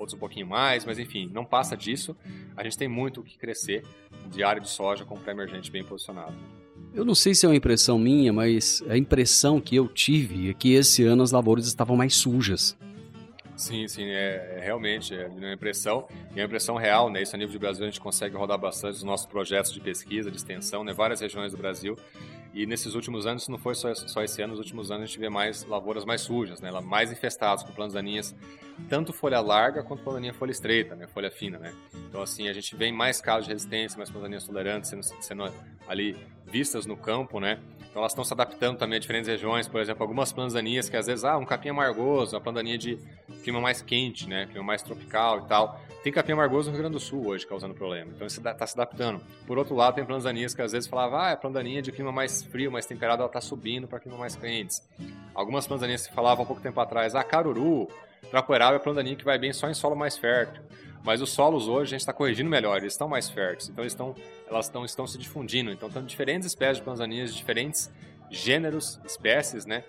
outros 0.03 0.15
um 0.15 0.19
pouquinho 0.19 0.47
mais, 0.47 0.85
mas 0.85 0.99
enfim, 0.99 1.31
não 1.33 1.45
passa 1.45 1.77
disso. 1.77 2.17
A 2.57 2.63
gente 2.63 2.77
tem 2.77 2.89
muito 2.89 3.21
o 3.21 3.25
que 3.25 3.39
crescer 3.39 3.83
de 4.31 4.43
de 4.61 4.69
soja 4.69 5.05
com 5.05 5.17
pré-emergente 5.17 5.71
bem 5.71 5.83
posicionado. 5.83 6.35
Eu 6.95 7.05
não 7.05 7.15
sei 7.15 7.35
se 7.35 7.47
é 7.47 7.49
uma 7.49 7.57
impressão 7.57 7.99
minha, 7.99 8.33
mas 8.33 8.83
a 8.89 8.99
impressão 8.99 9.61
que 9.61 9.75
eu 9.75 9.89
tive 9.89 10.51
é 10.51 10.53
que 10.55 10.75
esse 10.75 11.03
ano 11.05 11.23
as 11.23 11.33
lavouras 11.33 11.67
estavam 11.67 11.97
mais 11.97 12.15
sujas. 12.15 12.77
Sim, 13.63 13.87
sim, 13.87 14.11
é, 14.11 14.57
é 14.57 14.61
realmente 14.61 15.15
é 15.15 15.29
uma 15.29 15.53
impressão, 15.53 16.09
é 16.35 16.41
uma 16.41 16.47
impressão 16.47 16.75
real, 16.75 17.09
né? 17.09 17.23
Isso 17.23 17.37
a 17.37 17.39
nível 17.39 17.53
de 17.53 17.61
Brasil 17.61 17.85
a 17.85 17.87
gente 17.89 18.01
consegue 18.01 18.37
rodar 18.37 18.59
bastante 18.59 18.97
os 18.97 19.05
nossos 19.05 19.25
projetos 19.25 19.73
de 19.73 19.81
pesquisa, 19.81 20.33
de 20.33 20.37
extensão, 20.37 20.83
né? 20.83 20.93
Várias 20.93 21.21
regiões 21.21 21.53
do 21.53 21.59
Brasil. 21.59 21.97
E 22.53 22.67
nesses 22.67 22.97
últimos 22.97 23.25
anos, 23.25 23.47
não 23.47 23.59
foi 23.59 23.77
só, 23.77 23.95
só 23.95 24.21
esse 24.21 24.43
ano, 24.43 24.51
nos 24.51 24.59
últimos 24.59 24.91
anos 24.91 25.05
a 25.05 25.07
gente 25.07 25.19
vê 25.21 25.29
mais 25.29 25.65
lavouras 25.65 26.05
mais 26.05 26.23
sujas, 26.23 26.61
né? 26.61 26.73
Mais 26.81 27.13
infestadas 27.13 27.63
com 27.63 27.73
plantas 27.73 27.95
daninhas, 27.95 28.35
tanto 28.89 29.13
folha 29.13 29.41
larga 29.41 29.85
quanto 29.85 30.03
planta 30.03 30.33
folha 30.35 30.51
estreita, 30.51 30.97
né? 30.97 31.07
Folha 31.07 31.31
fina, 31.31 31.57
né? 31.57 31.73
Então 32.09 32.21
assim, 32.21 32.49
a 32.49 32.53
gente 32.53 32.75
vê 32.75 32.91
mais 32.91 33.21
casos 33.21 33.47
de 33.47 33.53
resistência, 33.53 33.97
mais 33.97 34.11
plantas 34.11 34.45
tolerantes 34.45 34.91
sendo, 34.91 35.05
sendo 35.05 35.45
ali 35.87 36.17
vistas 36.53 36.85
no 36.85 36.97
campo, 36.97 37.41
né? 37.41 37.59
Então 37.91 38.01
elas 38.01 38.13
estão 38.13 38.25
se 38.25 38.33
adaptando 38.33 38.79
também 38.79 38.97
a 38.97 39.01
diferentes 39.01 39.29
regiões, 39.29 39.69
por 39.69 39.81
exemplo, 39.81 40.03
algumas 40.03 40.33
plantas 40.33 40.89
que 40.89 40.97
às 40.97 41.07
vezes, 41.07 41.25
ah, 41.25 41.37
um 41.37 41.45
capim 41.45 41.71
amargoso, 41.71 42.35
uma 42.35 42.41
planta 42.41 42.59
daninha 42.59 42.79
de 42.79 42.99
clima 43.43 43.61
mais 43.61 43.83
quente, 43.83 44.27
né, 44.27 44.47
clima 44.47 44.65
mais 44.65 44.83
tropical 44.83 45.41
e 45.41 45.49
tal. 45.49 45.79
Tem 46.03 46.11
capim 46.11 46.33
amargoso 46.33 46.71
no 46.71 46.73
Rio 46.73 46.83
Grande 46.83 46.95
do 46.95 47.01
Sul 47.01 47.27
hoje 47.27 47.47
causando 47.47 47.75
problema, 47.75 48.11
então 48.15 48.27
isso 48.27 48.41
está 48.41 48.67
se 48.67 48.75
adaptando. 48.75 49.21
Por 49.47 49.59
outro 49.59 49.75
lado, 49.75 49.95
tem 49.95 50.07
plantas 50.07 50.55
que 50.55 50.63
às 50.63 50.73
vezes 50.73 50.89
falavam, 50.89 51.19
ah, 51.19 51.33
a 51.33 51.37
planta 51.37 51.63
de 51.63 51.93
clima 51.93 52.11
mais 52.11 52.43
frio, 52.43 52.73
mais 52.73 52.87
temperado, 52.87 53.21
ela 53.21 53.29
está 53.29 53.43
subindo 53.43 53.87
para 53.87 54.01
clima 54.01 54.17
mais 54.17 54.37
quentes. 54.37 54.83
Algumas 55.35 55.67
plantas 55.67 56.07
que 56.07 56.15
falavam 56.15 56.45
há 56.45 56.47
pouco 56.47 56.63
tempo 56.63 56.81
atrás, 56.81 57.15
ah, 57.15 57.23
caruru, 57.23 57.89
trapoeral 58.31 58.73
é 58.73 58.77
a 58.77 58.81
planta 58.81 59.05
que 59.05 59.25
vai 59.25 59.39
bem 59.39 59.53
só 59.53 59.69
em 59.69 59.75
solo 59.75 59.95
mais 59.95 60.17
fértil. 60.17 60.63
Mas 61.05 61.21
os 61.21 61.31
solos 61.31 61.67
hoje 61.67 61.83
a 61.83 61.91
gente 61.91 62.01
está 62.01 62.13
corrigindo 62.13 62.49
melhor, 62.49 62.79
eles 62.79 62.93
estão 62.93 63.09
mais 63.09 63.29
férteis, 63.29 63.69
então 63.69 63.83
eles 63.83 63.93
estão, 63.93 64.15
elas 64.53 64.67
estão, 64.67 64.85
estão 64.85 65.07
se 65.07 65.19
difundindo. 65.19 65.71
Então, 65.71 65.91
tem 65.91 66.05
diferentes 66.05 66.47
espécies 66.47 66.79
de 66.79 66.85
plantaninhas 66.85 67.31
de 67.31 67.37
diferentes 67.37 67.91
gêneros, 68.33 68.99
espécies, 69.05 69.67
né, 69.67 69.85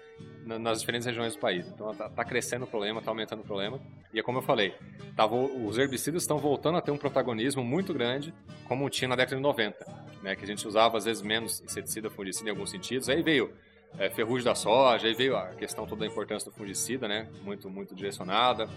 nas 0.45 0.81
diferentes 0.81 1.05
regiões 1.05 1.33
do 1.33 1.39
país. 1.39 1.65
Então 1.67 1.91
está 1.91 2.09
tá 2.09 2.25
crescendo 2.25 2.65
o 2.65 2.67
problema, 2.67 2.99
está 2.99 3.09
aumentando 3.09 3.39
o 3.39 3.45
problema. 3.45 3.79
E 4.13 4.19
é 4.19 4.23
como 4.23 4.39
eu 4.39 4.41
falei, 4.41 4.75
tá, 5.15 5.25
os 5.25 5.77
herbicidas 5.77 6.23
estão 6.23 6.37
voltando 6.37 6.77
a 6.77 6.81
ter 6.81 6.91
um 6.91 6.97
protagonismo 6.97 7.63
muito 7.63 7.93
grande, 7.93 8.33
como 8.67 8.89
tinha 8.89 9.07
na 9.07 9.15
década 9.15 9.37
de 9.37 9.41
90, 9.41 9.85
né, 10.21 10.35
que 10.35 10.43
a 10.43 10.47
gente 10.47 10.67
usava 10.67 10.97
às 10.97 11.05
vezes 11.05 11.23
menos 11.23 11.61
inseticida, 11.61 12.09
fungicida 12.09 12.49
em 12.49 12.51
alguns 12.51 12.69
sentidos. 12.69 13.07
Aí 13.07 13.21
veio 13.21 13.53
é, 13.97 14.09
ferrugem 14.09 14.43
da 14.43 14.55
soja, 14.55 15.07
aí 15.07 15.13
veio 15.13 15.37
a 15.37 15.47
questão 15.49 15.85
toda 15.85 16.01
da 16.01 16.07
importância 16.07 16.51
do 16.51 16.55
fungicida, 16.55 17.07
né, 17.07 17.29
muito, 17.43 17.69
muito 17.69 17.95
direcionada. 17.95 18.67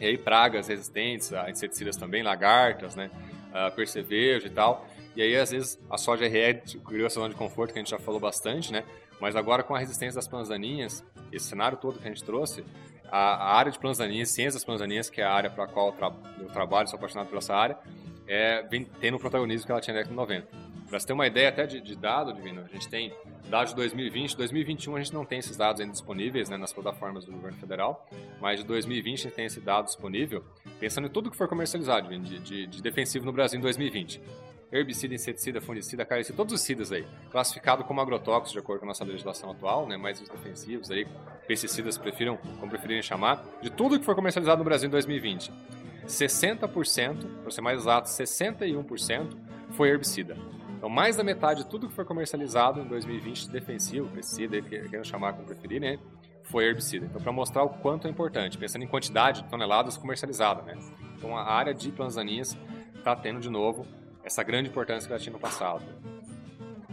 E 0.00 0.06
aí 0.06 0.16
pragas 0.16 0.68
resistentes 0.68 1.32
a 1.32 1.50
inseticidas 1.50 1.96
também, 1.96 2.22
lagartas, 2.22 2.96
né, 2.96 3.10
a 3.52 3.70
percevejo 3.70 4.46
e 4.46 4.50
tal. 4.50 4.88
E 5.16 5.22
aí, 5.22 5.36
às 5.36 5.50
vezes, 5.50 5.78
a 5.88 5.96
soja 5.96 6.26
RE 6.26 6.60
criou 6.84 7.06
essa 7.06 7.16
zona 7.16 7.28
de 7.28 7.36
conforto 7.36 7.72
que 7.72 7.78
a 7.78 7.82
gente 7.82 7.90
já 7.90 7.98
falou 7.98 8.18
bastante, 8.18 8.72
né? 8.72 8.84
Mas 9.20 9.36
agora, 9.36 9.62
com 9.62 9.74
a 9.74 9.78
resistência 9.78 10.16
das 10.16 10.26
plantas 10.26 10.48
daninhas, 10.48 11.04
esse 11.32 11.46
cenário 11.46 11.78
todo 11.78 11.98
que 11.98 12.06
a 12.06 12.10
gente 12.10 12.24
trouxe, 12.24 12.64
a, 13.10 13.18
a 13.18 13.56
área 13.56 13.70
de 13.70 13.78
plantas 13.78 13.98
daninhas, 13.98 14.30
ciência 14.30 14.54
das 14.54 14.64
plantas 14.64 14.80
daninhas, 14.80 15.08
que 15.08 15.20
é 15.20 15.24
a 15.24 15.32
área 15.32 15.50
para 15.50 15.64
a 15.64 15.66
qual 15.68 15.88
eu, 15.88 15.92
tra 15.92 16.12
eu, 16.40 16.46
trabalho, 16.46 16.88
sou 16.88 16.96
apaixonado 16.96 17.28
por 17.28 17.38
essa 17.38 17.54
área, 17.54 17.78
é, 18.26 18.62
vem 18.64 18.84
tendo 19.00 19.16
o 19.16 19.20
protagonismo 19.20 19.66
que 19.66 19.72
ela 19.72 19.80
tinha 19.80 19.94
na 19.94 20.00
década 20.00 20.14
de 20.14 20.16
90. 20.16 20.48
Para 20.88 20.98
você 20.98 21.06
ter 21.06 21.12
uma 21.12 21.26
ideia 21.26 21.48
até 21.48 21.64
de, 21.66 21.80
de 21.80 21.96
dado, 21.96 22.32
Divino, 22.32 22.62
a 22.62 22.68
gente 22.68 22.88
tem 22.88 23.12
dados 23.48 23.70
de 23.70 23.76
2020, 23.76 24.36
2021 24.36 24.96
a 24.96 24.98
gente 24.98 25.14
não 25.14 25.24
tem 25.24 25.38
esses 25.38 25.56
dados 25.56 25.80
ainda 25.80 25.92
disponíveis 25.92 26.48
né, 26.48 26.56
nas 26.56 26.72
plataformas 26.72 27.24
do 27.24 27.32
governo 27.32 27.58
federal, 27.58 28.06
mas 28.40 28.60
de 28.60 28.66
2020 28.66 29.20
a 29.20 29.22
gente 29.22 29.34
tem 29.34 29.46
esse 29.46 29.60
dado 29.60 29.86
disponível, 29.86 30.44
pensando 30.80 31.06
em 31.06 31.10
tudo 31.10 31.30
que 31.30 31.36
for 31.36 31.48
comercializado 31.48 32.08
de, 32.18 32.38
de, 32.40 32.66
de 32.66 32.82
defensivo 32.82 33.24
no 33.24 33.32
Brasil 33.32 33.58
em 33.58 33.62
2020 33.62 34.20
herbicida, 34.74 35.14
inseticida, 35.14 35.60
fungicida, 35.60 36.04
caricida, 36.04 36.36
todos 36.36 36.52
os 36.52 36.60
cidas 36.60 36.90
aí, 36.90 37.06
classificado 37.30 37.84
como 37.84 38.00
agrotóxicos 38.00 38.52
de 38.52 38.58
acordo 38.58 38.80
com 38.80 38.86
a 38.86 38.88
nossa 38.88 39.04
legislação 39.04 39.52
atual, 39.52 39.86
né, 39.86 39.96
mais 39.96 40.20
os 40.20 40.28
defensivos 40.28 40.90
aí, 40.90 41.06
pesticidas 41.46 41.96
prefiram, 41.96 42.36
como 42.58 42.68
preferirem 42.68 43.00
chamar, 43.00 43.44
de 43.62 43.70
tudo 43.70 44.00
que 44.00 44.04
foi 44.04 44.16
comercializado 44.16 44.58
no 44.58 44.64
Brasil 44.64 44.88
em 44.88 44.90
2020. 44.90 45.52
60%, 46.08 47.40
para 47.40 47.50
ser 47.52 47.60
mais 47.60 47.78
exato, 47.78 48.08
61% 48.08 49.36
foi 49.70 49.90
herbicida. 49.90 50.36
Então, 50.76 50.88
mais 50.88 51.16
da 51.16 51.22
metade 51.22 51.62
de 51.62 51.70
tudo 51.70 51.88
que 51.88 51.94
foi 51.94 52.04
comercializado 52.04 52.80
em 52.80 52.84
2020 52.84 53.48
defensivo, 53.50 54.08
pesticida, 54.08 54.60
querendo 54.60 55.06
chamar 55.06 55.34
como 55.34 55.46
preferir, 55.46 55.80
né, 55.80 56.00
foi 56.42 56.64
herbicida. 56.64 57.06
Então, 57.06 57.22
para 57.22 57.30
mostrar 57.30 57.62
o 57.62 57.68
quanto 57.68 58.08
é 58.08 58.10
importante, 58.10 58.58
pensando 58.58 58.82
em 58.82 58.88
quantidade 58.88 59.42
de 59.42 59.48
toneladas 59.48 59.96
comercializadas, 59.96 60.64
né. 60.64 60.76
Então, 61.16 61.36
a 61.38 61.44
área 61.44 61.72
de 61.72 61.92
plantas 61.92 62.16
está 62.98 63.14
tendo 63.14 63.38
de 63.38 63.48
novo 63.48 63.86
essa 64.24 64.42
grande 64.42 64.68
importância 64.70 65.06
que 65.06 65.12
ela 65.12 65.20
tinha 65.20 65.32
no 65.32 65.38
passado. 65.38 65.82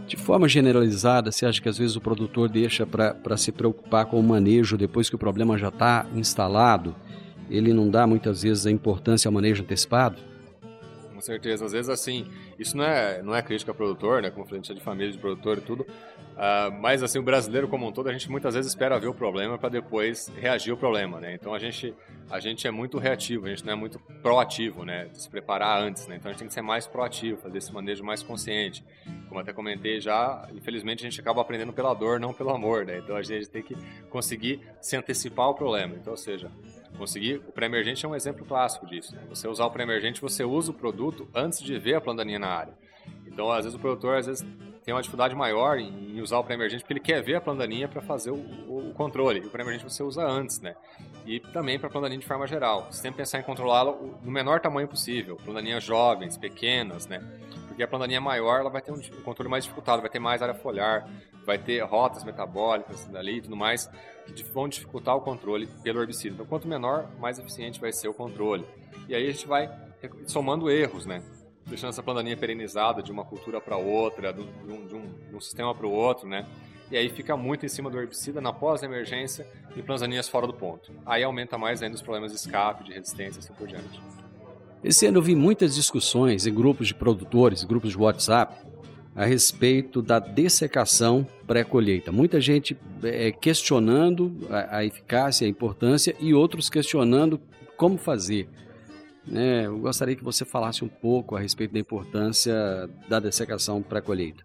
De 0.06 0.18
forma 0.18 0.48
generalizada, 0.48 1.32
você 1.32 1.46
acha 1.46 1.62
que 1.62 1.70
às 1.70 1.78
vezes 1.78 1.96
o 1.96 2.02
produtor 2.02 2.50
deixa 2.50 2.86
para 2.86 3.38
se 3.38 3.52
preocupar 3.52 4.06
com 4.06 4.20
o 4.20 4.24
manejo 4.24 4.78
depois 4.78 5.10
que 5.10 5.16
o 5.16 5.20
problema 5.20 5.58
já 5.58 5.70
está 5.70 6.06
instalado? 6.14 6.96
Ele 7.50 7.74
não 7.74 7.90
dá 7.90 8.06
muitas 8.06 8.44
vezes 8.44 8.66
a 8.66 8.72
importância 8.72 9.30
ao 9.30 9.34
manejo 9.34 9.64
antecipado? 9.64 10.31
Com 11.22 11.26
certeza, 11.28 11.66
às 11.66 11.72
vezes 11.72 11.88
assim, 11.88 12.26
isso 12.58 12.76
não 12.76 12.84
é, 12.84 13.22
não 13.22 13.36
é 13.36 13.44
crítica 13.44 13.70
ao 13.70 13.76
produtor, 13.76 14.24
né? 14.24 14.32
Como 14.32 14.44
frente 14.44 14.74
de 14.74 14.82
família 14.82 15.12
de 15.12 15.20
produtor 15.20 15.60
e 15.60 15.62
tudo, 15.62 15.86
Uh, 16.32 16.72
mas 16.80 17.04
assim, 17.04 17.20
o 17.20 17.22
brasileiro 17.22 17.68
como 17.68 17.88
um 17.88 17.92
todo, 17.92 18.08
a 18.08 18.14
gente 18.14 18.30
muitas 18.32 18.56
vezes 18.56 18.72
espera 18.72 18.98
ver 18.98 19.08
o 19.08 19.14
problema 19.14 19.60
para 19.60 19.70
depois 19.70 20.28
reagir 20.40 20.72
ao 20.72 20.78
problema, 20.78 21.20
né? 21.20 21.36
Então 21.36 21.54
a 21.54 21.60
gente, 21.60 21.94
a 22.32 22.40
gente 22.40 22.66
é 22.66 22.72
muito 22.72 22.98
reativo, 22.98 23.46
a 23.46 23.50
gente 23.50 23.64
não 23.64 23.74
é 23.74 23.76
muito 23.76 24.00
proativo, 24.24 24.84
né? 24.84 25.06
De 25.06 25.22
se 25.22 25.30
preparar 25.30 25.80
antes, 25.80 26.08
né? 26.08 26.16
Então 26.16 26.30
a 26.30 26.32
gente 26.32 26.40
tem 26.40 26.48
que 26.48 26.54
ser 26.54 26.62
mais 26.64 26.88
proativo, 26.88 27.40
fazer 27.42 27.58
esse 27.58 27.72
manejo 27.72 28.04
mais 28.04 28.24
consciente. 28.24 28.84
Como 29.28 29.40
até 29.40 29.54
comentei 29.54 30.00
já, 30.00 30.50
infelizmente 30.54 31.06
a 31.06 31.10
gente 31.10 31.20
acaba 31.20 31.42
aprendendo 31.42 31.74
pela 31.74 31.94
dor, 31.94 32.20
não 32.20 32.34
pelo 32.34 32.50
amor, 32.50 32.86
né? 32.86 32.98
Então 32.98 33.16
a 33.16 33.22
gente 33.22 33.48
tem 33.48 33.62
que 33.62 33.76
conseguir 34.10 34.62
se 34.82 34.96
antecipar 34.96 35.46
ao 35.46 35.54
problema. 35.54 35.96
Então, 35.96 36.12
ou 36.12 36.18
seja, 36.18 36.50
conseguir. 36.98 37.38
O 37.48 37.52
pré-emergente 37.52 38.06
é 38.06 38.10
um 38.10 38.16
exemplo 38.16 38.46
clássico 38.46 38.86
disso. 38.86 39.16
Né? 39.16 39.22
Você 39.30 39.48
usar 39.48 39.66
o 39.66 39.72
pré-emergente, 39.72 40.22
você 40.22 40.44
usa 40.44 40.72
o 40.72 40.74
produto 40.74 41.28
antes 41.34 41.62
de 41.62 41.78
ver 41.78 41.96
a 41.96 42.02
plantaninha 42.02 42.40
na 42.40 42.48
área. 42.48 42.74
Então, 43.26 43.52
às 43.52 43.64
vezes 43.64 43.78
o 43.78 43.80
produtor 43.80 44.18
às 44.18 44.26
vezes 44.26 44.46
tem 44.84 44.94
uma 44.94 45.02
dificuldade 45.02 45.36
maior 45.36 45.78
em 45.78 46.20
usar 46.22 46.40
o 46.40 46.44
pré-emergente 46.44 46.84
porque 46.84 46.94
ele 46.94 47.00
quer 47.00 47.22
ver 47.22 47.36
a 47.36 47.42
plantaninha 47.42 47.88
para 47.88 48.02
fazer 48.02 48.32
o, 48.32 48.36
o, 48.36 48.94
controle. 48.94 49.40
E 49.40 49.46
o 49.46 49.50
pré-emergente 49.50 49.84
você 49.84 50.04
usa 50.04 50.24
antes, 50.24 50.60
né? 50.60 50.76
E 51.26 51.40
também 51.40 51.80
para 51.80 51.90
plantaninha 51.90 52.20
de 52.20 52.26
forma 52.26 52.48
geral. 52.48 52.92
Sempre 52.92 53.18
pensar 53.18 53.40
em 53.40 53.44
controlá-lo 53.44 54.20
no 54.24 54.32
menor 54.32 54.60
tamanho 54.60 54.88
possível. 54.88 55.38
Plantaninhas 55.38 55.84
jovens, 55.84 56.36
pequenas, 56.36 57.08
né? 57.08 57.22
Porque 57.72 57.84
a 57.84 57.88
plantaninha 57.88 58.20
maior 58.20 58.60
ela 58.60 58.70
vai 58.70 58.82
ter 58.82 58.92
um 58.92 59.00
controle 59.24 59.50
mais 59.50 59.64
dificultado, 59.64 60.02
vai 60.02 60.12
ter 60.12 60.20
mais 60.20 60.42
área 60.42 60.54
foliar, 60.54 61.08
vai 61.46 61.58
ter 61.58 61.80
rotas 61.86 62.22
metabólicas 62.26 63.06
dali 63.06 63.38
e 63.38 63.42
tudo 63.42 63.56
mais, 63.56 63.90
que 64.36 64.44
vão 64.44 64.68
dificultar 64.68 65.16
o 65.16 65.22
controle 65.22 65.68
pelo 65.82 66.02
herbicida. 66.02 66.34
Então, 66.34 66.46
quanto 66.46 66.68
menor, 66.68 67.10
mais 67.18 67.40
eficiente 67.40 67.80
vai 67.80 67.94
ser 67.94 68.10
o 68.10 68.14
controle. 68.14 68.66
E 69.08 69.16
aí 69.16 69.26
a 69.26 69.32
gente 69.32 69.48
vai 69.48 69.72
somando 70.28 70.70
erros, 70.70 71.06
né? 71.06 71.24
Deixando 71.66 71.92
essa 71.92 72.04
plantaninha 72.04 72.36
perenizada 72.36 73.02
de 73.02 73.10
uma 73.10 73.24
cultura 73.24 73.62
para 73.62 73.78
outra, 73.78 74.34
de 74.34 74.42
um, 74.42 74.88
de 74.88 74.96
um, 74.96 75.14
de 75.30 75.36
um 75.36 75.40
sistema 75.40 75.74
para 75.74 75.88
o 75.88 75.92
outro, 75.92 76.28
né? 76.28 76.46
E 76.92 76.98
aí 76.98 77.08
fica 77.08 77.38
muito 77.38 77.66
em 77.66 77.70
cima 77.70 77.90
do 77.90 77.98
herbicida 77.98 78.42
na 78.42 78.52
pós-emergência 78.52 79.48
e 79.78 79.82
plantaninhas 79.82 80.28
fora 80.28 80.46
do 80.46 80.54
ponto. 80.54 80.92
Aí 81.06 81.24
aumenta 81.24 81.58
mais 81.58 81.82
ainda 81.82 81.96
os 81.96 82.02
problemas 82.02 82.32
de 82.32 82.38
escape, 82.38 82.84
de 82.84 82.92
resistência 82.92 83.40
e 83.40 83.44
assim 83.44 83.54
por 83.54 83.66
diante. 83.66 84.02
Esse 84.84 85.06
ano 85.06 85.20
eu 85.20 85.22
vi 85.22 85.36
muitas 85.36 85.76
discussões 85.76 86.48
em 86.48 86.54
grupos 86.54 86.88
de 86.88 86.96
produtores, 86.96 87.64
grupos 87.64 87.92
de 87.92 87.98
WhatsApp, 87.98 88.66
a 89.16 89.26
respeito 89.26 90.02
da 90.02 90.18
dessecação 90.18 91.28
pré-colheita. 91.46 92.12
Muita 92.12 92.42
gente 92.42 92.76
é, 93.04 93.32
questionando 93.32 94.36
a, 94.50 94.78
a, 94.78 94.86
eficácia, 94.86 95.46
a 95.46 95.50
importância 95.50 96.16
e 96.20 96.34
outros 96.34 96.70
questionando 96.70 97.40
como 97.78 97.98
fazer. 97.98 98.50
É, 99.32 99.66
eu 99.66 99.78
gostaria 99.78 100.16
que 100.16 100.24
você 100.24 100.44
falasse 100.44 100.84
um 100.84 100.88
pouco 100.88 101.36
a 101.36 101.40
respeito 101.40 101.74
da 101.74 101.80
importância 101.80 102.90
da 103.08 103.20
dessecação 103.20 103.84
pré-colheita. 103.84 104.44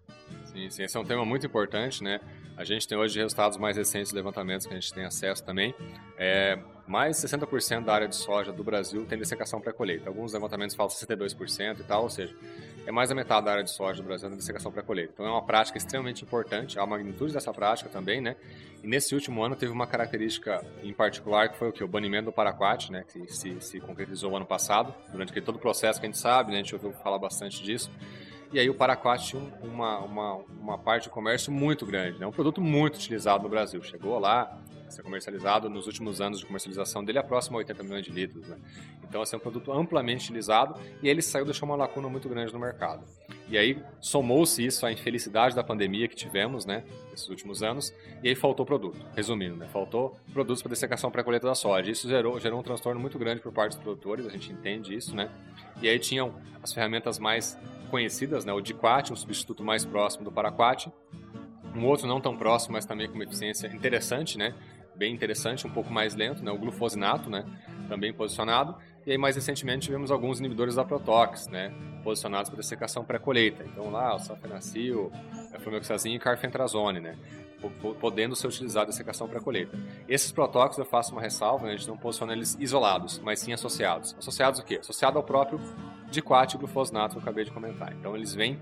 Sim, 0.57 0.71
sim, 0.71 0.83
esse 0.83 0.97
é 0.97 0.99
um 0.99 1.05
tema 1.05 1.23
muito 1.23 1.45
importante, 1.45 2.03
né? 2.03 2.19
A 2.57 2.63
gente 2.63 2.87
tem 2.87 2.97
hoje 2.97 3.19
resultados 3.19 3.59
mais 3.59 3.77
recentes 3.77 4.09
de 4.09 4.15
levantamentos 4.15 4.65
que 4.65 4.73
a 4.73 4.79
gente 4.79 4.91
tem 4.91 5.05
acesso 5.05 5.43
também. 5.43 5.75
É, 6.17 6.57
mais 6.87 7.17
60% 7.17 7.83
da 7.83 7.93
área 7.93 8.07
de 8.07 8.15
soja 8.15 8.51
do 8.51 8.63
Brasil 8.63 9.05
tem 9.05 9.19
dessecação 9.19 9.61
pré-colheita. 9.61 10.09
Alguns 10.09 10.33
levantamentos 10.33 10.75
falam 10.75 10.89
62% 10.89 11.79
e 11.79 11.83
tal, 11.83 12.01
ou 12.01 12.09
seja, 12.09 12.35
é 12.87 12.91
mais 12.91 13.09
da 13.09 13.13
metade 13.13 13.45
da 13.45 13.51
área 13.51 13.63
de 13.63 13.69
soja 13.69 14.01
do 14.01 14.07
Brasil 14.07 14.31
na 14.31 14.35
dessecação 14.35 14.71
pré-colheita. 14.71 15.11
Então 15.13 15.27
é 15.27 15.29
uma 15.29 15.45
prática 15.45 15.77
extremamente 15.77 16.23
importante, 16.23 16.79
a 16.79 16.85
magnitude 16.87 17.33
dessa 17.33 17.53
prática 17.53 17.87
também, 17.87 18.19
né? 18.19 18.35
E 18.83 18.87
nesse 18.87 19.13
último 19.13 19.43
ano 19.43 19.55
teve 19.55 19.71
uma 19.71 19.85
característica 19.85 20.65
em 20.81 20.91
particular 20.91 21.49
que 21.49 21.57
foi 21.59 21.69
o 21.69 21.71
que? 21.71 21.83
O 21.83 21.87
banimento 21.87 22.25
do 22.25 22.31
paraquat, 22.31 22.91
né? 22.91 23.05
Que 23.13 23.31
se, 23.31 23.61
se 23.61 23.79
concretizou 23.79 24.35
ano 24.35 24.45
passado, 24.47 24.91
durante 25.11 25.39
todo 25.39 25.57
o 25.57 25.59
processo 25.59 25.99
que 25.99 26.07
a 26.07 26.09
gente 26.09 26.17
sabe, 26.17 26.51
né? 26.51 26.57
A 26.57 26.61
gente 26.63 26.73
ouviu 26.73 26.91
falar 26.93 27.19
bastante 27.19 27.61
disso. 27.61 27.91
E 28.51 28.59
aí 28.59 28.69
o 28.69 28.73
paraquat 28.73 29.25
tinha 29.25 29.41
uma, 29.61 29.99
uma, 29.99 30.33
uma 30.59 30.77
parte 30.77 31.03
de 31.03 31.09
comércio 31.09 31.51
muito 31.51 31.85
grande, 31.85 32.17
né? 32.19 32.25
um 32.25 32.31
produto 32.31 32.61
muito 32.61 32.95
utilizado 32.95 33.43
no 33.43 33.49
Brasil. 33.49 33.81
Chegou 33.83 34.17
lá 34.19 34.57
a 34.87 34.91
ser 34.91 35.03
comercializado 35.03 35.69
nos 35.69 35.85
últimos 35.85 36.21
anos 36.21 36.39
de 36.39 36.45
comercialização 36.45 37.03
dele, 37.03 37.19
é 37.19 37.21
próximo 37.21 37.57
a 37.57 37.59
80 37.59 37.83
milhões 37.83 38.05
de 38.05 38.11
litros. 38.11 38.47
Né? 38.47 38.57
Então, 39.03 39.21
assim, 39.21 39.35
é 39.35 39.37
um 39.37 39.41
produto 39.41 39.71
amplamente 39.71 40.25
utilizado 40.25 40.79
e 41.03 41.09
ele 41.09 41.21
saiu 41.21 41.45
deixou 41.45 41.67
uma 41.67 41.75
lacuna 41.75 42.07
muito 42.09 42.29
grande 42.29 42.53
no 42.53 42.59
mercado. 42.59 43.03
E 43.49 43.57
aí 43.57 43.81
somou-se 44.01 44.65
isso 44.65 44.85
à 44.85 44.91
infelicidade 44.91 45.55
da 45.55 45.63
pandemia 45.63 46.07
que 46.07 46.15
tivemos, 46.15 46.65
né, 46.65 46.83
nesses 47.11 47.29
últimos 47.29 47.63
anos, 47.63 47.93
e 48.21 48.27
aí 48.27 48.35
faltou 48.35 48.65
produto. 48.65 48.99
Resumindo, 49.15 49.55
né, 49.55 49.67
faltou 49.71 50.17
produtos 50.33 50.61
para 50.61 50.69
dessecação 50.69 51.09
pré-colheita 51.09 51.47
da 51.47 51.55
soja. 51.55 51.89
Isso 51.89 52.09
gerou, 52.09 52.39
gerou 52.39 52.59
um 52.59 52.63
transtorno 52.63 52.99
muito 52.99 53.17
grande 53.17 53.41
por 53.41 53.51
parte 53.53 53.73
dos 53.73 53.81
produtores, 53.81 54.25
a 54.25 54.29
gente 54.29 54.51
entende 54.51 54.93
isso, 54.93 55.15
né? 55.15 55.31
E 55.81 55.87
aí 55.87 55.97
tinham 55.97 56.35
as 56.61 56.73
ferramentas 56.73 57.19
mais 57.19 57.57
conhecidas, 57.89 58.43
né? 58.43 58.51
O 58.51 58.59
Diquat, 58.59 59.13
um 59.13 59.15
substituto 59.15 59.63
mais 59.63 59.85
próximo 59.85 60.25
do 60.25 60.31
Paraquat, 60.31 60.91
um 61.77 61.85
outro 61.85 62.07
não 62.07 62.19
tão 62.19 62.35
próximo, 62.35 62.73
mas 62.73 62.85
também 62.85 63.07
com 63.07 63.15
uma 63.15 63.23
eficiência 63.23 63.67
interessante, 63.67 64.37
né? 64.37 64.53
Bem 64.97 65.13
interessante, 65.13 65.67
um 65.67 65.69
pouco 65.69 65.91
mais 65.91 66.15
lento, 66.15 66.43
né? 66.43 66.51
O 66.51 66.57
glufosinato, 66.57 67.29
né? 67.29 67.45
Também 67.87 68.11
posicionado. 68.11 68.75
E 69.05 69.11
aí, 69.11 69.17
mais 69.17 69.35
recentemente, 69.35 69.85
tivemos 69.85 70.11
alguns 70.11 70.39
inibidores 70.39 70.75
da 70.75 70.83
Protox, 70.83 71.47
né? 71.47 71.73
Posicionados 72.03 72.49
para 72.49 72.59
dessecação 72.59 73.05
pré-colheita. 73.05 73.63
Então, 73.63 73.89
lá, 73.89 74.15
o 74.15 74.19
Safenacil, 74.19 75.11
Fluoxazine 75.59 76.15
e 76.15 76.19
Carfentrazone, 76.19 76.99
né? 76.99 77.15
podendo 77.99 78.35
ser 78.35 78.47
utilizado 78.47 78.89
em 78.89 78.93
secação 78.93 79.27
para 79.27 79.39
colheita. 79.39 79.77
Esses 80.07 80.31
protóxicos, 80.31 80.77
eu 80.77 80.85
faço 80.85 81.11
uma 81.11 81.21
ressalva, 81.21 81.65
né? 81.65 81.73
a 81.73 81.75
gente 81.75 81.87
não 81.87 81.97
posiciona 81.97 82.33
eles 82.33 82.55
isolados, 82.59 83.19
mas 83.19 83.39
sim 83.39 83.51
associados. 83.51 84.15
Associados 84.17 84.59
o 84.59 84.63
quê? 84.63 84.77
Associado 84.79 85.17
ao 85.17 85.23
próprio 85.23 85.59
diquat 86.11 86.53
e 86.53 86.57
glufosinato 86.57 87.13
que 87.13 87.17
eu 87.17 87.21
acabei 87.23 87.45
de 87.45 87.51
comentar. 87.51 87.93
Então 87.93 88.15
eles 88.15 88.33
vêm 88.33 88.59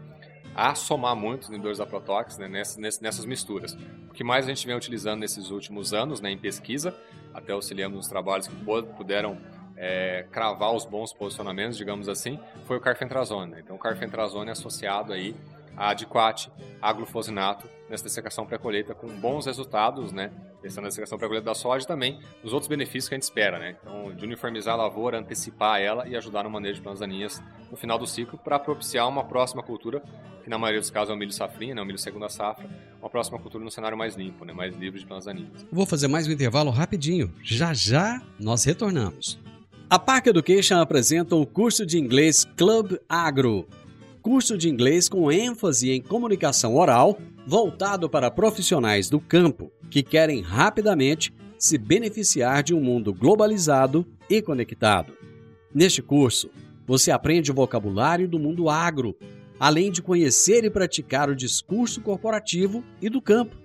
a 0.56 0.74
somar 0.74 1.16
muito 1.16 1.44
os 1.44 1.50
inibidores 1.50 1.78
da 1.78 1.86
Protox 1.86 2.38
né, 2.38 2.48
nessas, 2.48 3.00
nessas 3.00 3.26
misturas. 3.26 3.78
O 4.10 4.14
que 4.14 4.24
mais 4.24 4.46
a 4.46 4.48
gente 4.48 4.66
vem 4.66 4.76
utilizando 4.76 5.20
nesses 5.20 5.52
últimos 5.52 5.94
anos 5.94 6.22
né, 6.22 6.32
em 6.32 6.38
pesquisa, 6.38 6.96
até 7.34 7.52
auxiliamos 7.52 7.98
nos 7.98 8.08
trabalhos 8.08 8.48
que 8.48 8.56
puderam 8.96 9.38
é, 9.76 10.26
cravar 10.32 10.74
os 10.74 10.86
bons 10.86 11.12
posicionamentos, 11.12 11.78
digamos 11.78 12.08
assim, 12.08 12.40
foi 12.66 12.78
o 12.78 12.80
carfentrazone. 12.80 13.52
Né? 13.52 13.62
Então 13.64 13.76
o 13.76 13.80
carfentrazone 13.80 14.50
é 14.50 14.54
associado 14.54 15.12
aí 15.12 15.36
a 15.76 15.90
Adquat, 15.90 16.50
a 16.82 16.94
glufosinato 16.94 17.70
nessa 17.90 18.04
dessecação 18.04 18.46
pré-colheita 18.46 18.96
com 18.96 19.08
bons 19.08 19.46
resultados, 19.46 20.12
né? 20.12 20.32
Essa 20.64 20.82
dessecação 20.82 21.18
pré-colheita 21.18 21.46
da 21.46 21.54
soja 21.54 21.86
também, 21.86 22.20
os 22.44 22.54
outros 22.54 22.68
benefícios 22.68 23.08
que 23.08 23.16
a 23.16 23.18
gente 23.18 23.24
espera, 23.24 23.60
né? 23.60 23.76
Então, 23.82 24.14
de 24.14 24.26
uniformizar 24.26 24.74
a 24.74 24.78
lavoura, 24.78 25.20
antecipar 25.20 25.80
ela 25.80 26.08
e 26.08 26.16
ajudar 26.16 26.44
no 26.44 26.50
manejo 26.50 26.76
de 26.76 26.82
plantas 26.82 27.00
daninhas 27.00 27.42
no 27.70 27.78
final 27.78 27.98
do 28.00 28.08
ciclo 28.08 28.38
para 28.38 28.58
propiciar 28.58 29.08
uma 29.08 29.24
próxima 29.24 29.62
cultura, 29.62 30.02
que 30.44 30.50
na 30.50 30.58
maioria 30.58 30.82
dos 30.82 30.90
casos 30.90 31.12
é 31.12 31.14
o 31.14 31.18
milho 31.18 31.32
safrinha, 31.32 31.76
né? 31.76 31.82
O 31.82 31.86
milho 31.86 32.00
segunda 32.00 32.30
safra, 32.30 32.68
uma 33.00 33.10
próxima 33.10 33.38
cultura 33.40 33.64
no 33.64 33.72
cenário 33.72 33.98
mais 33.98 34.16
limpo, 34.16 34.46
né? 34.46 34.54
Mais 34.54 34.76
livre 34.76 35.00
de 35.00 35.06
plantas 35.06 35.26
daninhas. 35.26 35.66
Vou 35.72 35.86
fazer 35.86 36.08
mais 36.08 36.28
um 36.28 36.32
intervalo 36.32 36.72
rapidinho. 36.72 37.32
Já 37.44 37.74
já 37.74 38.22
nós 38.40 38.64
retornamos. 38.64 39.40
A 39.88 40.00
Park 40.00 40.28
Education 40.28 40.80
apresenta 40.80 41.36
o 41.36 41.46
curso 41.46 41.86
de 41.86 42.00
inglês 42.00 42.44
Club 42.58 42.98
Agro 43.08 43.68
curso 44.26 44.58
de 44.58 44.68
inglês 44.68 45.08
com 45.08 45.32
ênfase 45.32 45.92
em 45.92 46.02
comunicação 46.02 46.76
oral, 46.76 47.16
voltado 47.46 48.10
para 48.10 48.32
profissionais 48.32 49.10
do 49.10 49.20
campo 49.20 49.72
que 49.90 50.02
querem 50.02 50.42
rapidamente 50.42 51.34
se 51.58 51.78
beneficiar 51.78 52.64
de 52.64 52.74
um 52.74 52.82
mundo 52.82 53.14
globalizado 53.14 54.06
e 54.30 54.42
conectado. 54.42 55.14
Neste 55.74 56.02
curso, 56.02 56.50
você 56.88 57.12
aprende 57.12 57.52
o 57.52 57.56
vocabulário 57.56 58.28
do 58.28 58.40
mundo 58.40 58.70
agro, 58.70 59.16
além 59.60 59.92
de 59.92 60.02
conhecer 60.02 60.64
e 60.64 60.70
praticar 60.70 61.30
o 61.30 61.36
discurso 61.36 62.02
corporativo 62.02 62.84
e 63.02 63.10
do 63.10 63.22
campo. 63.22 63.56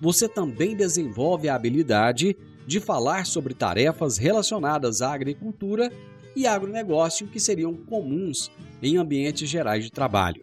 Você 0.00 0.28
também 0.28 0.74
desenvolve 0.74 1.48
a 1.48 1.54
habilidade 1.54 2.36
de 2.66 2.80
falar 2.80 3.26
sobre 3.26 3.54
tarefas 3.54 4.18
relacionadas 4.18 5.00
à 5.00 5.12
agricultura 5.12 5.90
e 6.34 6.46
agronegócio 6.46 7.26
que 7.28 7.40
seriam 7.40 7.74
comuns 7.74 8.50
em 8.82 8.96
ambientes 8.96 9.48
gerais 9.48 9.84
de 9.84 9.90
trabalho. 9.90 10.42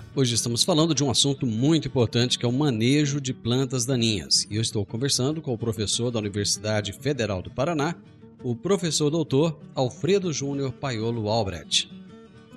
Hoje 0.13 0.35
estamos 0.35 0.65
falando 0.65 0.93
de 0.93 1.05
um 1.05 1.09
assunto 1.09 1.45
muito 1.45 1.87
importante 1.87 2.37
que 2.37 2.45
é 2.45 2.49
o 2.49 2.51
manejo 2.51 3.21
de 3.21 3.33
plantas 3.33 3.85
daninhas. 3.85 4.45
E 4.51 4.57
eu 4.57 4.61
estou 4.61 4.85
conversando 4.85 5.41
com 5.41 5.53
o 5.53 5.57
professor 5.57 6.11
da 6.11 6.19
Universidade 6.19 6.91
Federal 6.91 7.41
do 7.41 7.49
Paraná, 7.49 7.95
o 8.43 8.53
professor 8.53 9.09
doutor 9.09 9.57
Alfredo 9.73 10.33
Júnior 10.33 10.73
Paiolo 10.73 11.29
Albrecht. 11.29 11.89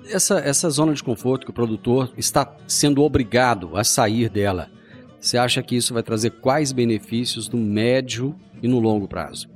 Essa, 0.09 0.39
essa 0.39 0.69
zona 0.69 0.93
de 0.93 1.01
conforto 1.01 1.45
que 1.45 1.51
o 1.51 1.53
produtor 1.53 2.11
está 2.17 2.57
sendo 2.67 3.01
obrigado 3.01 3.77
a 3.77 3.85
sair 3.85 4.27
dela, 4.27 4.69
você 5.17 5.37
acha 5.37 5.63
que 5.63 5.77
isso 5.77 5.93
vai 5.93 6.03
trazer 6.03 6.31
quais 6.31 6.73
benefícios 6.73 7.47
no 7.47 7.57
médio 7.57 8.35
e 8.61 8.67
no 8.67 8.81
longo 8.81 9.07
prazo? 9.07 9.47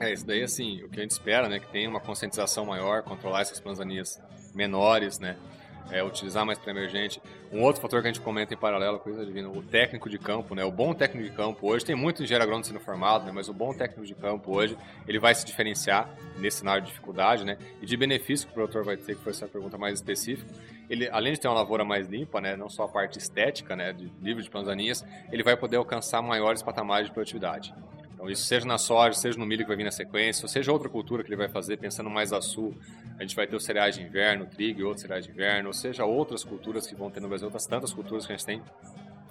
É, 0.00 0.10
isso 0.10 0.26
daí, 0.26 0.42
assim, 0.42 0.82
o 0.82 0.88
que 0.88 0.98
a 0.98 1.02
gente 1.02 1.10
espera, 1.10 1.50
né, 1.50 1.60
que 1.60 1.70
tenha 1.70 1.90
uma 1.90 2.00
conscientização 2.00 2.64
maior, 2.64 3.02
controlar 3.02 3.42
essas 3.42 3.60
planzanias 3.60 4.18
menores, 4.54 5.18
né, 5.18 5.36
é, 5.92 6.02
utilizar 6.02 6.44
mais 6.44 6.58
para 6.58 6.70
emergente. 6.70 7.22
Um 7.52 7.62
outro 7.62 7.82
fator 7.82 8.00
que 8.00 8.08
a 8.08 8.12
gente 8.12 8.22
comenta 8.22 8.54
em 8.54 8.56
paralelo 8.56 8.98
com 8.98 9.10
isso, 9.10 9.24
Divino, 9.24 9.56
o 9.56 9.62
técnico 9.62 10.08
de 10.08 10.18
campo, 10.18 10.54
né? 10.54 10.64
O 10.64 10.70
bom 10.70 10.94
técnico 10.94 11.28
de 11.28 11.36
campo 11.36 11.70
hoje, 11.70 11.84
tem 11.84 11.94
muito 11.94 12.22
engenheiro 12.22 12.42
agrônomo 12.42 12.64
sendo 12.64 12.80
formado, 12.80 13.26
né? 13.26 13.32
Mas 13.32 13.48
o 13.48 13.52
bom 13.52 13.74
técnico 13.74 14.06
de 14.06 14.14
campo 14.14 14.56
hoje, 14.56 14.76
ele 15.06 15.18
vai 15.18 15.34
se 15.34 15.44
diferenciar 15.44 16.08
nesse 16.38 16.58
cenário 16.58 16.82
de 16.82 16.88
dificuldade, 16.88 17.44
né? 17.44 17.58
E 17.80 17.86
de 17.86 17.96
benefício 17.96 18.46
que 18.46 18.52
o 18.52 18.54
produtor 18.54 18.84
vai 18.84 18.96
ter, 18.96 19.14
que 19.14 19.22
foi 19.22 19.32
essa 19.32 19.46
pergunta 19.46 19.76
mais 19.76 19.94
específica, 19.94 20.50
ele, 20.88 21.08
além 21.10 21.34
de 21.34 21.40
ter 21.40 21.48
uma 21.48 21.54
lavoura 21.54 21.84
mais 21.84 22.08
limpa, 22.08 22.40
né? 22.40 22.56
Não 22.56 22.68
só 22.68 22.84
a 22.84 22.88
parte 22.88 23.18
estética, 23.18 23.76
né? 23.76 23.92
De 23.92 24.10
livre 24.20 24.42
de 24.42 24.50
planzaninhas, 24.50 25.04
ele 25.30 25.42
vai 25.42 25.56
poder 25.56 25.76
alcançar 25.76 26.22
maiores 26.22 26.62
patamares 26.62 27.08
de 27.08 27.12
produtividade. 27.12 27.74
Então, 28.22 28.30
isso 28.30 28.44
seja 28.44 28.64
na 28.64 28.78
soja, 28.78 29.14
seja 29.14 29.36
no 29.36 29.44
milho 29.44 29.64
que 29.64 29.68
vai 29.68 29.76
vir 29.76 29.82
na 29.82 29.90
sequência, 29.90 30.44
ou 30.44 30.48
seja 30.48 30.70
outra 30.70 30.88
cultura 30.88 31.24
que 31.24 31.28
ele 31.28 31.36
vai 31.36 31.48
fazer, 31.48 31.76
pensando 31.76 32.08
mais 32.08 32.32
a 32.32 32.40
sul, 32.40 32.72
a 33.18 33.22
gente 33.22 33.34
vai 33.34 33.48
ter 33.48 33.56
os 33.56 33.64
cereais 33.64 33.96
de 33.96 34.02
inverno, 34.02 34.46
trigo 34.46 34.78
e 34.78 34.84
outros 34.84 35.02
cereais 35.02 35.26
de 35.26 35.32
inverno, 35.32 35.66
ou 35.66 35.72
seja, 35.72 36.04
outras 36.04 36.44
culturas 36.44 36.86
que 36.86 36.94
vão 36.94 37.10
ter 37.10 37.18
no 37.18 37.26
Brasil, 37.26 37.48
outras 37.48 37.66
tantas 37.66 37.92
culturas 37.92 38.24
que 38.24 38.32
a 38.32 38.36
gente 38.36 38.46
tem 38.46 38.62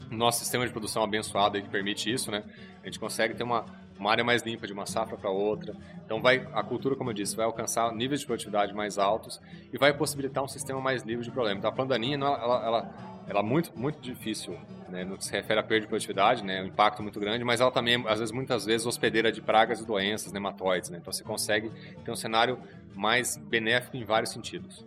no 0.10 0.17
nosso 0.17 0.39
sistema 0.39 0.67
de 0.67 0.73
produção 0.73 1.01
abençoado 1.04 1.56
aí 1.56 1.63
que 1.63 1.69
permite 1.69 2.12
isso, 2.12 2.30
né? 2.30 2.43
A 2.84 2.86
gente 2.86 2.99
consegue 2.99 3.34
ter 3.34 3.43
uma, 3.43 3.63
uma 3.97 4.12
área 4.12 4.25
mais 4.25 4.41
limpa 4.41 4.67
de 4.67 4.73
uma 4.73 4.86
safra 4.86 5.15
para 5.15 5.30
outra. 5.30 5.73
Então 6.04 6.21
vai 6.21 6.45
a 6.51 6.62
cultura, 6.62 6.93
como 6.93 7.12
eu 7.12 7.13
disse, 7.13 7.34
vai 7.34 7.45
alcançar 7.45 7.93
níveis 7.93 8.19
de 8.19 8.25
produtividade 8.25 8.73
mais 8.73 8.97
altos 8.97 9.39
e 9.71 9.77
vai 9.77 9.93
possibilitar 9.93 10.43
um 10.43 10.49
sistema 10.49 10.82
mais 10.82 11.04
livre 11.04 11.23
de 11.23 11.32
problemas. 11.32 11.60
Então 11.60 11.69
a 11.69 11.73
plandaninha, 11.73 12.17
ela, 12.17 12.65
ela, 12.65 12.93
ela 13.27 13.39
é 13.39 13.43
muito, 13.43 13.71
muito 13.75 13.99
difícil 14.01 14.57
né, 14.89 15.03
no 15.03 15.17
que 15.17 15.25
se 15.25 15.31
refere 15.31 15.60
à 15.60 15.63
perda 15.63 15.81
de 15.81 15.88
produtividade, 15.88 16.43
né, 16.43 16.62
um 16.62 16.67
impacto 16.67 17.01
muito 17.01 17.19
grande, 17.19 17.43
mas 17.43 17.62
ela 17.62 17.71
também, 17.71 18.03
às 18.07 18.19
vezes, 18.19 18.31
muitas 18.31 18.65
vezes, 18.65 18.86
hospedeira 18.86 19.31
de 19.31 19.41
pragas 19.41 19.79
e 19.79 19.86
doenças, 19.86 20.31
nematóides. 20.31 20.89
Né, 20.89 20.97
então 21.01 21.12
você 21.12 21.23
consegue 21.23 21.71
ter 22.03 22.12
um 22.12 22.15
cenário 22.15 22.57
mais 22.95 23.38
benéfico 23.38 23.97
em 23.97 24.03
vários 24.03 24.31
sentidos. 24.31 24.86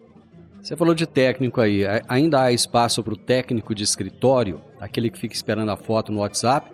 Você 0.61 0.77
falou 0.77 0.95
de 0.95 1.07
técnico 1.07 1.61
aí. 1.61 1.83
Ainda 2.09 2.43
há 2.43 2.53
espaço 2.53 3.03
para 3.03 3.13
o 3.13 3.17
técnico 3.17 3.75
de 3.75 3.85
escritório, 3.85 4.63
aquele 4.81 5.11
que 5.11 5.19
fica 5.19 5.35
esperando 5.35 5.71
a 5.71 5.77
foto 5.77 6.11
no 6.11 6.21
WhatsApp? 6.21 6.71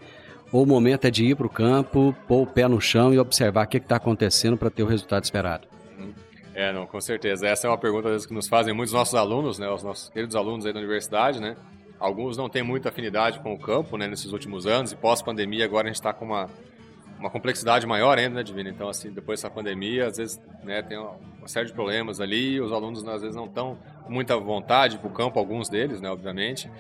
Ou 0.53 0.63
o 0.63 0.67
momento 0.67 1.07
é 1.07 1.11
de 1.11 1.25
ir 1.25 1.37
para 1.37 1.47
o 1.47 1.51
campo, 1.51 2.15
pôr 2.29 2.43
o 2.43 2.47
pé 2.47 2.69
no 2.69 2.81
chão 2.81 3.13
e 3.13 3.19
observar 3.19 3.67
o 3.67 3.69
que 3.69 3.79
está 3.79 3.97
acontecendo 3.97 4.57
para 4.57 4.71
ter 4.71 4.83
o 4.85 4.87
resultado 4.87 5.25
esperado? 5.25 5.67
É, 6.61 6.75
não, 6.75 6.87
com 6.87 7.01
certeza. 7.01 7.49
Essa 7.49 7.67
é 7.67 7.71
uma 7.71 7.79
pergunta 7.79 8.11
vezes, 8.11 8.27
que 8.27 8.35
nos 8.35 8.47
fazem 8.47 8.75
muitos 8.75 8.93
nossos 8.93 9.15
alunos, 9.15 9.59
né, 9.59 9.67
os 9.71 9.83
nossos 9.83 10.11
queridos 10.11 10.37
alunos 10.37 10.67
aí 10.67 10.75
da 10.75 10.79
universidade, 10.79 11.41
né? 11.41 11.57
Alguns 11.99 12.37
não 12.37 12.51
têm 12.51 12.63
muita 12.63 12.91
afinidade 12.91 13.41
com 13.41 13.55
o 13.55 13.59
campo, 13.59 13.97
né, 13.97 14.07
nesses 14.07 14.31
últimos 14.31 14.67
anos, 14.67 14.93
e 14.93 14.97
pós-pandemia 14.97 15.65
agora 15.65 15.87
a 15.87 15.89
gente 15.89 15.97
está 15.97 16.13
com 16.13 16.27
uma, 16.27 16.51
uma 17.19 17.31
complexidade 17.31 17.87
maior 17.87 18.19
ainda, 18.19 18.35
né, 18.35 18.43
Divino? 18.43 18.69
Então, 18.69 18.91
assim, 18.91 19.11
depois 19.11 19.41
dessa 19.41 19.49
pandemia, 19.49 20.09
às 20.09 20.19
vezes, 20.19 20.39
né, 20.63 20.83
tem 20.83 20.99
uma, 20.99 21.17
série 21.47 21.69
de 21.69 21.73
problemas 21.73 22.21
ali, 22.21 22.61
os 22.61 22.73
alunos, 22.73 23.09
às 23.09 23.23
vezes, 23.23 23.35
não 23.35 23.47
estão 23.47 23.79
com 24.05 24.13
muita 24.13 24.37
vontade 24.37 24.99
para 24.99 25.09
o 25.09 25.11
campo, 25.11 25.39
alguns 25.39 25.71
deles, 25.71 25.99
né, 26.03 26.11
obviamente. 26.11 26.71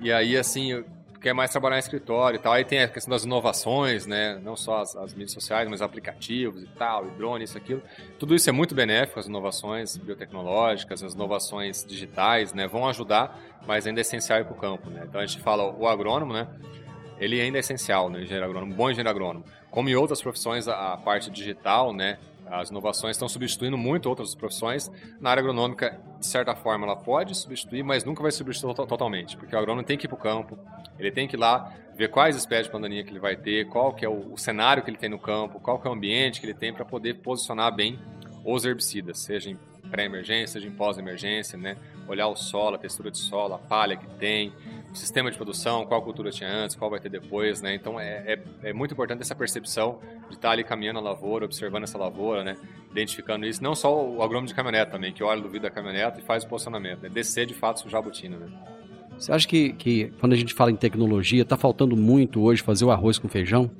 E 0.00 0.12
aí, 0.12 0.36
assim, 0.36 0.84
quer 1.24 1.32
mais 1.32 1.50
trabalhar 1.50 1.76
em 1.76 1.78
escritório 1.78 2.36
e 2.36 2.38
tal. 2.38 2.52
Aí 2.52 2.66
tem 2.66 2.82
a 2.82 2.88
questão 2.88 3.10
das 3.10 3.24
inovações, 3.24 4.04
né? 4.04 4.38
Não 4.44 4.54
só 4.54 4.82
as, 4.82 4.94
as, 4.94 5.14
mídias 5.14 5.32
sociais, 5.32 5.66
mas 5.70 5.80
aplicativos 5.80 6.62
e 6.62 6.66
tal, 6.66 7.06
e 7.06 7.10
drone, 7.12 7.44
isso, 7.44 7.56
aquilo. 7.56 7.82
Tudo 8.18 8.34
isso 8.34 8.50
é 8.50 8.52
muito 8.52 8.74
benéfico, 8.74 9.18
as 9.18 9.26
inovações 9.26 9.96
biotecnológicas, 9.96 11.02
as 11.02 11.14
inovações 11.14 11.82
digitais, 11.82 12.52
né? 12.52 12.66
Vão 12.66 12.86
ajudar, 12.86 13.40
mas 13.66 13.86
ainda 13.86 14.00
é 14.00 14.02
essencial 14.02 14.44
para 14.44 14.52
o 14.52 14.56
campo, 14.56 14.90
né? 14.90 15.06
Então 15.08 15.18
a 15.18 15.24
gente 15.24 15.40
fala 15.40 15.64
o 15.64 15.88
agrônomo, 15.88 16.34
né? 16.34 16.46
Ele 17.18 17.40
ainda 17.40 17.56
é 17.56 17.60
essencial, 17.60 18.10
né? 18.10 18.20
Engenheiro 18.20 18.44
agrônomo, 18.44 18.74
bom 18.74 18.90
engenheiro 18.90 19.08
agrônomo. 19.08 19.46
Como 19.70 19.88
em 19.88 19.94
outras 19.94 20.20
profissões, 20.20 20.68
a, 20.68 20.92
a 20.92 20.96
parte 20.98 21.30
digital, 21.30 21.94
né? 21.94 22.18
As 22.46 22.70
inovações 22.70 23.16
estão 23.16 23.28
substituindo 23.28 23.76
muito 23.76 24.08
outras 24.08 24.34
profissões. 24.34 24.90
Na 25.20 25.30
área 25.30 25.40
agronômica, 25.40 26.00
de 26.18 26.26
certa 26.26 26.54
forma, 26.54 26.86
ela 26.86 26.96
pode 26.96 27.34
substituir, 27.34 27.82
mas 27.82 28.04
nunca 28.04 28.22
vai 28.22 28.30
substituir 28.30 28.74
totalmente, 28.74 29.36
porque 29.36 29.54
o 29.54 29.58
agrônomo 29.58 29.86
tem 29.86 29.96
que 29.96 30.06
ir 30.06 30.08
para 30.08 30.16
o 30.16 30.20
campo, 30.20 30.58
ele 30.98 31.10
tem 31.10 31.26
que 31.26 31.36
ir 31.36 31.38
lá 31.38 31.72
ver 31.96 32.08
quais 32.08 32.36
espécies 32.36 32.66
de 32.66 32.72
pandaninha 32.72 33.04
que 33.04 33.10
ele 33.10 33.20
vai 33.20 33.36
ter, 33.36 33.68
qual 33.68 33.92
que 33.92 34.04
é 34.04 34.08
o 34.08 34.36
cenário 34.36 34.82
que 34.82 34.90
ele 34.90 34.96
tem 34.96 35.08
no 35.08 35.18
campo, 35.18 35.60
qual 35.60 35.78
que 35.78 35.86
é 35.86 35.90
o 35.90 35.94
ambiente 35.94 36.40
que 36.40 36.46
ele 36.46 36.54
tem 36.54 36.72
para 36.72 36.84
poder 36.84 37.14
posicionar 37.14 37.74
bem 37.74 37.98
os 38.44 38.64
herbicidas, 38.64 39.20
seja 39.20 39.50
em 39.50 39.58
pré-emergência, 39.90 40.60
seja 40.60 40.68
em 40.68 40.72
pós-emergência, 40.72 41.58
né? 41.58 41.76
Olhar 42.08 42.28
o 42.28 42.36
solo, 42.36 42.76
a 42.76 42.78
textura 42.78 43.10
de 43.10 43.18
solo, 43.18 43.54
a 43.54 43.58
palha 43.58 43.96
que 43.96 44.06
tem, 44.18 44.52
o 44.94 44.96
sistema 44.96 45.28
de 45.30 45.36
produção, 45.36 45.84
qual 45.84 46.00
cultura 46.02 46.30
tinha 46.30 46.48
antes, 46.48 46.76
qual 46.76 46.88
vai 46.88 47.00
ter 47.00 47.08
depois, 47.08 47.60
né? 47.60 47.74
Então 47.74 47.98
é, 47.98 48.34
é, 48.34 48.68
é 48.70 48.72
muito 48.72 48.92
importante 48.94 49.22
essa 49.22 49.34
percepção 49.34 49.98
de 50.28 50.36
estar 50.36 50.50
ali 50.50 50.62
caminhando 50.62 51.00
a 51.00 51.02
lavoura, 51.02 51.44
observando 51.44 51.82
essa 51.82 51.98
lavoura, 51.98 52.44
né? 52.44 52.56
Identificando 52.92 53.44
isso. 53.44 53.62
Não 53.62 53.74
só 53.74 53.92
o 53.92 54.22
agrônomo 54.22 54.46
de 54.46 54.54
caminhonete 54.54 54.92
também, 54.92 55.12
que 55.12 55.22
olha 55.22 55.40
do 55.40 55.48
vidro 55.48 55.68
da 55.68 55.70
caminhonete 55.70 56.20
e 56.20 56.22
faz 56.22 56.44
o 56.44 56.48
posicionamento, 56.48 57.02
né? 57.02 57.08
Descer 57.08 57.44
de 57.44 57.54
fato 57.54 57.80
sujar 57.80 57.98
a 57.98 58.02
botina, 58.02 58.36
né? 58.36 58.46
Você 59.18 59.32
acha 59.32 59.46
que, 59.46 59.72
que 59.72 60.12
quando 60.20 60.32
a 60.32 60.36
gente 60.36 60.54
fala 60.54 60.70
em 60.70 60.76
tecnologia, 60.76 61.42
está 61.42 61.56
faltando 61.56 61.96
muito 61.96 62.42
hoje 62.42 62.62
fazer 62.62 62.84
o 62.84 62.90
arroz 62.90 63.18
com 63.18 63.28
feijão? 63.28 63.70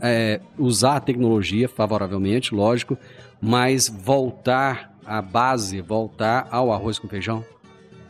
É, 0.00 0.40
usar 0.58 0.96
a 0.96 1.00
tecnologia 1.00 1.68
favoravelmente, 1.68 2.54
lógico, 2.54 2.98
mas 3.40 3.88
voltar 3.88 4.91
à 5.04 5.20
base, 5.20 5.80
voltar 5.80 6.48
ao 6.50 6.72
arroz 6.72 6.98
com 6.98 7.08
feijão? 7.08 7.44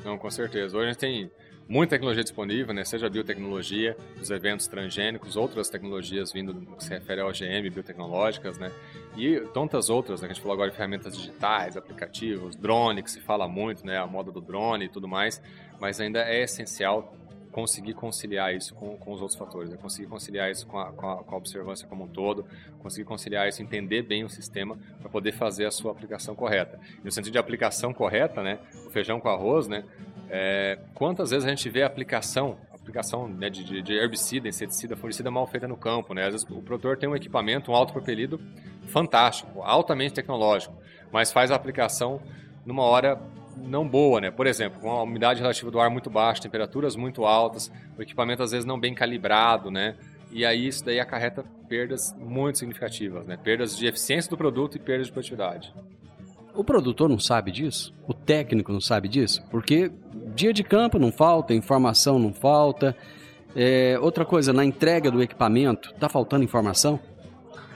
Não, 0.05 0.19
com 0.19 0.31
certeza. 0.31 0.77
Hoje 0.77 0.87
a 0.87 0.93
gente 0.93 0.99
tem 0.99 1.31
muita 1.69 1.91
tecnologia 1.91 2.23
disponível, 2.23 2.75
né? 2.75 2.85
seja 2.85 3.07
a 3.07 3.11
biotecnologia, 3.11 3.97
os 4.21 4.31
eventos 4.31 4.67
transgênicos, 4.67 5.37
outras 5.37 5.69
tecnologias 5.69 6.33
vindo 6.33 6.53
no 6.53 6.77
que 6.77 6.85
se 6.85 6.91
refere 6.91 7.21
ao 7.21 7.29
OGM, 7.29 7.71
biotecnológicas, 7.71 8.59
né? 8.59 8.71
E 9.17 9.41
tantas 9.55 9.89
outras, 9.89 10.21
né? 10.21 10.29
a 10.29 10.33
gente 10.33 10.43
falou 10.43 10.55
agora 10.55 10.71
de 10.71 10.77
ferramentas 10.77 11.17
digitais, 11.17 11.77
aplicativos, 11.77 12.57
drone, 12.57 13.03
que 13.03 13.11
se 13.11 13.21
fala 13.21 13.47
muito, 13.49 13.87
né? 13.87 13.97
A 13.97 14.07
moda 14.07 14.31
do 14.31 14.41
drone 14.41 14.87
e 14.87 14.89
tudo 14.89 15.09
mais, 15.09 15.41
mas 15.81 16.01
ainda 16.01 16.21
é 16.21 16.43
essencial 16.43 17.17
conseguir 17.53 17.93
conciliar 17.93 18.55
isso 18.55 18.75
com, 18.75 18.97
com 18.97 19.13
os 19.13 19.21
outros 19.21 19.39
fatores, 19.39 19.71
né? 19.71 19.77
conseguir 19.81 20.09
conciliar 20.09 20.51
isso 20.51 20.67
com 20.67 20.79
a, 20.79 20.91
com, 20.91 21.09
a, 21.09 21.17
com 21.23 21.35
a, 21.35 21.39
observância 21.39 21.87
como 21.87 22.05
um 22.05 22.09
todo, 22.09 22.47
conseguir 22.81 23.05
conciliar 23.05 23.47
isso, 23.47 23.63
entender 23.63 24.03
bem 24.03 24.25
o 24.25 24.29
sistema 24.29 24.77
para 24.99 25.11
poder 25.11 25.33
fazer 25.33 25.67
a 25.67 25.71
sua 25.71 25.93
aplicação 25.93 26.35
correta. 26.35 26.81
E 27.01 27.05
no 27.05 27.13
sentido 27.13 27.33
de 27.33 27.39
aplicação 27.39 27.93
correta, 27.93 28.43
né, 28.43 28.59
o 28.87 28.91
feijão 28.91 29.21
com 29.21 29.29
arroz, 29.29 29.69
né, 29.69 29.85
é, 30.31 30.79
quantas 30.95 31.31
vezes 31.31 31.45
a 31.45 31.51
gente 31.51 31.69
vê 31.69 31.83
a 31.83 31.87
aplicação, 31.87 32.57
aplicação 32.73 33.29
né, 33.29 33.51
de, 33.51 33.83
de, 33.83 33.93
herbicida, 33.93 34.49
inseticida, 34.49 34.97
fungicida 34.97 35.31
mal 35.31 35.47
feita 35.47 35.69
no 35.69 35.77
campo, 35.77 36.15
né? 36.15 36.25
Às 36.25 36.33
vezes 36.33 36.51
o 36.51 36.63
produtor 36.63 36.97
tem 36.97 37.07
um 37.07 37.15
equipamento, 37.15 37.71
um 37.71 37.75
autopropelido 37.75 38.41
fantástico, 38.89 39.63
altamente 39.63 40.15
tecnológico, 40.15 40.75
mas 41.13 41.31
faz 41.31 41.51
a 41.51 41.55
aplicação 41.55 42.21
numa 42.65 42.83
hora 42.83 43.21
não 43.63 43.87
boa, 43.87 44.21
né? 44.21 44.31
Por 44.31 44.47
exemplo, 44.47 44.81
com 44.81 44.91
a 44.91 45.03
umidade 45.03 45.41
relativa 45.41 45.71
do 45.71 45.81
ar 45.81 45.91
muito 45.91 46.11
baixa, 46.11 46.43
temperaturas 46.43 46.97
muito 46.97 47.25
altas, 47.25 47.71
o 47.97 48.03
equipamento 48.03 48.43
às 48.43 48.51
vezes 48.51 48.65
não 48.65 48.79
bem 48.79 48.95
calibrado, 48.95 49.71
né? 49.71 49.97
E 50.31 50.45
aí 50.45 50.67
isso 50.67 50.85
daí 50.85 50.99
acarreta 50.99 51.45
perdas 51.69 52.15
muito 52.19 52.59
significativas, 52.59 53.27
né? 53.27 53.37
Perdas 53.37 53.77
de 53.77 53.87
eficiência 53.87 54.31
do 54.31 54.37
produto 54.37 54.77
e 54.77 54.79
perdas 54.79 55.07
de 55.07 55.13
produtividade. 55.13 55.73
O 56.55 56.63
produtor 56.63 57.09
não 57.09 57.19
sabe 57.19 57.51
disso? 57.51 57.95
O 58.07 58.13
técnico 58.13 58.73
não 58.73 58.81
sabe 58.81 59.09
disso? 59.09 59.43
Porque 59.51 59.91
dia 60.35 60.53
de 60.53 60.63
campo 60.63 60.99
não 60.99 61.11
falta, 61.11 61.55
informação 61.55 62.19
não 62.19 62.33
falta. 62.33 62.97
É, 63.55 63.99
outra 64.01 64.25
coisa, 64.25 64.53
na 64.53 64.65
entrega 64.65 65.11
do 65.11 65.23
equipamento, 65.23 65.91
está 65.91 66.09
faltando 66.09 66.45
informação? 66.45 67.01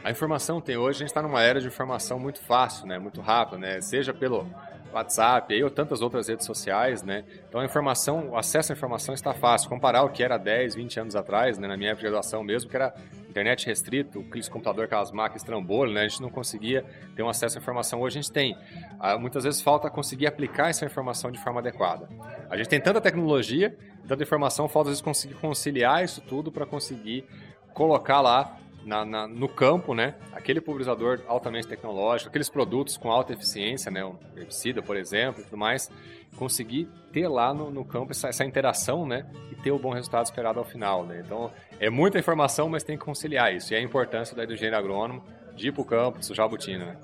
A 0.02 0.10
informação 0.10 0.60
tem 0.60 0.76
hoje, 0.76 0.98
a 0.98 1.00
gente 1.00 1.08
está 1.08 1.20
numa 1.20 1.42
era 1.42 1.60
de 1.60 1.66
informação 1.66 2.18
muito 2.18 2.40
fácil, 2.40 2.86
né? 2.86 2.98
muito 2.98 3.20
rápida, 3.20 3.58
né? 3.58 3.80
seja 3.80 4.14
pelo 4.14 4.46
WhatsApp 4.92 5.54
aí, 5.54 5.62
ou 5.62 5.70
tantas 5.70 6.00
outras 6.00 6.28
redes 6.28 6.46
sociais, 6.46 7.02
né? 7.02 7.24
Então 7.48 7.60
a 7.60 7.64
informação, 7.64 8.30
o 8.30 8.36
acesso 8.36 8.72
à 8.72 8.74
informação 8.74 9.14
está 9.14 9.34
fácil. 9.34 9.68
Comparar 9.68 10.02
o 10.02 10.08
que 10.08 10.22
era 10.22 10.38
10, 10.38 10.74
20 10.74 11.00
anos 11.00 11.16
atrás, 11.16 11.58
né? 11.58 11.68
na 11.68 11.76
minha 11.76 11.90
época 11.90 12.02
de 12.02 12.10
graduação 12.10 12.42
mesmo, 12.42 12.70
que 12.70 12.76
era 12.76 12.94
internet 13.28 13.66
restrito, 13.66 14.22
clique 14.24 14.48
computador, 14.48 14.86
aquelas 14.86 15.12
máquinas 15.12 15.42
trambolho, 15.42 15.92
né? 15.92 16.02
A 16.02 16.08
gente 16.08 16.22
não 16.22 16.30
conseguia 16.30 16.84
ter 17.14 17.22
um 17.22 17.28
acesso 17.28 17.58
à 17.58 17.60
informação. 17.60 18.00
Hoje 18.00 18.18
a 18.18 18.22
gente 18.22 18.32
tem. 18.32 18.56
Ah, 18.98 19.18
muitas 19.18 19.44
vezes 19.44 19.60
falta 19.60 19.90
conseguir 19.90 20.26
aplicar 20.26 20.70
essa 20.70 20.86
informação 20.86 21.30
de 21.30 21.38
forma 21.38 21.60
adequada. 21.60 22.08
A 22.48 22.56
gente 22.56 22.68
tem 22.68 22.80
tanta 22.80 23.00
tecnologia, 23.00 23.76
tanta 24.08 24.22
informação, 24.22 24.68
falta 24.68 24.88
às 24.88 24.92
vezes 24.92 25.02
conseguir 25.02 25.34
conciliar 25.34 26.02
isso 26.02 26.20
tudo 26.22 26.50
para 26.50 26.64
conseguir 26.64 27.26
colocar 27.74 28.22
lá 28.22 28.56
na, 28.86 29.04
na, 29.04 29.26
no 29.26 29.48
campo, 29.48 29.92
né? 29.92 30.14
Aquele 30.32 30.60
pulverizador 30.60 31.20
altamente 31.26 31.66
tecnológico, 31.66 32.30
aqueles 32.30 32.48
produtos 32.48 32.96
com 32.96 33.10
alta 33.10 33.32
eficiência, 33.32 33.90
né? 33.90 34.04
O 34.04 34.16
herbicida, 34.36 34.80
por 34.80 34.96
exemplo, 34.96 35.42
e 35.42 35.44
tudo 35.44 35.56
mais, 35.58 35.90
conseguir 36.36 36.88
ter 37.12 37.26
lá 37.26 37.52
no, 37.52 37.70
no 37.70 37.84
campo 37.84 38.12
essa, 38.12 38.28
essa, 38.28 38.44
interação, 38.44 39.04
né? 39.04 39.26
E 39.50 39.56
ter 39.56 39.72
o 39.72 39.78
bom 39.78 39.92
resultado 39.92 40.24
esperado 40.24 40.60
ao 40.60 40.64
final, 40.64 41.04
né? 41.04 41.20
Então, 41.24 41.50
é 41.80 41.90
muita 41.90 42.18
informação, 42.18 42.68
mas 42.68 42.84
tem 42.84 42.96
que 42.96 43.04
conciliar 43.04 43.52
isso. 43.52 43.74
E 43.74 43.76
a 43.76 43.82
importância 43.82 44.36
do 44.36 44.52
engenheiro 44.52 44.76
agrônomo 44.76 45.22
de 45.56 45.68
ir 45.68 45.72
para 45.72 45.82
o 45.82 45.84
campo, 45.84 46.24
sujar 46.24 46.46
a 46.46 46.48
botina, 46.48 46.84
né? 46.84 46.96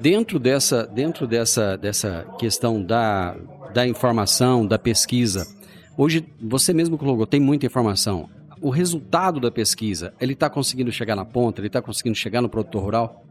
Dentro 0.00 0.38
dessa, 0.38 0.86
dentro 0.86 1.26
dessa, 1.26 1.76
dessa 1.76 2.26
questão 2.38 2.82
da, 2.82 3.36
da 3.74 3.86
informação, 3.86 4.66
da 4.66 4.78
pesquisa, 4.78 5.46
hoje 5.96 6.26
você 6.40 6.72
mesmo 6.72 6.96
colocou, 6.96 7.26
tem 7.26 7.38
muita 7.38 7.66
informação. 7.66 8.28
O 8.62 8.70
resultado 8.70 9.40
da 9.40 9.50
pesquisa, 9.50 10.14
ele 10.20 10.34
está 10.34 10.48
conseguindo 10.48 10.92
chegar 10.92 11.16
na 11.16 11.24
ponta, 11.24 11.60
ele 11.60 11.66
está 11.66 11.82
conseguindo 11.82 12.16
chegar 12.16 12.40
no 12.40 12.48
produtor 12.48 12.80
rural? 12.80 13.26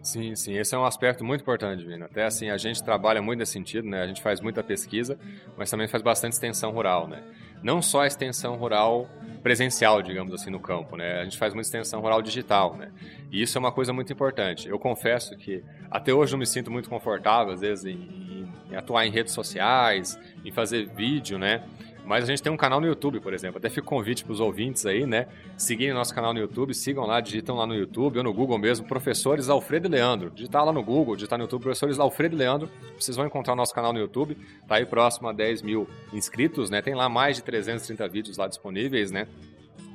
Sim, 0.00 0.36
sim, 0.36 0.56
esse 0.56 0.72
é 0.76 0.78
um 0.78 0.84
aspecto 0.84 1.24
muito 1.24 1.40
importante, 1.40 1.84
Vina. 1.84 2.04
Até 2.04 2.24
assim, 2.24 2.50
a 2.50 2.56
gente 2.56 2.80
trabalha 2.80 3.20
muito 3.20 3.40
nesse 3.40 3.50
sentido, 3.50 3.88
né? 3.88 4.00
A 4.00 4.06
gente 4.06 4.22
faz 4.22 4.40
muita 4.40 4.62
pesquisa, 4.62 5.18
mas 5.58 5.68
também 5.68 5.88
faz 5.88 6.04
bastante 6.04 6.34
extensão 6.34 6.70
rural, 6.70 7.08
né? 7.08 7.20
Não 7.64 7.82
só 7.82 8.02
a 8.02 8.06
extensão 8.06 8.54
rural 8.54 9.08
presencial, 9.42 10.00
digamos 10.02 10.32
assim, 10.32 10.50
no 10.50 10.60
campo, 10.60 10.96
né? 10.96 11.20
A 11.20 11.24
gente 11.24 11.36
faz 11.36 11.52
muita 11.52 11.66
extensão 11.66 12.00
rural 12.00 12.22
digital, 12.22 12.76
né? 12.76 12.92
E 13.32 13.42
isso 13.42 13.58
é 13.58 13.60
uma 13.60 13.72
coisa 13.72 13.92
muito 13.92 14.12
importante. 14.12 14.68
Eu 14.68 14.78
confesso 14.78 15.36
que 15.36 15.64
até 15.90 16.14
hoje 16.14 16.30
não 16.30 16.38
me 16.38 16.46
sinto 16.46 16.70
muito 16.70 16.88
confortável, 16.88 17.52
às 17.52 17.60
vezes, 17.60 17.86
em, 17.86 17.98
em, 17.98 18.52
em 18.70 18.76
atuar 18.76 19.04
em 19.04 19.10
redes 19.10 19.34
sociais, 19.34 20.16
em 20.44 20.52
fazer 20.52 20.86
vídeo, 20.94 21.40
né? 21.40 21.64
Mas 22.10 22.24
a 22.24 22.26
gente 22.26 22.42
tem 22.42 22.50
um 22.50 22.56
canal 22.56 22.80
no 22.80 22.88
YouTube, 22.88 23.20
por 23.20 23.32
exemplo. 23.32 23.58
Até 23.58 23.68
fica 23.68 23.82
o 23.82 23.88
convite 23.88 24.24
para 24.24 24.32
os 24.32 24.40
ouvintes 24.40 24.84
aí, 24.84 25.06
né? 25.06 25.28
Seguirem 25.56 25.94
nosso 25.94 26.12
canal 26.12 26.34
no 26.34 26.40
YouTube, 26.40 26.74
sigam 26.74 27.06
lá, 27.06 27.20
digitam 27.20 27.54
lá 27.54 27.64
no 27.64 27.72
YouTube 27.72 28.18
ou 28.18 28.24
no 28.24 28.34
Google 28.34 28.58
mesmo, 28.58 28.84
Professores 28.84 29.48
Alfredo 29.48 29.86
e 29.86 29.90
Leandro. 29.92 30.28
Digitar 30.28 30.64
lá 30.64 30.72
no 30.72 30.82
Google, 30.82 31.14
digitar 31.14 31.38
no 31.38 31.44
YouTube, 31.44 31.62
Professores 31.62 32.00
Alfredo 32.00 32.34
e 32.34 32.38
Leandro. 32.38 32.68
Vocês 32.98 33.16
vão 33.16 33.24
encontrar 33.24 33.52
o 33.52 33.56
nosso 33.56 33.72
canal 33.72 33.92
no 33.92 34.00
YouTube. 34.00 34.36
Tá 34.66 34.74
aí 34.74 34.86
próximo 34.86 35.28
a 35.28 35.32
10 35.32 35.62
mil 35.62 35.88
inscritos, 36.12 36.68
né? 36.68 36.82
Tem 36.82 36.96
lá 36.96 37.08
mais 37.08 37.36
de 37.36 37.44
330 37.44 38.08
vídeos 38.08 38.36
lá 38.36 38.48
disponíveis, 38.48 39.12
né? 39.12 39.28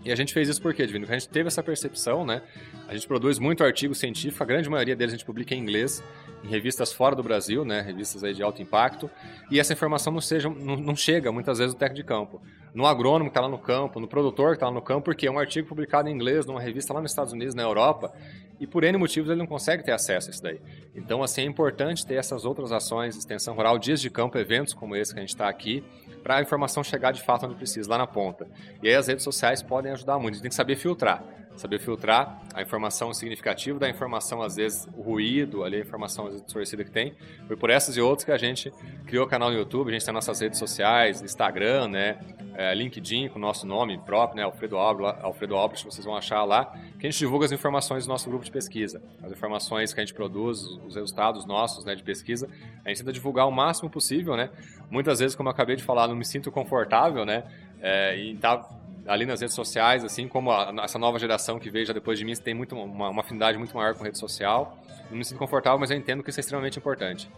E 0.05 0.11
a 0.11 0.15
gente 0.15 0.33
fez 0.33 0.47
isso 0.47 0.61
por 0.61 0.71
quê, 0.73 0.85
Divino? 0.85 1.05
Porque 1.05 1.15
a 1.15 1.19
gente 1.19 1.29
teve 1.29 1.47
essa 1.47 1.63
percepção, 1.63 2.23
né? 2.23 2.43
A 2.87 2.93
gente 2.93 3.07
produz 3.07 3.39
muito 3.39 3.63
artigo 3.63 3.95
científico, 3.95 4.43
a 4.43 4.45
grande 4.45 4.69
maioria 4.69 4.95
deles 4.95 5.15
a 5.15 5.17
gente 5.17 5.25
publica 5.25 5.55
em 5.55 5.57
inglês 5.57 6.03
em 6.45 6.47
revistas 6.47 6.93
fora 6.93 7.15
do 7.15 7.23
Brasil, 7.23 7.65
né, 7.65 7.81
revistas 7.81 8.23
aí 8.23 8.33
de 8.33 8.43
alto 8.43 8.61
impacto, 8.61 9.09
e 9.49 9.59
essa 9.59 9.73
informação 9.73 10.13
não, 10.13 10.21
seja, 10.21 10.47
não, 10.47 10.75
não 10.75 10.95
chega 10.95 11.31
muitas 11.31 11.57
vezes 11.57 11.73
no 11.73 11.79
técnico 11.79 12.03
de 12.03 12.07
campo. 12.07 12.41
No 12.71 12.85
agrônomo 12.85 13.25
que 13.25 13.31
está 13.31 13.41
lá 13.41 13.49
no 13.49 13.57
campo, 13.57 13.99
no 13.99 14.07
produtor 14.07 14.49
que 14.49 14.57
está 14.57 14.67
lá 14.67 14.71
no 14.71 14.81
campo, 14.81 15.05
porque 15.05 15.25
é 15.25 15.31
um 15.31 15.39
artigo 15.39 15.67
publicado 15.67 16.07
em 16.07 16.11
inglês 16.11 16.45
numa 16.45 16.61
revista 16.61 16.93
lá 16.93 17.01
nos 17.01 17.11
Estados 17.11 17.33
Unidos, 17.33 17.55
na 17.55 17.63
Europa, 17.63 18.13
e 18.59 18.67
por 18.67 18.83
N 18.83 18.97
motivos 18.97 19.29
ele 19.29 19.39
não 19.39 19.47
consegue 19.47 19.83
ter 19.83 19.91
acesso 19.91 20.29
a 20.29 20.31
isso 20.31 20.43
daí. 20.43 20.59
Então, 20.93 21.23
assim, 21.23 21.41
é 21.41 21.45
importante 21.45 22.05
ter 22.05 22.15
essas 22.15 22.45
outras 22.45 22.71
ações, 22.71 23.17
extensão 23.17 23.55
rural, 23.55 23.79
dias 23.79 23.99
de 23.99 24.09
campo, 24.09 24.37
eventos 24.37 24.73
como 24.73 24.95
esse 24.95 25.13
que 25.13 25.19
a 25.19 25.21
gente 25.21 25.29
está 25.29 25.49
aqui, 25.49 25.83
para 26.25 26.37
a 26.37 26.41
informação 26.41 26.83
chegar 26.83 27.11
de 27.11 27.21
fato 27.21 27.45
onde 27.45 27.53
precisa, 27.53 27.87
lá 27.87 27.99
na 27.99 28.07
ponta. 28.07 28.47
E 28.81 28.89
aí 28.89 28.95
as 28.95 29.07
redes 29.07 29.23
sociais 29.23 29.61
podem 29.61 29.91
ajudar 29.91 30.17
muito, 30.17 30.31
a 30.31 30.33
gente 30.33 30.41
tem 30.41 30.49
que 30.49 30.55
saber 30.55 30.75
filtrar 30.75 31.23
saber 31.55 31.79
filtrar 31.79 32.41
a 32.53 32.61
informação 32.61 33.13
significativa 33.13 33.79
da 33.79 33.89
informação, 33.89 34.41
às 34.41 34.55
vezes 34.55 34.87
o 34.95 35.01
ruído, 35.01 35.63
ali, 35.63 35.77
a 35.77 35.79
informação 35.79 36.29
distorcida 36.29 36.83
que 36.83 36.91
tem. 36.91 37.13
Foi 37.47 37.55
por 37.55 37.69
essas 37.69 37.97
e 37.97 38.01
outras 38.01 38.25
que 38.25 38.31
a 38.31 38.37
gente 38.37 38.71
criou 39.05 39.25
o 39.25 39.29
canal 39.29 39.49
no 39.51 39.57
YouTube, 39.57 39.89
a 39.89 39.93
gente 39.93 40.05
tem 40.05 40.13
nossas 40.13 40.39
redes 40.39 40.59
sociais, 40.59 41.21
Instagram, 41.21 41.87
né, 41.87 42.19
é, 42.55 42.73
LinkedIn 42.73 43.29
com 43.29 43.37
o 43.37 43.41
nosso 43.41 43.65
nome 43.65 43.97
próprio, 43.99 44.37
né, 44.37 44.43
Alfredo 44.43 44.77
Albrecht, 44.77 45.21
Alfredo 45.21 45.55
vocês 45.83 46.05
vão 46.05 46.15
achar 46.15 46.43
lá, 46.43 46.65
que 46.99 47.07
a 47.07 47.09
gente 47.09 47.19
divulga 47.19 47.45
as 47.45 47.51
informações 47.51 48.05
do 48.05 48.09
nosso 48.09 48.29
grupo 48.29 48.45
de 48.45 48.51
pesquisa, 48.51 49.01
as 49.23 49.31
informações 49.31 49.93
que 49.93 49.99
a 49.99 50.05
gente 50.05 50.13
produz, 50.13 50.61
os 50.61 50.95
resultados 50.95 51.45
nossos, 51.45 51.85
né, 51.85 51.95
de 51.95 52.03
pesquisa, 52.03 52.49
a 52.83 52.89
gente 52.89 52.99
tenta 52.99 53.13
divulgar 53.13 53.47
o 53.47 53.51
máximo 53.51 53.89
possível, 53.89 54.35
né, 54.35 54.49
muitas 54.89 55.19
vezes, 55.19 55.35
como 55.35 55.49
eu 55.49 55.51
acabei 55.51 55.75
de 55.75 55.83
falar, 55.83 56.07
não 56.07 56.15
me 56.15 56.25
sinto 56.25 56.51
confortável, 56.51 57.25
né, 57.25 57.43
é, 57.81 58.17
em 58.17 58.35
estar 58.35 58.57
tá 58.57 58.84
ali 59.07 59.25
nas 59.25 59.41
redes 59.41 59.55
sociais, 59.55 60.03
assim 60.03 60.27
como 60.27 60.51
a, 60.51 60.73
essa 60.83 60.97
nova 60.97 61.19
geração 61.19 61.59
que 61.59 61.69
veio 61.69 61.85
já 61.85 61.93
depois 61.93 62.17
de 62.17 62.25
mim 62.25 62.33
tem 62.35 62.53
muito, 62.53 62.75
uma, 62.75 63.09
uma, 63.09 63.21
afinidade 63.21 63.57
muito 63.57 63.75
maior 63.75 63.95
com 63.95 64.03
rede 64.03 64.17
social. 64.17 64.77
Não 65.09 65.17
me 65.17 65.25
sinto 65.25 65.37
confortável, 65.37 65.79
mas 65.79 65.91
eu 65.91 65.97
entendo 65.97 66.23
que 66.23 66.29
isso 66.29 66.39
é 66.39 66.41
extremamente 66.41 66.79
importante. 66.79 67.29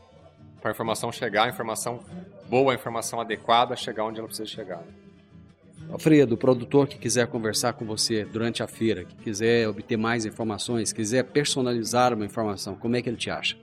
Para 0.61 0.71
a 0.71 0.73
informação 0.73 1.11
chegar, 1.11 1.45
a 1.45 1.49
informação 1.49 1.99
boa, 2.49 2.71
a 2.71 2.75
informação 2.75 3.19
adequada, 3.19 3.75
chegar 3.75 4.05
onde 4.05 4.19
ela 4.19 4.27
precisa 4.27 4.47
chegar. 4.47 4.81
Alfredo, 5.89 6.35
o 6.35 6.37
produtor 6.37 6.87
que 6.87 6.97
quiser 6.97 7.27
conversar 7.27 7.73
com 7.73 7.85
você 7.85 8.25
durante 8.25 8.61
a 8.61 8.67
feira, 8.67 9.05
que 9.05 9.15
quiser 9.15 9.67
obter 9.69 9.97
mais 9.97 10.25
informações, 10.25 10.91
quiser 10.91 11.23
personalizar 11.23 12.13
uma 12.13 12.25
informação, 12.25 12.75
como 12.75 12.95
é 12.95 13.01
que 13.01 13.07
ele 13.07 13.17
te 13.17 13.29
acha? 13.29 13.55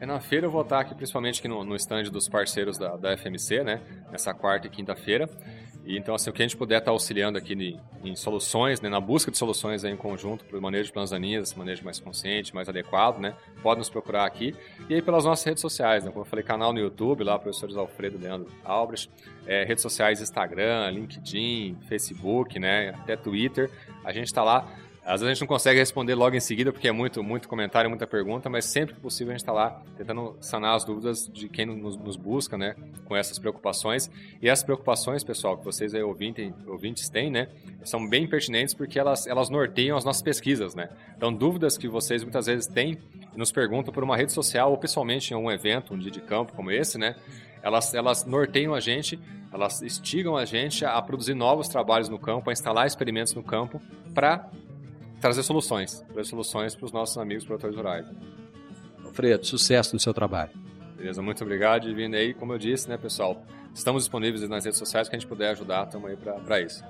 É 0.00 0.06
na 0.06 0.18
feira 0.18 0.46
eu 0.46 0.50
vou 0.50 0.62
estar 0.62 0.80
aqui, 0.80 0.94
principalmente 0.94 1.38
aqui 1.38 1.48
no, 1.48 1.62
no 1.62 1.76
stand 1.76 2.04
dos 2.04 2.28
parceiros 2.28 2.76
da, 2.78 2.96
da 2.96 3.16
FMC, 3.16 3.62
né? 3.62 3.80
Nessa 4.10 4.34
quarta 4.34 4.66
e 4.66 4.70
quinta-feira. 4.70 5.28
E 5.84 5.98
então, 5.98 6.14
assim, 6.14 6.30
o 6.30 6.32
que 6.32 6.42
a 6.42 6.46
gente 6.46 6.56
puder 6.56 6.78
estar 6.78 6.92
auxiliando 6.92 7.36
aqui 7.36 7.54
em, 7.54 7.80
em 8.10 8.14
soluções, 8.14 8.80
né, 8.80 8.88
na 8.88 9.00
busca 9.00 9.30
de 9.30 9.38
soluções 9.38 9.82
em 9.82 9.96
conjunto 9.96 10.44
para 10.44 10.58
o 10.58 10.62
manejo 10.62 10.84
de 10.84 10.92
plantas 10.92 11.10
daninhas, 11.10 11.48
esse 11.48 11.58
manejo 11.58 11.84
mais 11.84 11.98
consciente, 11.98 12.54
mais 12.54 12.68
adequado, 12.68 13.18
né, 13.18 13.34
pode 13.62 13.78
nos 13.78 13.90
procurar 13.90 14.24
aqui. 14.24 14.54
E 14.88 14.94
aí 14.94 15.02
pelas 15.02 15.24
nossas 15.24 15.44
redes 15.44 15.60
sociais, 15.60 16.04
né, 16.04 16.10
como 16.10 16.24
eu 16.24 16.28
falei, 16.28 16.44
canal 16.44 16.72
no 16.72 16.78
YouTube, 16.78 17.24
lá, 17.24 17.38
professores 17.38 17.76
Alfredo 17.76 18.18
Leandro 18.18 18.48
Albrecht, 18.64 19.10
é, 19.46 19.64
redes 19.64 19.82
sociais 19.82 20.20
Instagram, 20.20 20.88
LinkedIn, 20.90 21.76
Facebook, 21.88 22.58
né, 22.60 22.90
até 22.90 23.16
Twitter. 23.16 23.70
A 24.04 24.12
gente 24.12 24.26
está 24.26 24.44
lá 24.44 24.68
às 25.04 25.20
vezes 25.20 25.24
a 25.24 25.34
gente 25.34 25.40
não 25.40 25.48
consegue 25.48 25.80
responder 25.80 26.14
logo 26.14 26.36
em 26.36 26.40
seguida, 26.40 26.72
porque 26.72 26.86
é 26.86 26.92
muito, 26.92 27.24
muito 27.24 27.48
comentário, 27.48 27.90
muita 27.90 28.06
pergunta, 28.06 28.48
mas 28.48 28.66
sempre 28.66 28.94
que 28.94 29.00
possível 29.00 29.32
a 29.32 29.34
gente 29.34 29.40
está 29.40 29.52
lá 29.52 29.82
tentando 29.96 30.36
sanar 30.40 30.76
as 30.76 30.84
dúvidas 30.84 31.28
de 31.32 31.48
quem 31.48 31.66
nos, 31.66 31.96
nos, 31.96 32.16
busca, 32.16 32.56
né, 32.56 32.76
com 33.04 33.16
essas 33.16 33.36
preocupações. 33.36 34.08
E 34.40 34.48
essas 34.48 34.64
preocupações, 34.64 35.24
pessoal, 35.24 35.58
que 35.58 35.64
vocês 35.64 35.92
aí 35.92 36.02
ouvintes, 36.02 36.52
ouvintes 36.68 37.08
têm, 37.08 37.32
né, 37.32 37.48
são 37.82 38.08
bem 38.08 38.28
pertinentes 38.28 38.74
porque 38.74 38.96
elas, 38.96 39.26
elas 39.26 39.50
norteiam 39.50 39.96
as 39.96 40.04
nossas 40.04 40.22
pesquisas, 40.22 40.76
né. 40.76 40.88
Então, 41.16 41.32
dúvidas 41.32 41.76
que 41.76 41.88
vocês 41.88 42.22
muitas 42.22 42.46
vezes 42.46 42.68
têm 42.68 42.96
e 43.34 43.36
nos 43.36 43.50
perguntam 43.50 43.92
por 43.92 44.04
uma 44.04 44.16
rede 44.16 44.30
social 44.30 44.70
ou 44.70 44.78
pessoalmente 44.78 45.34
em 45.34 45.36
um 45.36 45.50
evento, 45.50 45.94
um 45.94 45.98
dia 45.98 46.12
de 46.12 46.20
campo 46.20 46.52
como 46.52 46.70
esse, 46.70 46.96
né, 46.96 47.16
elas, 47.60 47.92
elas 47.92 48.24
norteiam 48.24 48.72
a 48.72 48.78
gente, 48.78 49.18
elas 49.52 49.82
instigam 49.82 50.36
a 50.36 50.44
gente 50.44 50.84
a 50.84 51.02
produzir 51.02 51.34
novos 51.34 51.66
trabalhos 51.66 52.08
no 52.08 52.20
campo, 52.20 52.50
a 52.50 52.52
instalar 52.52 52.86
experimentos 52.86 53.34
no 53.34 53.42
campo 53.42 53.82
para 54.14 54.48
trazer 55.22 55.44
soluções, 55.44 56.04
trazer 56.12 56.28
soluções 56.28 56.74
para 56.74 56.84
os 56.84 56.92
nossos 56.92 57.16
amigos 57.16 57.44
produtores 57.44 57.76
rurais. 57.76 58.06
Alfredo, 59.04 59.46
sucesso 59.46 59.94
no 59.94 60.00
seu 60.00 60.12
trabalho. 60.12 60.50
Beleza, 60.96 61.22
muito 61.22 61.42
obrigado, 61.42 61.86
Divino. 61.86 62.16
aí, 62.16 62.34
como 62.34 62.52
eu 62.52 62.58
disse, 62.58 62.88
né, 62.88 62.96
pessoal, 62.96 63.44
estamos 63.72 64.02
disponíveis 64.02 64.46
nas 64.48 64.64
redes 64.64 64.78
sociais, 64.78 65.08
que 65.08 65.14
a 65.14 65.18
gente 65.18 65.28
puder 65.28 65.50
ajudar, 65.50 65.86
estamos 65.86 66.10
aí 66.10 66.16
para 66.16 66.60
isso. 66.60 66.84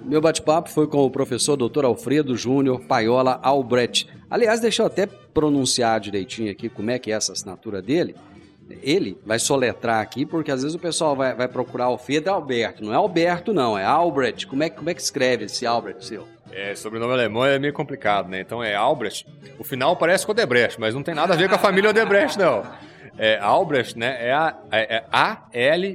Meu 0.00 0.20
bate-papo 0.20 0.70
foi 0.70 0.86
com 0.86 1.04
o 1.04 1.10
professor 1.10 1.56
Dr. 1.56 1.84
Alfredo 1.84 2.36
Júnior 2.36 2.80
Paiola 2.86 3.40
Albrecht. 3.42 4.08
Aliás, 4.30 4.60
deixa 4.60 4.82
eu 4.82 4.86
até 4.86 5.06
pronunciar 5.06 5.98
direitinho 5.98 6.50
aqui 6.50 6.68
como 6.68 6.90
é 6.90 6.98
que 6.98 7.10
é 7.10 7.14
essa 7.14 7.32
assinatura 7.32 7.82
dele. 7.82 8.14
Ele 8.82 9.18
vai 9.26 9.40
soletrar 9.40 10.00
aqui, 10.00 10.24
porque 10.24 10.52
às 10.52 10.62
vezes 10.62 10.76
o 10.76 10.78
pessoal 10.78 11.16
vai, 11.16 11.34
vai 11.34 11.48
procurar 11.48 11.86
Alfredo 11.86 12.30
Alberto. 12.30 12.84
Não 12.84 12.92
é 12.92 12.96
Alberto, 12.96 13.52
não, 13.52 13.76
é 13.76 13.84
Albrecht. 13.84 14.46
Como 14.46 14.62
é, 14.62 14.70
como 14.70 14.88
é 14.88 14.94
que 14.94 15.00
escreve 15.00 15.46
esse 15.46 15.66
Albrecht 15.66 16.04
seu? 16.04 16.35
É, 16.52 16.74
sobrenome 16.74 17.12
alemão 17.12 17.44
é 17.44 17.58
meio 17.58 17.72
complicado, 17.72 18.28
né? 18.28 18.40
Então 18.40 18.62
é 18.62 18.74
Albrecht. 18.74 19.26
O 19.58 19.64
final 19.64 19.96
parece 19.96 20.24
com 20.24 20.32
Odebrecht, 20.32 20.80
mas 20.80 20.94
não 20.94 21.02
tem 21.02 21.14
nada 21.14 21.34
a 21.34 21.36
ver 21.36 21.48
com 21.48 21.54
a 21.54 21.58
família 21.58 21.90
Odebrecht, 21.90 22.38
não. 22.38 22.64
É, 23.18 23.38
Albrecht, 23.38 23.98
né? 23.98 24.16
É, 24.20 24.32
é 24.72 25.04
A-L-B-R-E-C-H-T. 25.10 25.94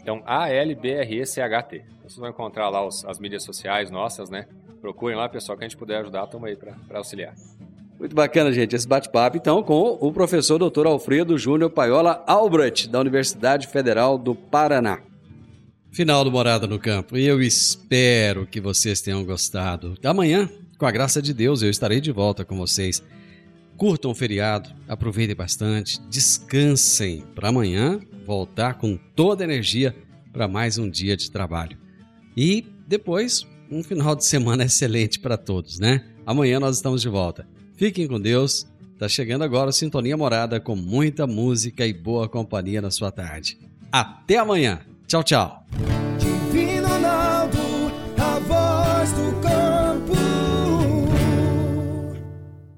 Então, 0.00 0.22
A-L-B-R-E-C-H-T. 0.24 1.84
Vocês 2.02 2.16
vão 2.16 2.28
encontrar 2.28 2.68
lá 2.68 2.86
os, 2.86 3.04
as 3.04 3.18
mídias 3.18 3.44
sociais 3.44 3.90
nossas, 3.90 4.30
né? 4.30 4.46
Procurem 4.80 5.16
lá, 5.16 5.28
pessoal, 5.28 5.58
que 5.58 5.64
a 5.64 5.68
gente 5.68 5.76
puder 5.76 5.98
ajudar, 6.00 6.24
estamos 6.24 6.48
aí 6.48 6.56
para 6.56 6.98
auxiliar. 6.98 7.34
Muito 7.98 8.14
bacana, 8.14 8.52
gente, 8.52 8.76
esse 8.76 8.86
bate-papo, 8.86 9.36
então, 9.36 9.60
com 9.62 9.98
o 10.00 10.12
professor 10.12 10.56
Dr. 10.58 10.86
Alfredo 10.86 11.36
Júnior 11.36 11.68
Paiola 11.68 12.22
Albrecht, 12.26 12.88
da 12.88 13.00
Universidade 13.00 13.66
Federal 13.66 14.16
do 14.16 14.36
Paraná. 14.36 15.00
Final 15.90 16.24
do 16.24 16.30
Morada 16.30 16.66
no 16.66 16.78
Campo. 16.78 17.16
E 17.16 17.24
eu 17.24 17.42
espero 17.42 18.46
que 18.46 18.60
vocês 18.60 19.00
tenham 19.00 19.24
gostado. 19.24 19.96
Amanhã, 20.04 20.48
com 20.76 20.86
a 20.86 20.90
graça 20.90 21.20
de 21.20 21.34
Deus, 21.34 21.62
eu 21.62 21.70
estarei 21.70 22.00
de 22.00 22.12
volta 22.12 22.44
com 22.44 22.56
vocês. 22.56 23.02
Curtam 23.76 24.10
o 24.10 24.14
feriado, 24.14 24.70
aproveitem 24.86 25.34
bastante, 25.34 26.00
descansem 26.08 27.24
para 27.34 27.48
amanhã 27.48 28.00
voltar 28.24 28.74
com 28.74 28.98
toda 29.16 29.42
a 29.42 29.46
energia 29.46 29.94
para 30.32 30.46
mais 30.46 30.78
um 30.78 30.88
dia 30.88 31.16
de 31.16 31.30
trabalho. 31.30 31.78
E 32.36 32.66
depois, 32.86 33.46
um 33.70 33.82
final 33.82 34.14
de 34.14 34.24
semana 34.24 34.64
excelente 34.66 35.18
para 35.18 35.36
todos, 35.36 35.78
né? 35.78 36.04
Amanhã 36.26 36.60
nós 36.60 36.76
estamos 36.76 37.02
de 37.02 37.08
volta. 37.08 37.48
Fiquem 37.74 38.06
com 38.06 38.20
Deus. 38.20 38.66
Tá 38.98 39.08
chegando 39.08 39.44
agora 39.44 39.70
a 39.70 39.72
Sintonia 39.72 40.16
Morada 40.16 40.60
com 40.60 40.74
muita 40.74 41.26
música 41.26 41.86
e 41.86 41.92
boa 41.92 42.28
companhia 42.28 42.82
na 42.82 42.90
sua 42.90 43.12
tarde. 43.12 43.58
Até 43.92 44.36
amanhã! 44.36 44.87
Tchau, 45.08 45.22
tchau. 45.24 45.64
Ronaldo, 46.86 47.58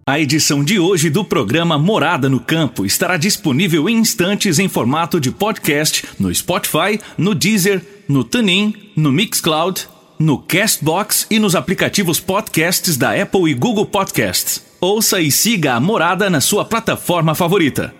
a, 0.07 0.13
a 0.13 0.21
edição 0.21 0.63
de 0.63 0.79
hoje 0.79 1.11
do 1.11 1.25
programa 1.25 1.77
Morada 1.77 2.29
no 2.29 2.39
Campo 2.39 2.87
estará 2.87 3.17
disponível 3.17 3.89
em 3.89 3.97
instantes 3.97 4.61
em 4.61 4.69
formato 4.69 5.21
de 5.21 5.33
podcast 5.33 6.07
no 6.21 6.33
Spotify, 6.33 7.01
no 7.19 7.35
Deezer, 7.35 7.85
no 8.09 8.23
Tunin, 8.23 8.75
no 8.95 9.11
Mixcloud, 9.11 9.89
no 10.17 10.39
Castbox 10.39 11.27
e 11.29 11.41
nos 11.41 11.57
aplicativos 11.57 12.21
podcasts 12.21 12.97
da 12.97 13.21
Apple 13.21 13.51
e 13.51 13.55
Google 13.55 13.87
Podcasts. 13.87 14.65
Ouça 14.81 15.21
e 15.21 15.33
siga 15.33 15.75
a 15.75 15.81
Morada 15.81 16.31
na 16.31 16.41
sua 16.41 16.65
plataforma 16.65 17.35
favorita. 17.35 18.00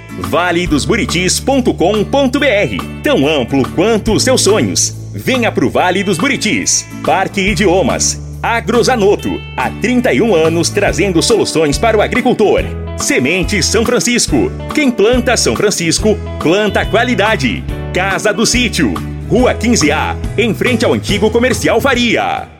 valedosburitis.com.br 0.21 3.01
Tão 3.03 3.27
amplo 3.27 3.67
quanto 3.69 4.13
os 4.13 4.23
seus 4.23 4.41
sonhos. 4.41 4.95
Venha 5.13 5.51
pro 5.51 5.69
Vale 5.69 6.03
dos 6.03 6.17
Buritis. 6.17 6.87
Parque 7.03 7.41
Idiomas. 7.41 8.19
Agrozanoto, 8.41 9.39
há 9.55 9.69
31 9.69 10.33
anos 10.33 10.69
trazendo 10.69 11.21
soluções 11.21 11.77
para 11.77 11.97
o 11.97 12.01
agricultor. 12.01 12.63
Semente 12.97 13.61
São 13.61 13.85
Francisco. 13.85 14.51
Quem 14.73 14.89
planta 14.89 15.37
São 15.37 15.55
Francisco, 15.55 16.17
planta 16.39 16.85
qualidade. 16.85 17.63
Casa 17.93 18.33
do 18.33 18.45
Sítio, 18.45 18.93
Rua 19.29 19.53
15A, 19.53 20.15
em 20.37 20.53
frente 20.53 20.85
ao 20.85 20.93
antigo 20.93 21.29
comercial 21.29 21.79
Faria. 21.79 22.51